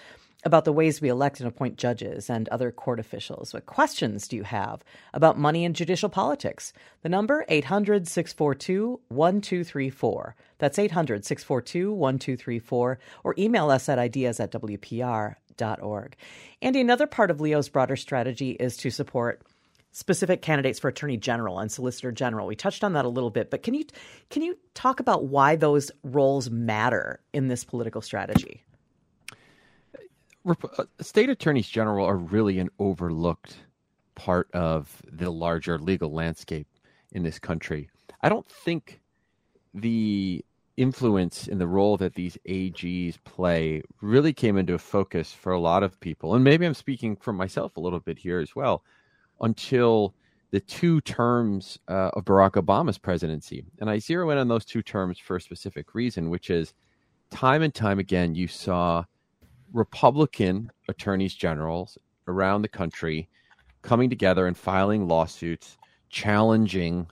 About 0.43 0.65
the 0.65 0.73
ways 0.73 0.99
we 0.99 1.09
elect 1.09 1.39
and 1.39 1.47
appoint 1.47 1.77
judges 1.77 2.29
and 2.29 2.49
other 2.49 2.69
court 2.71 2.99
officials. 2.99 3.53
What 3.53 3.65
questions 3.65 4.27
do 4.27 4.35
you 4.35 4.43
have 4.43 4.83
about 5.13 5.37
money 5.37 5.63
and 5.65 5.75
judicial 5.75 6.09
politics? 6.09 6.73
The 7.03 7.09
number 7.09 7.45
800-642-1234. 7.49 10.33
That's 10.57 10.77
800-642-1234 10.77 12.97
or 13.23 13.35
email 13.37 13.69
us 13.69 13.87
at 13.89 13.99
ideas 13.99 14.39
at 14.39 14.51
wpr.org. 14.51 16.15
And 16.61 16.75
another 16.75 17.07
part 17.07 17.31
of 17.31 17.41
Leo's 17.41 17.69
broader 17.69 17.95
strategy 17.95 18.51
is 18.51 18.77
to 18.77 18.89
support 18.89 19.41
specific 19.91 20.41
candidates 20.41 20.79
for 20.79 20.87
attorney 20.87 21.17
general 21.17 21.59
and 21.59 21.71
solicitor 21.71 22.11
general. 22.11 22.47
We 22.47 22.55
touched 22.55 22.83
on 22.83 22.93
that 22.93 23.05
a 23.05 23.09
little 23.09 23.29
bit, 23.29 23.51
but 23.51 23.61
can 23.61 23.73
you 23.73 23.85
can 24.29 24.41
you 24.41 24.57
talk 24.73 24.99
about 24.99 25.25
why 25.25 25.57
those 25.57 25.91
roles 26.03 26.49
matter 26.49 27.19
in 27.33 27.47
this 27.47 27.63
political 27.63 28.01
strategy? 28.01 28.63
Uh, 30.45 30.83
state 31.01 31.29
attorneys 31.29 31.67
general 31.67 32.05
are 32.05 32.17
really 32.17 32.59
an 32.59 32.69
overlooked 32.79 33.57
part 34.15 34.49
of 34.53 35.01
the 35.11 35.29
larger 35.29 35.77
legal 35.77 36.11
landscape 36.11 36.67
in 37.11 37.23
this 37.23 37.39
country. 37.39 37.89
I 38.21 38.29
don't 38.29 38.47
think 38.47 39.01
the 39.73 40.43
influence 40.77 41.47
in 41.47 41.59
the 41.59 41.67
role 41.67 41.97
that 41.97 42.15
these 42.15 42.37
AGs 42.47 43.17
play 43.23 43.83
really 44.01 44.33
came 44.33 44.57
into 44.57 44.77
focus 44.77 45.31
for 45.31 45.51
a 45.51 45.59
lot 45.59 45.83
of 45.83 45.99
people. 45.99 46.33
And 46.33 46.43
maybe 46.43 46.65
I'm 46.65 46.73
speaking 46.73 47.15
for 47.15 47.33
myself 47.33 47.77
a 47.77 47.79
little 47.79 47.99
bit 47.99 48.17
here 48.17 48.39
as 48.39 48.55
well 48.55 48.83
until 49.41 50.15
the 50.51 50.59
two 50.59 50.99
terms 51.01 51.79
uh, 51.87 52.11
of 52.13 52.25
Barack 52.25 52.51
Obama's 52.51 52.97
presidency. 52.97 53.63
And 53.79 53.89
I 53.89 53.99
zero 53.99 54.29
in 54.31 54.37
on 54.37 54.47
those 54.47 54.65
two 54.65 54.81
terms 54.81 55.17
for 55.17 55.35
a 55.35 55.41
specific 55.41 55.93
reason, 55.93 56.29
which 56.29 56.49
is 56.49 56.73
time 57.29 57.61
and 57.61 57.73
time 57.73 57.99
again, 57.99 58.35
you 58.35 58.47
saw 58.47 59.05
Republican 59.73 60.71
attorneys 60.87 61.33
generals 61.33 61.97
around 62.27 62.61
the 62.61 62.67
country 62.67 63.29
coming 63.81 64.09
together 64.09 64.47
and 64.47 64.57
filing 64.57 65.07
lawsuits 65.07 65.77
challenging 66.09 67.07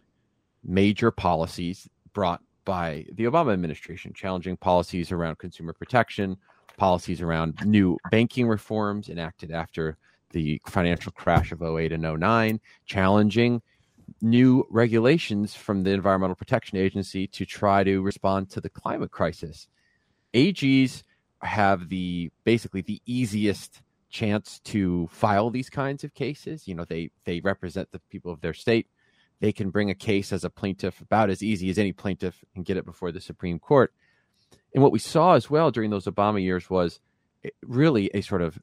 major 0.64 1.10
policies 1.10 1.88
brought 2.14 2.42
by 2.66 3.06
the 3.14 3.24
Obama 3.24 3.54
administration, 3.54 4.14
challenging 4.14 4.58
policies 4.58 5.12
around 5.12 5.38
consumer 5.40 5.74
protection, 5.74 6.38
policies 6.78 7.22
around 7.22 7.58
new 7.66 7.98
banking 8.12 8.48
reforms 8.48 9.10
enacted 9.10 9.52
after 9.52 9.98
the 10.32 10.62
financial 10.68 11.12
crash 11.12 11.52
of 11.52 11.64
08 11.64 11.92
and 11.92 12.04
09, 12.04 12.60
challenging 12.86 13.62
new 14.22 14.66
regulations 14.70 15.56
from 15.56 15.84
the 15.84 15.92
Environmental 15.92 16.36
Protection 16.36 16.78
Agency 16.78 17.26
to 17.28 17.46
try 17.46 17.84
to 17.84 18.02
respond 18.02 18.50
to 18.52 18.62
the 18.62 18.70
climate 18.70 19.12
crisis. 19.12 19.68
AGs 20.34 21.04
have 21.42 21.90
the 21.90 22.32
basically 22.44 22.82
the 22.82 23.02
easiest 23.06 23.82
chance 24.10 24.60
to 24.60 25.08
file 25.12 25.50
these 25.50 25.70
kinds 25.70 26.04
of 26.04 26.14
cases. 26.14 26.68
You 26.68 26.76
know, 26.76 26.86
they 26.86 27.12
they 27.26 27.40
represent 27.40 27.92
the 27.92 28.00
people 28.10 28.32
of 28.32 28.42
their 28.42 28.54
state. 28.54 28.88
They 29.40 29.52
can 29.52 29.70
bring 29.70 29.90
a 29.90 29.96
case 29.96 30.34
as 30.34 30.44
a 30.44 30.50
plaintiff 30.50 31.00
about 31.00 31.30
as 31.30 31.42
easy 31.42 31.70
as 31.70 31.78
any 31.78 31.94
plaintiff 31.94 32.44
and 32.56 32.66
get 32.66 32.78
it 32.78 32.86
before 32.86 33.12
the 33.12 33.22
Supreme 33.22 33.60
Court. 33.60 33.94
And 34.74 34.84
what 34.84 34.92
we 34.92 35.00
saw 35.00 35.34
as 35.34 35.50
well 35.50 35.72
during 35.72 35.90
those 35.90 36.06
Obama 36.06 36.42
years 36.42 36.70
was 36.70 37.00
eh, 37.46 37.50
really 37.66 38.10
a 38.14 38.22
sort 38.22 38.42
of 38.42 38.60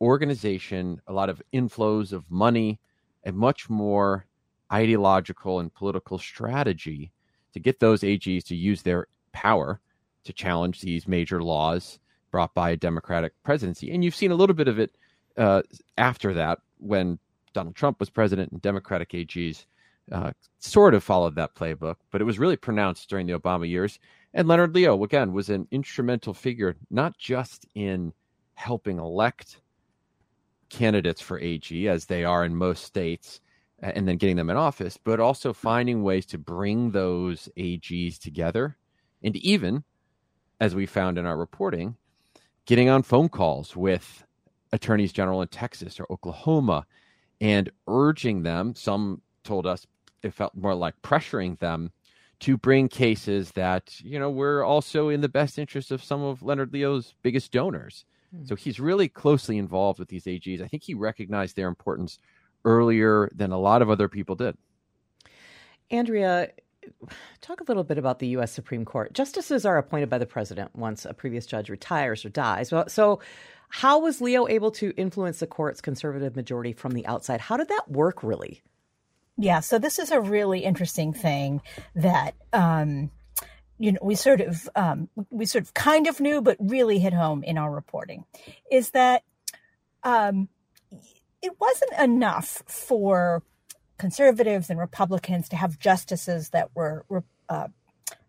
organization, 0.00 1.00
a 1.06 1.12
lot 1.12 1.28
of 1.28 1.42
inflows 1.52 2.12
of 2.12 2.30
money, 2.30 2.80
a 3.24 3.32
much 3.32 3.68
more 3.68 4.26
ideological 4.72 5.60
and 5.60 5.72
political 5.72 6.18
strategy 6.18 7.12
to 7.52 7.60
get 7.60 7.80
those 7.80 8.00
AGs 8.00 8.44
to 8.44 8.56
use 8.56 8.82
their 8.82 9.06
power 9.32 9.80
to 10.24 10.32
challenge 10.32 10.80
these 10.80 11.06
major 11.06 11.42
laws 11.42 11.98
brought 12.30 12.54
by 12.54 12.70
a 12.70 12.76
Democratic 12.76 13.32
presidency. 13.42 13.92
And 13.92 14.04
you've 14.04 14.14
seen 14.14 14.30
a 14.30 14.36
little 14.36 14.54
bit 14.54 14.68
of 14.68 14.78
it 14.78 14.96
uh, 15.36 15.62
after 15.96 16.34
that 16.34 16.58
when 16.78 17.18
Donald 17.52 17.74
Trump 17.74 18.00
was 18.00 18.10
president 18.10 18.52
and 18.52 18.60
Democratic 18.60 19.10
AGs 19.10 19.64
uh, 20.12 20.32
sort 20.58 20.94
of 20.94 21.02
followed 21.02 21.34
that 21.34 21.54
playbook, 21.54 21.96
but 22.10 22.20
it 22.20 22.24
was 22.24 22.38
really 22.38 22.56
pronounced 22.56 23.08
during 23.08 23.26
the 23.26 23.38
Obama 23.38 23.68
years. 23.68 23.98
And 24.34 24.46
Leonard 24.46 24.74
Leo, 24.74 25.02
again, 25.02 25.32
was 25.32 25.48
an 25.48 25.66
instrumental 25.70 26.34
figure, 26.34 26.76
not 26.90 27.16
just 27.18 27.66
in 27.74 28.12
helping 28.54 28.98
elect 28.98 29.60
candidates 30.68 31.20
for 31.20 31.40
AG, 31.40 31.88
as 31.88 32.06
they 32.06 32.24
are 32.24 32.44
in 32.44 32.54
most 32.54 32.84
states, 32.84 33.40
and 33.80 34.06
then 34.06 34.16
getting 34.16 34.36
them 34.36 34.50
in 34.50 34.56
office, 34.56 34.96
but 34.96 35.20
also 35.20 35.52
finding 35.52 36.02
ways 36.02 36.26
to 36.26 36.38
bring 36.38 36.90
those 36.90 37.48
AGs 37.56 38.18
together. 38.18 38.76
And 39.22 39.36
even, 39.36 39.84
as 40.60 40.74
we 40.74 40.86
found 40.86 41.18
in 41.18 41.26
our 41.26 41.36
reporting, 41.36 41.96
getting 42.66 42.88
on 42.88 43.02
phone 43.02 43.28
calls 43.28 43.74
with 43.74 44.24
attorneys 44.72 45.12
general 45.12 45.42
in 45.42 45.48
Texas 45.48 45.98
or 45.98 46.06
Oklahoma 46.10 46.86
and 47.40 47.70
urging 47.86 48.42
them, 48.42 48.74
some 48.74 49.22
told 49.44 49.66
us 49.66 49.86
it 50.22 50.34
felt 50.34 50.54
more 50.54 50.74
like 50.74 51.00
pressuring 51.02 51.58
them 51.58 51.92
to 52.40 52.56
bring 52.56 52.88
cases 52.88 53.52
that, 53.52 53.98
you 54.00 54.18
know, 54.18 54.30
were 54.30 54.62
also 54.62 55.08
in 55.08 55.20
the 55.20 55.28
best 55.28 55.58
interest 55.58 55.90
of 55.90 56.04
some 56.04 56.22
of 56.22 56.42
Leonard 56.42 56.72
Leo's 56.72 57.14
biggest 57.22 57.52
donors. 57.52 58.04
Mm-hmm. 58.34 58.46
So 58.46 58.56
he's 58.56 58.80
really 58.80 59.08
closely 59.08 59.56
involved 59.56 59.98
with 59.98 60.08
these 60.08 60.24
AGs. 60.24 60.60
I 60.60 60.68
think 60.68 60.82
he 60.82 60.94
recognized 60.94 61.56
their 61.56 61.68
importance 61.68 62.18
earlier 62.64 63.30
than 63.34 63.52
a 63.52 63.58
lot 63.58 63.80
of 63.80 63.88
other 63.88 64.08
people 64.08 64.34
did. 64.34 64.56
Andrea, 65.90 66.50
talk 67.40 67.60
a 67.60 67.64
little 67.64 67.84
bit 67.84 67.98
about 67.98 68.18
the 68.18 68.28
U.S. 68.28 68.52
Supreme 68.52 68.84
Court. 68.84 69.12
Justices 69.12 69.64
are 69.64 69.78
appointed 69.78 70.08
by 70.08 70.18
the 70.18 70.26
president 70.26 70.74
once 70.74 71.04
a 71.04 71.14
previous 71.14 71.46
judge 71.46 71.68
retires 71.68 72.24
or 72.24 72.28
dies. 72.28 72.72
So, 72.88 73.20
how 73.68 73.98
was 73.98 74.20
Leo 74.20 74.46
able 74.46 74.70
to 74.72 74.92
influence 74.96 75.40
the 75.40 75.46
court's 75.46 75.80
conservative 75.80 76.36
majority 76.36 76.72
from 76.72 76.92
the 76.92 77.06
outside? 77.06 77.40
How 77.40 77.56
did 77.56 77.68
that 77.68 77.90
work, 77.90 78.22
really? 78.22 78.62
Yeah, 79.36 79.60
so 79.60 79.78
this 79.78 79.98
is 79.98 80.10
a 80.10 80.20
really 80.20 80.60
interesting 80.60 81.12
thing 81.12 81.60
that 81.94 82.34
um, 82.52 83.10
you 83.78 83.92
know 83.92 83.98
we 84.02 84.14
sort 84.14 84.40
of 84.40 84.68
um, 84.74 85.08
we 85.30 85.44
sort 85.46 85.64
of 85.64 85.74
kind 85.74 86.06
of 86.06 86.20
knew, 86.20 86.40
but 86.40 86.56
really 86.58 86.98
hit 86.98 87.12
home 87.12 87.42
in 87.42 87.58
our 87.58 87.70
reporting, 87.70 88.24
is 88.70 88.90
that 88.90 89.24
um, 90.04 90.48
it 91.42 91.52
wasn't 91.60 91.92
enough 92.00 92.62
for 92.66 93.42
conservatives 93.98 94.70
and 94.70 94.78
Republicans 94.78 95.48
to 95.48 95.56
have 95.56 95.78
justices 95.78 96.50
that 96.50 96.70
were 96.74 97.04
uh, 97.48 97.68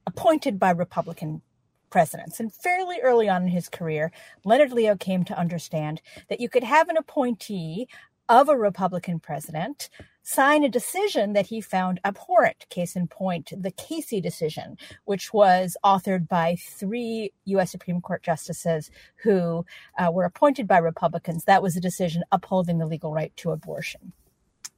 appointed 0.05 0.59
by 0.59 0.72
Republican 0.72 1.41
presidents. 1.89 2.39
And 2.39 2.53
fairly 2.53 2.99
early 3.01 3.30
on 3.30 3.43
in 3.43 3.47
his 3.49 3.70
career, 3.70 4.11
Leonard 4.43 4.72
Leo 4.72 4.95
came 4.95 5.24
to 5.26 5.38
understand 5.38 6.01
that 6.30 6.39
you 6.39 6.49
could 6.49 6.63
have 6.63 6.89
an 6.89 6.97
appointee 6.97 7.88
of 8.30 8.49
a 8.49 8.57
Republican 8.57 9.20
president 9.20 9.89
sign 10.24 10.65
a 10.65 10.70
decision 10.70 11.32
that 11.32 11.47
he 11.47 11.61
found 11.61 12.01
abhorrent. 12.03 12.68
Case 12.70 12.97
in 12.97 13.07
point, 13.07 13.53
the 13.55 13.72
Casey 13.72 14.20
decision, 14.20 14.78
which 15.05 15.32
was 15.32 15.78
authored 15.86 16.28
by 16.28 16.57
three 16.59 17.32
U.S. 17.45 17.72
Supreme 17.72 18.01
Court 18.01 18.22
justices 18.24 18.91
who 19.24 19.65
uh, 19.97 20.11
were 20.11 20.26
appointed 20.26 20.68
by 20.68 20.80
Republicans. 20.80 21.45
That 21.45 21.63
was 21.63 21.78
a 21.78 21.82
decision 21.82 22.24
upholding 22.34 22.78
the 22.78 22.86
legal 22.86 23.13
right 23.13 23.34
to 23.38 23.51
abortion. 23.51 24.11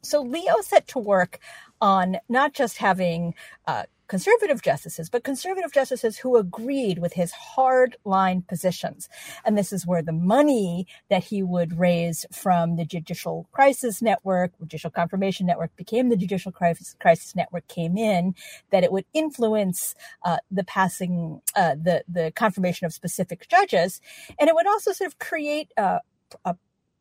So 0.01 0.21
Leo 0.21 0.61
set 0.61 0.87
to 0.89 0.99
work 0.99 1.39
on 1.81 2.17
not 2.27 2.53
just 2.53 2.77
having 2.77 3.33
uh, 3.67 3.83
conservative 4.09 4.61
justices, 4.61 5.09
but 5.09 5.23
conservative 5.23 5.71
justices 5.71 6.17
who 6.17 6.35
agreed 6.35 6.97
with 6.99 7.13
his 7.13 7.31
hard 7.31 7.95
line 8.03 8.41
positions. 8.41 9.07
And 9.45 9.57
this 9.57 9.71
is 9.71 9.85
where 9.85 10.01
the 10.01 10.11
money 10.11 10.87
that 11.09 11.23
he 11.23 11.43
would 11.43 11.77
raise 11.77 12.25
from 12.31 12.75
the 12.75 12.85
Judicial 12.85 13.47
Crisis 13.51 14.01
Network, 14.01 14.51
Judicial 14.59 14.89
Confirmation 14.89 15.45
Network 15.45 15.73
became 15.77 16.09
the 16.09 16.17
Judicial 16.17 16.51
Crisis, 16.51 16.95
Network 17.35 17.67
came 17.67 17.97
in, 17.97 18.35
that 18.71 18.83
it 18.83 18.91
would 18.91 19.05
influence 19.13 19.95
uh, 20.25 20.37
the 20.49 20.63
passing, 20.63 21.41
uh, 21.55 21.75
the, 21.75 22.03
the 22.09 22.31
confirmation 22.35 22.85
of 22.85 22.93
specific 22.93 23.47
judges. 23.47 24.01
And 24.39 24.49
it 24.49 24.55
would 24.55 24.67
also 24.67 24.91
sort 24.91 25.07
of 25.07 25.19
create 25.19 25.71
a, 25.77 25.99
a 26.45 26.55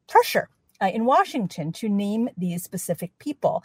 pressure 0.09 0.51
uh, 0.81 0.91
in 0.93 1.05
Washington 1.05 1.73
to 1.73 1.89
name 1.89 2.29
these 2.37 2.63
specific 2.63 3.19
people. 3.19 3.65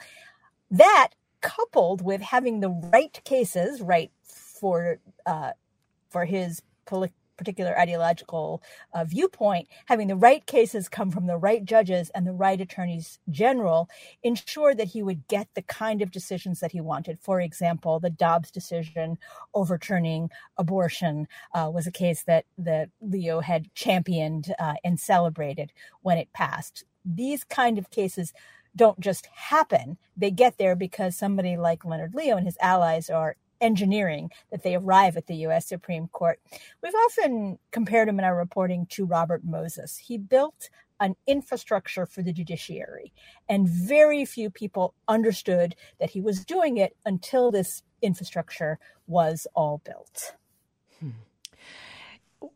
That 0.71 1.09
coupled 1.41 2.01
with 2.01 2.21
having 2.21 2.59
the 2.59 2.69
right 2.69 3.19
cases, 3.25 3.81
right 3.81 4.11
for 4.23 4.99
uh, 5.25 5.51
for 6.09 6.25
his 6.25 6.61
particular 7.37 7.77
ideological 7.77 8.61
uh, 8.93 9.03
viewpoint, 9.03 9.67
having 9.85 10.07
the 10.07 10.15
right 10.15 10.45
cases 10.45 10.87
come 10.87 11.11
from 11.11 11.27
the 11.27 11.37
right 11.37 11.65
judges 11.65 12.09
and 12.11 12.25
the 12.25 12.31
right 12.31 12.61
attorneys 12.61 13.19
general 13.29 13.89
ensured 14.21 14.77
that 14.77 14.87
he 14.87 15.03
would 15.03 15.27
get 15.27 15.47
the 15.55 15.61
kind 15.63 16.01
of 16.01 16.11
decisions 16.11 16.59
that 16.59 16.71
he 16.71 16.81
wanted. 16.81 17.19
For 17.19 17.41
example, 17.41 17.99
the 17.99 18.09
Dobbs 18.09 18.51
decision 18.51 19.17
overturning 19.53 20.29
abortion 20.57 21.27
uh, 21.53 21.69
was 21.73 21.87
a 21.87 21.91
case 21.91 22.23
that 22.23 22.45
that 22.57 22.89
Leo 23.01 23.39
had 23.39 23.73
championed 23.73 24.53
uh, 24.59 24.75
and 24.83 24.99
celebrated 24.99 25.73
when 26.01 26.17
it 26.17 26.31
passed. 26.33 26.85
These 27.05 27.43
kind 27.43 27.77
of 27.77 27.89
cases 27.89 28.33
don't 28.75 28.99
just 28.99 29.27
happen. 29.27 29.97
They 30.17 30.31
get 30.31 30.57
there 30.57 30.75
because 30.75 31.15
somebody 31.15 31.57
like 31.57 31.85
Leonard 31.85 32.15
Leo 32.15 32.37
and 32.37 32.45
his 32.45 32.57
allies 32.61 33.09
are 33.09 33.35
engineering 33.61 34.29
that 34.51 34.63
they 34.63 34.75
arrive 34.75 35.15
at 35.15 35.27
the 35.27 35.35
U.S. 35.37 35.65
Supreme 35.65 36.07
Court. 36.09 36.39
We've 36.81 36.93
often 36.93 37.57
compared 37.71 38.09
him 38.09 38.19
in 38.19 38.25
our 38.25 38.35
reporting 38.35 38.85
to 38.87 39.05
Robert 39.05 39.43
Moses. 39.43 39.97
He 39.97 40.17
built 40.17 40.69
an 40.99 41.15
infrastructure 41.27 42.05
for 42.05 42.21
the 42.21 42.33
judiciary, 42.33 43.13
and 43.49 43.67
very 43.67 44.25
few 44.25 44.49
people 44.49 44.93
understood 45.07 45.75
that 45.99 46.11
he 46.11 46.21
was 46.21 46.45
doing 46.45 46.77
it 46.77 46.95
until 47.05 47.51
this 47.51 47.83
infrastructure 48.01 48.79
was 49.07 49.47
all 49.55 49.81
built. 49.83 50.35
Hmm. 50.99 51.09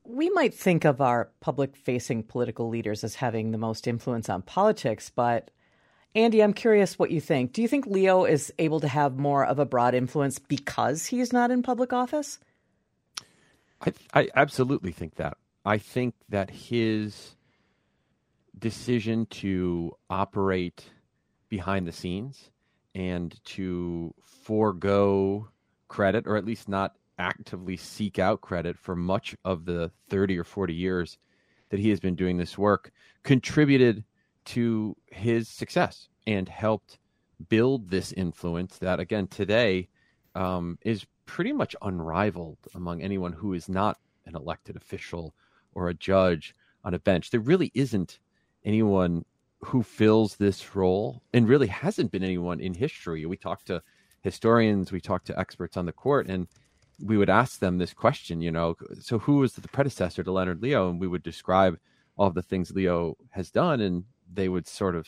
We 0.03 0.29
might 0.29 0.53
think 0.53 0.85
of 0.85 1.01
our 1.01 1.29
public 1.39 1.75
facing 1.75 2.23
political 2.23 2.69
leaders 2.69 3.03
as 3.03 3.15
having 3.15 3.51
the 3.51 3.57
most 3.57 3.87
influence 3.87 4.29
on 4.29 4.41
politics, 4.41 5.11
but 5.13 5.51
Andy, 6.15 6.41
I'm 6.41 6.53
curious 6.53 6.97
what 6.97 7.11
you 7.11 7.21
think. 7.21 7.53
Do 7.53 7.61
you 7.61 7.67
think 7.67 7.85
Leo 7.85 8.25
is 8.25 8.51
able 8.57 8.79
to 8.79 8.87
have 8.87 9.17
more 9.17 9.45
of 9.45 9.59
a 9.59 9.65
broad 9.65 9.93
influence 9.93 10.39
because 10.39 11.05
he's 11.05 11.31
not 11.31 11.51
in 11.51 11.61
public 11.61 11.93
office? 11.93 12.39
I, 13.81 13.93
I 14.13 14.29
absolutely 14.35 14.91
think 14.91 15.15
that. 15.15 15.37
I 15.63 15.77
think 15.77 16.15
that 16.29 16.49
his 16.49 17.35
decision 18.57 19.27
to 19.27 19.95
operate 20.09 20.85
behind 21.49 21.87
the 21.87 21.91
scenes 21.91 22.49
and 22.95 23.39
to 23.45 24.13
forego 24.23 25.49
credit, 25.87 26.25
or 26.25 26.35
at 26.35 26.45
least 26.45 26.67
not 26.67 26.95
actively 27.17 27.77
seek 27.77 28.19
out 28.19 28.41
credit 28.41 28.77
for 28.77 28.95
much 28.95 29.35
of 29.43 29.65
the 29.65 29.91
30 30.09 30.37
or 30.37 30.43
40 30.43 30.73
years 30.73 31.17
that 31.69 31.79
he 31.79 31.89
has 31.89 31.99
been 31.99 32.15
doing 32.15 32.37
this 32.37 32.57
work, 32.57 32.91
contributed 33.23 34.03
to 34.45 34.95
his 35.07 35.49
success 35.49 36.07
and 36.25 36.47
helped 36.47 36.99
build 37.49 37.89
this 37.89 38.11
influence 38.13 38.77
that, 38.77 38.99
again, 38.99 39.27
today 39.27 39.89
um, 40.35 40.77
is 40.81 41.05
pretty 41.25 41.51
much 41.51 41.75
unrivaled 41.81 42.57
among 42.73 43.01
anyone 43.01 43.33
who 43.33 43.53
is 43.53 43.67
not 43.67 43.97
an 44.25 44.35
elected 44.35 44.75
official 44.75 45.33
or 45.73 45.89
a 45.89 45.93
judge 45.93 46.55
on 46.83 46.93
a 46.93 46.99
bench. 46.99 47.29
There 47.29 47.39
really 47.39 47.71
isn't 47.73 48.19
anyone 48.63 49.25
who 49.61 49.81
fills 49.83 50.35
this 50.35 50.75
role, 50.75 51.23
and 51.33 51.49
really 51.49 51.67
hasn't 51.67 52.11
been 52.11 52.23
anyone 52.23 52.59
in 52.59 52.73
history. 52.73 53.25
We 53.25 53.37
talk 53.37 53.63
to 53.65 53.81
historians, 54.21 54.91
we 54.91 55.01
talk 55.01 55.23
to 55.25 55.39
experts 55.39 55.77
on 55.77 55.85
the 55.85 55.91
court, 55.91 56.27
and 56.27 56.47
we 57.03 57.17
would 57.17 57.29
ask 57.29 57.59
them 57.59 57.77
this 57.77 57.93
question, 57.93 58.41
you 58.41 58.51
know, 58.51 58.75
so 58.99 59.19
who 59.19 59.37
was 59.37 59.53
the 59.53 59.67
predecessor 59.67 60.23
to 60.23 60.31
Leonard 60.31 60.61
Leo? 60.61 60.89
And 60.89 60.99
we 60.99 61.07
would 61.07 61.23
describe 61.23 61.77
all 62.17 62.31
the 62.31 62.41
things 62.41 62.71
Leo 62.71 63.15
has 63.31 63.51
done, 63.51 63.81
and 63.81 64.03
they 64.33 64.49
would 64.49 64.67
sort 64.67 64.95
of 64.95 65.07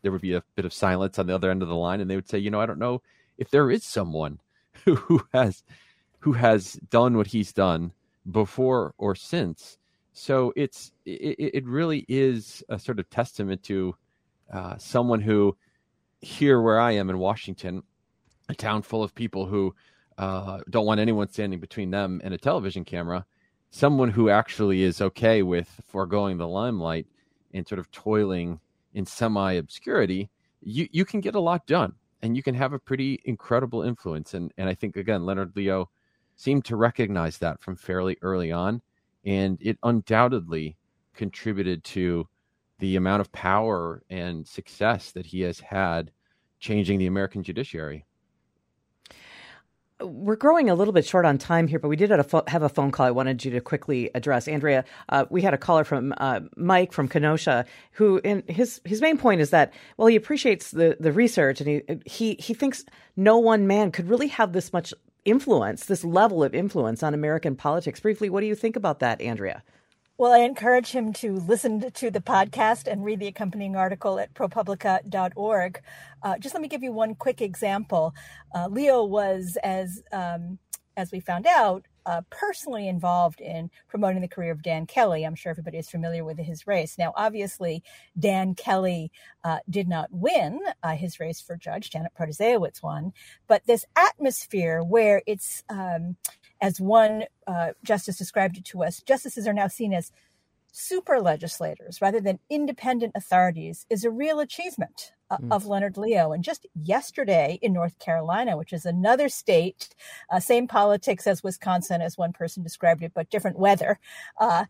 there 0.00 0.10
would 0.10 0.20
be 0.20 0.34
a 0.34 0.42
bit 0.56 0.64
of 0.64 0.72
silence 0.72 1.18
on 1.18 1.26
the 1.26 1.34
other 1.34 1.50
end 1.50 1.62
of 1.62 1.68
the 1.68 1.74
line, 1.74 2.00
and 2.00 2.10
they 2.10 2.16
would 2.16 2.28
say, 2.28 2.38
you 2.38 2.50
know, 2.50 2.60
I 2.60 2.66
don't 2.66 2.78
know 2.78 3.02
if 3.38 3.50
there 3.50 3.70
is 3.70 3.84
someone 3.84 4.40
who, 4.84 4.94
who 4.96 5.22
has 5.32 5.62
who 6.20 6.32
has 6.32 6.74
done 6.90 7.16
what 7.16 7.26
he's 7.26 7.52
done 7.52 7.92
before 8.30 8.94
or 8.96 9.14
since. 9.14 9.78
So 10.12 10.52
it's 10.56 10.92
it, 11.04 11.36
it 11.54 11.66
really 11.66 12.04
is 12.08 12.62
a 12.68 12.78
sort 12.78 12.98
of 12.98 13.10
testament 13.10 13.62
to 13.64 13.96
uh, 14.52 14.76
someone 14.78 15.20
who 15.20 15.56
here 16.20 16.60
where 16.60 16.78
I 16.78 16.92
am 16.92 17.10
in 17.10 17.18
Washington, 17.18 17.82
a 18.48 18.54
town 18.54 18.82
full 18.82 19.02
of 19.02 19.14
people 19.14 19.46
who 19.46 19.74
uh, 20.18 20.60
don't 20.70 20.86
want 20.86 21.00
anyone 21.00 21.28
standing 21.28 21.60
between 21.60 21.90
them 21.90 22.20
and 22.24 22.34
a 22.34 22.38
television 22.38 22.84
camera, 22.84 23.24
someone 23.70 24.10
who 24.10 24.28
actually 24.28 24.82
is 24.82 25.00
okay 25.00 25.42
with 25.42 25.68
foregoing 25.86 26.38
the 26.38 26.46
limelight 26.46 27.06
and 27.54 27.66
sort 27.66 27.78
of 27.78 27.90
toiling 27.90 28.60
in 28.94 29.06
semi 29.06 29.52
obscurity, 29.52 30.30
you, 30.60 30.88
you 30.92 31.04
can 31.04 31.20
get 31.20 31.34
a 31.34 31.40
lot 31.40 31.66
done 31.66 31.94
and 32.22 32.36
you 32.36 32.42
can 32.42 32.54
have 32.54 32.72
a 32.72 32.78
pretty 32.78 33.20
incredible 33.24 33.82
influence. 33.82 34.34
And, 34.34 34.52
and 34.58 34.68
I 34.68 34.74
think, 34.74 34.96
again, 34.96 35.24
Leonard 35.24 35.56
Leo 35.56 35.90
seemed 36.36 36.64
to 36.66 36.76
recognize 36.76 37.38
that 37.38 37.60
from 37.60 37.76
fairly 37.76 38.16
early 38.22 38.52
on. 38.52 38.80
And 39.24 39.58
it 39.60 39.78
undoubtedly 39.82 40.76
contributed 41.14 41.84
to 41.84 42.28
the 42.78 42.96
amount 42.96 43.20
of 43.20 43.30
power 43.32 44.02
and 44.10 44.46
success 44.46 45.12
that 45.12 45.26
he 45.26 45.40
has 45.42 45.60
had 45.60 46.10
changing 46.58 46.98
the 46.98 47.06
American 47.06 47.42
judiciary 47.42 48.04
we're 50.04 50.36
growing 50.36 50.70
a 50.70 50.74
little 50.74 50.92
bit 50.92 51.04
short 51.04 51.24
on 51.24 51.38
time 51.38 51.66
here, 51.66 51.78
but 51.78 51.88
we 51.88 51.96
did 51.96 52.10
have 52.10 52.34
a, 52.34 52.42
have 52.48 52.62
a 52.62 52.68
phone 52.68 52.90
call 52.90 53.06
I 53.06 53.10
wanted 53.10 53.44
you 53.44 53.50
to 53.52 53.60
quickly 53.60 54.10
address. 54.14 54.48
Andrea, 54.48 54.84
uh, 55.08 55.26
we 55.30 55.42
had 55.42 55.54
a 55.54 55.58
caller 55.58 55.84
from 55.84 56.14
uh, 56.16 56.40
Mike 56.56 56.92
from 56.92 57.08
Kenosha 57.08 57.64
who, 57.92 58.20
in 58.24 58.42
his 58.48 58.80
his 58.84 59.00
main 59.00 59.18
point 59.18 59.40
is 59.40 59.50
that 59.50 59.72
well, 59.96 60.08
he 60.08 60.16
appreciates 60.16 60.70
the 60.70 60.96
the 60.98 61.12
research 61.12 61.60
and 61.60 61.68
he 61.68 61.82
he 62.04 62.34
he 62.34 62.54
thinks 62.54 62.84
no 63.16 63.38
one 63.38 63.66
man 63.66 63.90
could 63.90 64.08
really 64.08 64.28
have 64.28 64.52
this 64.52 64.72
much 64.72 64.94
influence, 65.24 65.86
this 65.86 66.04
level 66.04 66.42
of 66.42 66.54
influence 66.54 67.02
on 67.02 67.14
American 67.14 67.54
politics. 67.54 68.00
Briefly, 68.00 68.28
what 68.28 68.40
do 68.40 68.46
you 68.46 68.54
think 68.54 68.76
about 68.76 69.00
that, 69.00 69.20
Andrea? 69.20 69.62
Well, 70.22 70.30
I 70.30 70.38
encourage 70.44 70.92
him 70.92 71.12
to 71.14 71.34
listen 71.34 71.90
to 71.90 72.08
the 72.08 72.20
podcast 72.20 72.86
and 72.86 73.04
read 73.04 73.18
the 73.18 73.26
accompanying 73.26 73.74
article 73.74 74.20
at 74.20 74.32
propublica.org. 74.34 75.80
Uh, 76.22 76.38
just 76.38 76.54
let 76.54 76.62
me 76.62 76.68
give 76.68 76.84
you 76.84 76.92
one 76.92 77.16
quick 77.16 77.42
example. 77.42 78.14
Uh, 78.54 78.68
Leo 78.68 79.02
was, 79.02 79.58
as 79.64 80.00
um, 80.12 80.60
as 80.96 81.10
we 81.10 81.18
found 81.18 81.48
out, 81.48 81.86
uh, 82.06 82.22
personally 82.30 82.88
involved 82.88 83.40
in 83.40 83.70
promoting 83.88 84.22
the 84.22 84.28
career 84.28 84.52
of 84.52 84.62
Dan 84.62 84.86
Kelly. 84.86 85.24
I'm 85.24 85.34
sure 85.34 85.50
everybody 85.50 85.78
is 85.78 85.90
familiar 85.90 86.24
with 86.24 86.38
his 86.38 86.66
race. 86.66 86.96
Now, 86.98 87.12
obviously, 87.16 87.82
Dan 88.18 88.54
Kelly 88.54 89.10
uh, 89.44 89.58
did 89.68 89.88
not 89.88 90.08
win 90.10 90.60
uh, 90.82 90.96
his 90.96 91.20
race 91.20 91.40
for 91.40 91.56
judge. 91.56 91.90
Janet 91.90 92.12
Protasiewicz 92.18 92.82
won. 92.82 93.12
But 93.46 93.66
this 93.66 93.84
atmosphere 93.96 94.82
where 94.82 95.22
it's 95.26 95.62
um, 95.68 96.16
as 96.60 96.80
one 96.80 97.24
uh, 97.46 97.72
justice 97.84 98.18
described 98.18 98.56
it 98.56 98.64
to 98.66 98.84
us, 98.84 99.02
justices 99.02 99.46
are 99.46 99.52
now 99.52 99.68
seen 99.68 99.92
as 99.92 100.12
super 100.72 101.20
legislators 101.20 102.00
rather 102.00 102.20
than 102.20 102.38
independent 102.50 103.12
authorities 103.14 103.86
is 103.90 104.04
a 104.04 104.10
real 104.10 104.40
achievement 104.40 105.12
uh, 105.30 105.36
mm. 105.36 105.52
of 105.52 105.66
Leonard 105.66 105.96
Leo. 105.96 106.32
And 106.32 106.42
just 106.42 106.66
yesterday 106.74 107.58
in 107.62 107.72
North 107.72 107.98
Carolina, 107.98 108.56
which 108.56 108.72
is 108.72 108.84
another 108.84 109.28
state, 109.28 109.90
uh, 110.30 110.40
same 110.40 110.66
politics 110.66 111.26
as 111.26 111.42
Wisconsin, 111.42 112.00
as 112.00 112.18
one 112.18 112.32
person 112.32 112.62
described 112.62 113.02
it, 113.02 113.12
but 113.14 113.30
different 113.30 113.58
weather. 113.58 114.00
Uh, 114.40 114.64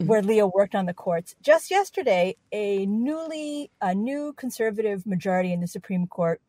mm. 0.00 0.06
Where 0.06 0.22
Leo 0.22 0.50
worked 0.54 0.76
on 0.76 0.86
the 0.86 0.94
courts. 0.94 1.34
Just 1.42 1.70
yesterday, 1.70 2.36
a 2.52 2.86
newly 2.86 3.70
a 3.80 3.94
new 3.94 4.32
conservative 4.34 5.06
majority 5.06 5.52
in 5.52 5.60
the 5.60 5.66
Supreme 5.66 6.06
Court 6.06 6.40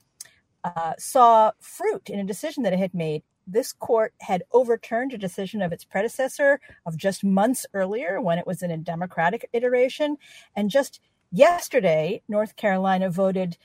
uh, 0.64 0.94
saw 1.00 1.52
fruit 1.60 2.10
in 2.10 2.20
a 2.20 2.24
decision 2.24 2.64
that 2.64 2.74
it 2.74 2.80
had 2.80 2.94
made 2.94 3.24
this 3.52 3.74
court 3.74 4.14
had 4.20 4.44
overturned 4.52 5.14
a 5.14 5.18
decision 5.18 5.62
of 5.62 5.72
its 5.72 5.84
predecessor 5.84 6.60
of 6.86 6.98
just 6.98 7.24
months 7.24 7.66
earlier 7.74 8.22
when 8.22 8.38
it 8.38 8.48
was 8.48 8.62
in 8.62 8.72
a 8.72 8.78
Democratic 8.78 9.50
iteration. 9.54 10.18
And 10.56 10.70
just 10.70 11.00
yesterday, 11.32 12.22
North 12.28 12.56
Carolina 12.56 13.10
voted 13.10 13.58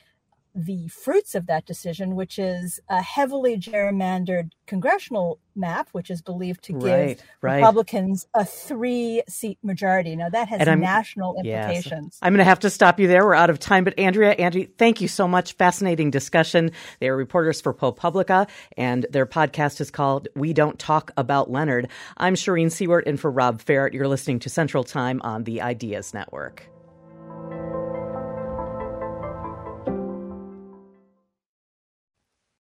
the 0.54 0.86
fruits 0.88 1.34
of 1.34 1.46
that 1.46 1.66
decision, 1.66 2.14
which 2.14 2.38
is 2.38 2.78
a 2.88 3.02
heavily 3.02 3.56
gerrymandered 3.58 4.50
congressional 4.66 5.40
map, 5.56 5.88
which 5.92 6.10
is 6.10 6.22
believed 6.22 6.62
to 6.64 6.72
give 6.72 6.82
Right, 6.82 7.22
right. 7.40 7.56
Republicans 7.56 8.26
a 8.34 8.44
three 8.44 9.22
seat 9.28 9.58
majority. 9.62 10.14
Now, 10.16 10.28
that 10.28 10.48
has 10.48 10.66
national 10.66 11.40
Yes. 11.42 11.68
implications. 11.68 12.18
I'm 12.22 12.32
going 12.32 12.38
to 12.38 12.44
have 12.44 12.60
to 12.60 12.70
stop 12.70 13.00
you 13.00 13.08
there. 13.08 13.24
We're 13.24 13.34
out 13.34 13.50
of 13.50 13.58
time. 13.58 13.84
But 13.84 13.98
Andrea, 13.98 14.30
Angie, 14.32 14.66
thank 14.78 15.00
you 15.00 15.08
so 15.08 15.26
much. 15.26 15.54
Fascinating 15.54 16.10
discussion. 16.10 16.70
They 17.00 17.08
are 17.08 17.16
reporters 17.16 17.60
for 17.60 17.74
ProPublica, 17.74 18.48
and 18.76 19.06
their 19.10 19.26
podcast 19.26 19.80
is 19.80 19.90
called 19.90 20.28
We 20.36 20.52
Don't 20.52 20.78
Talk 20.78 21.10
About 21.16 21.50
Leonard. 21.50 21.88
I'm 22.16 22.34
Shereen 22.34 22.66
Siewert, 22.66 23.02
and 23.06 23.18
for 23.18 23.30
Rob 23.30 23.60
Ferrett, 23.62 23.92
you're 23.92 24.08
listening 24.08 24.38
to 24.40 24.48
Central 24.48 24.84
Time 24.84 25.20
on 25.24 25.44
the 25.44 25.62
Ideas 25.62 26.14
Network. 26.14 26.68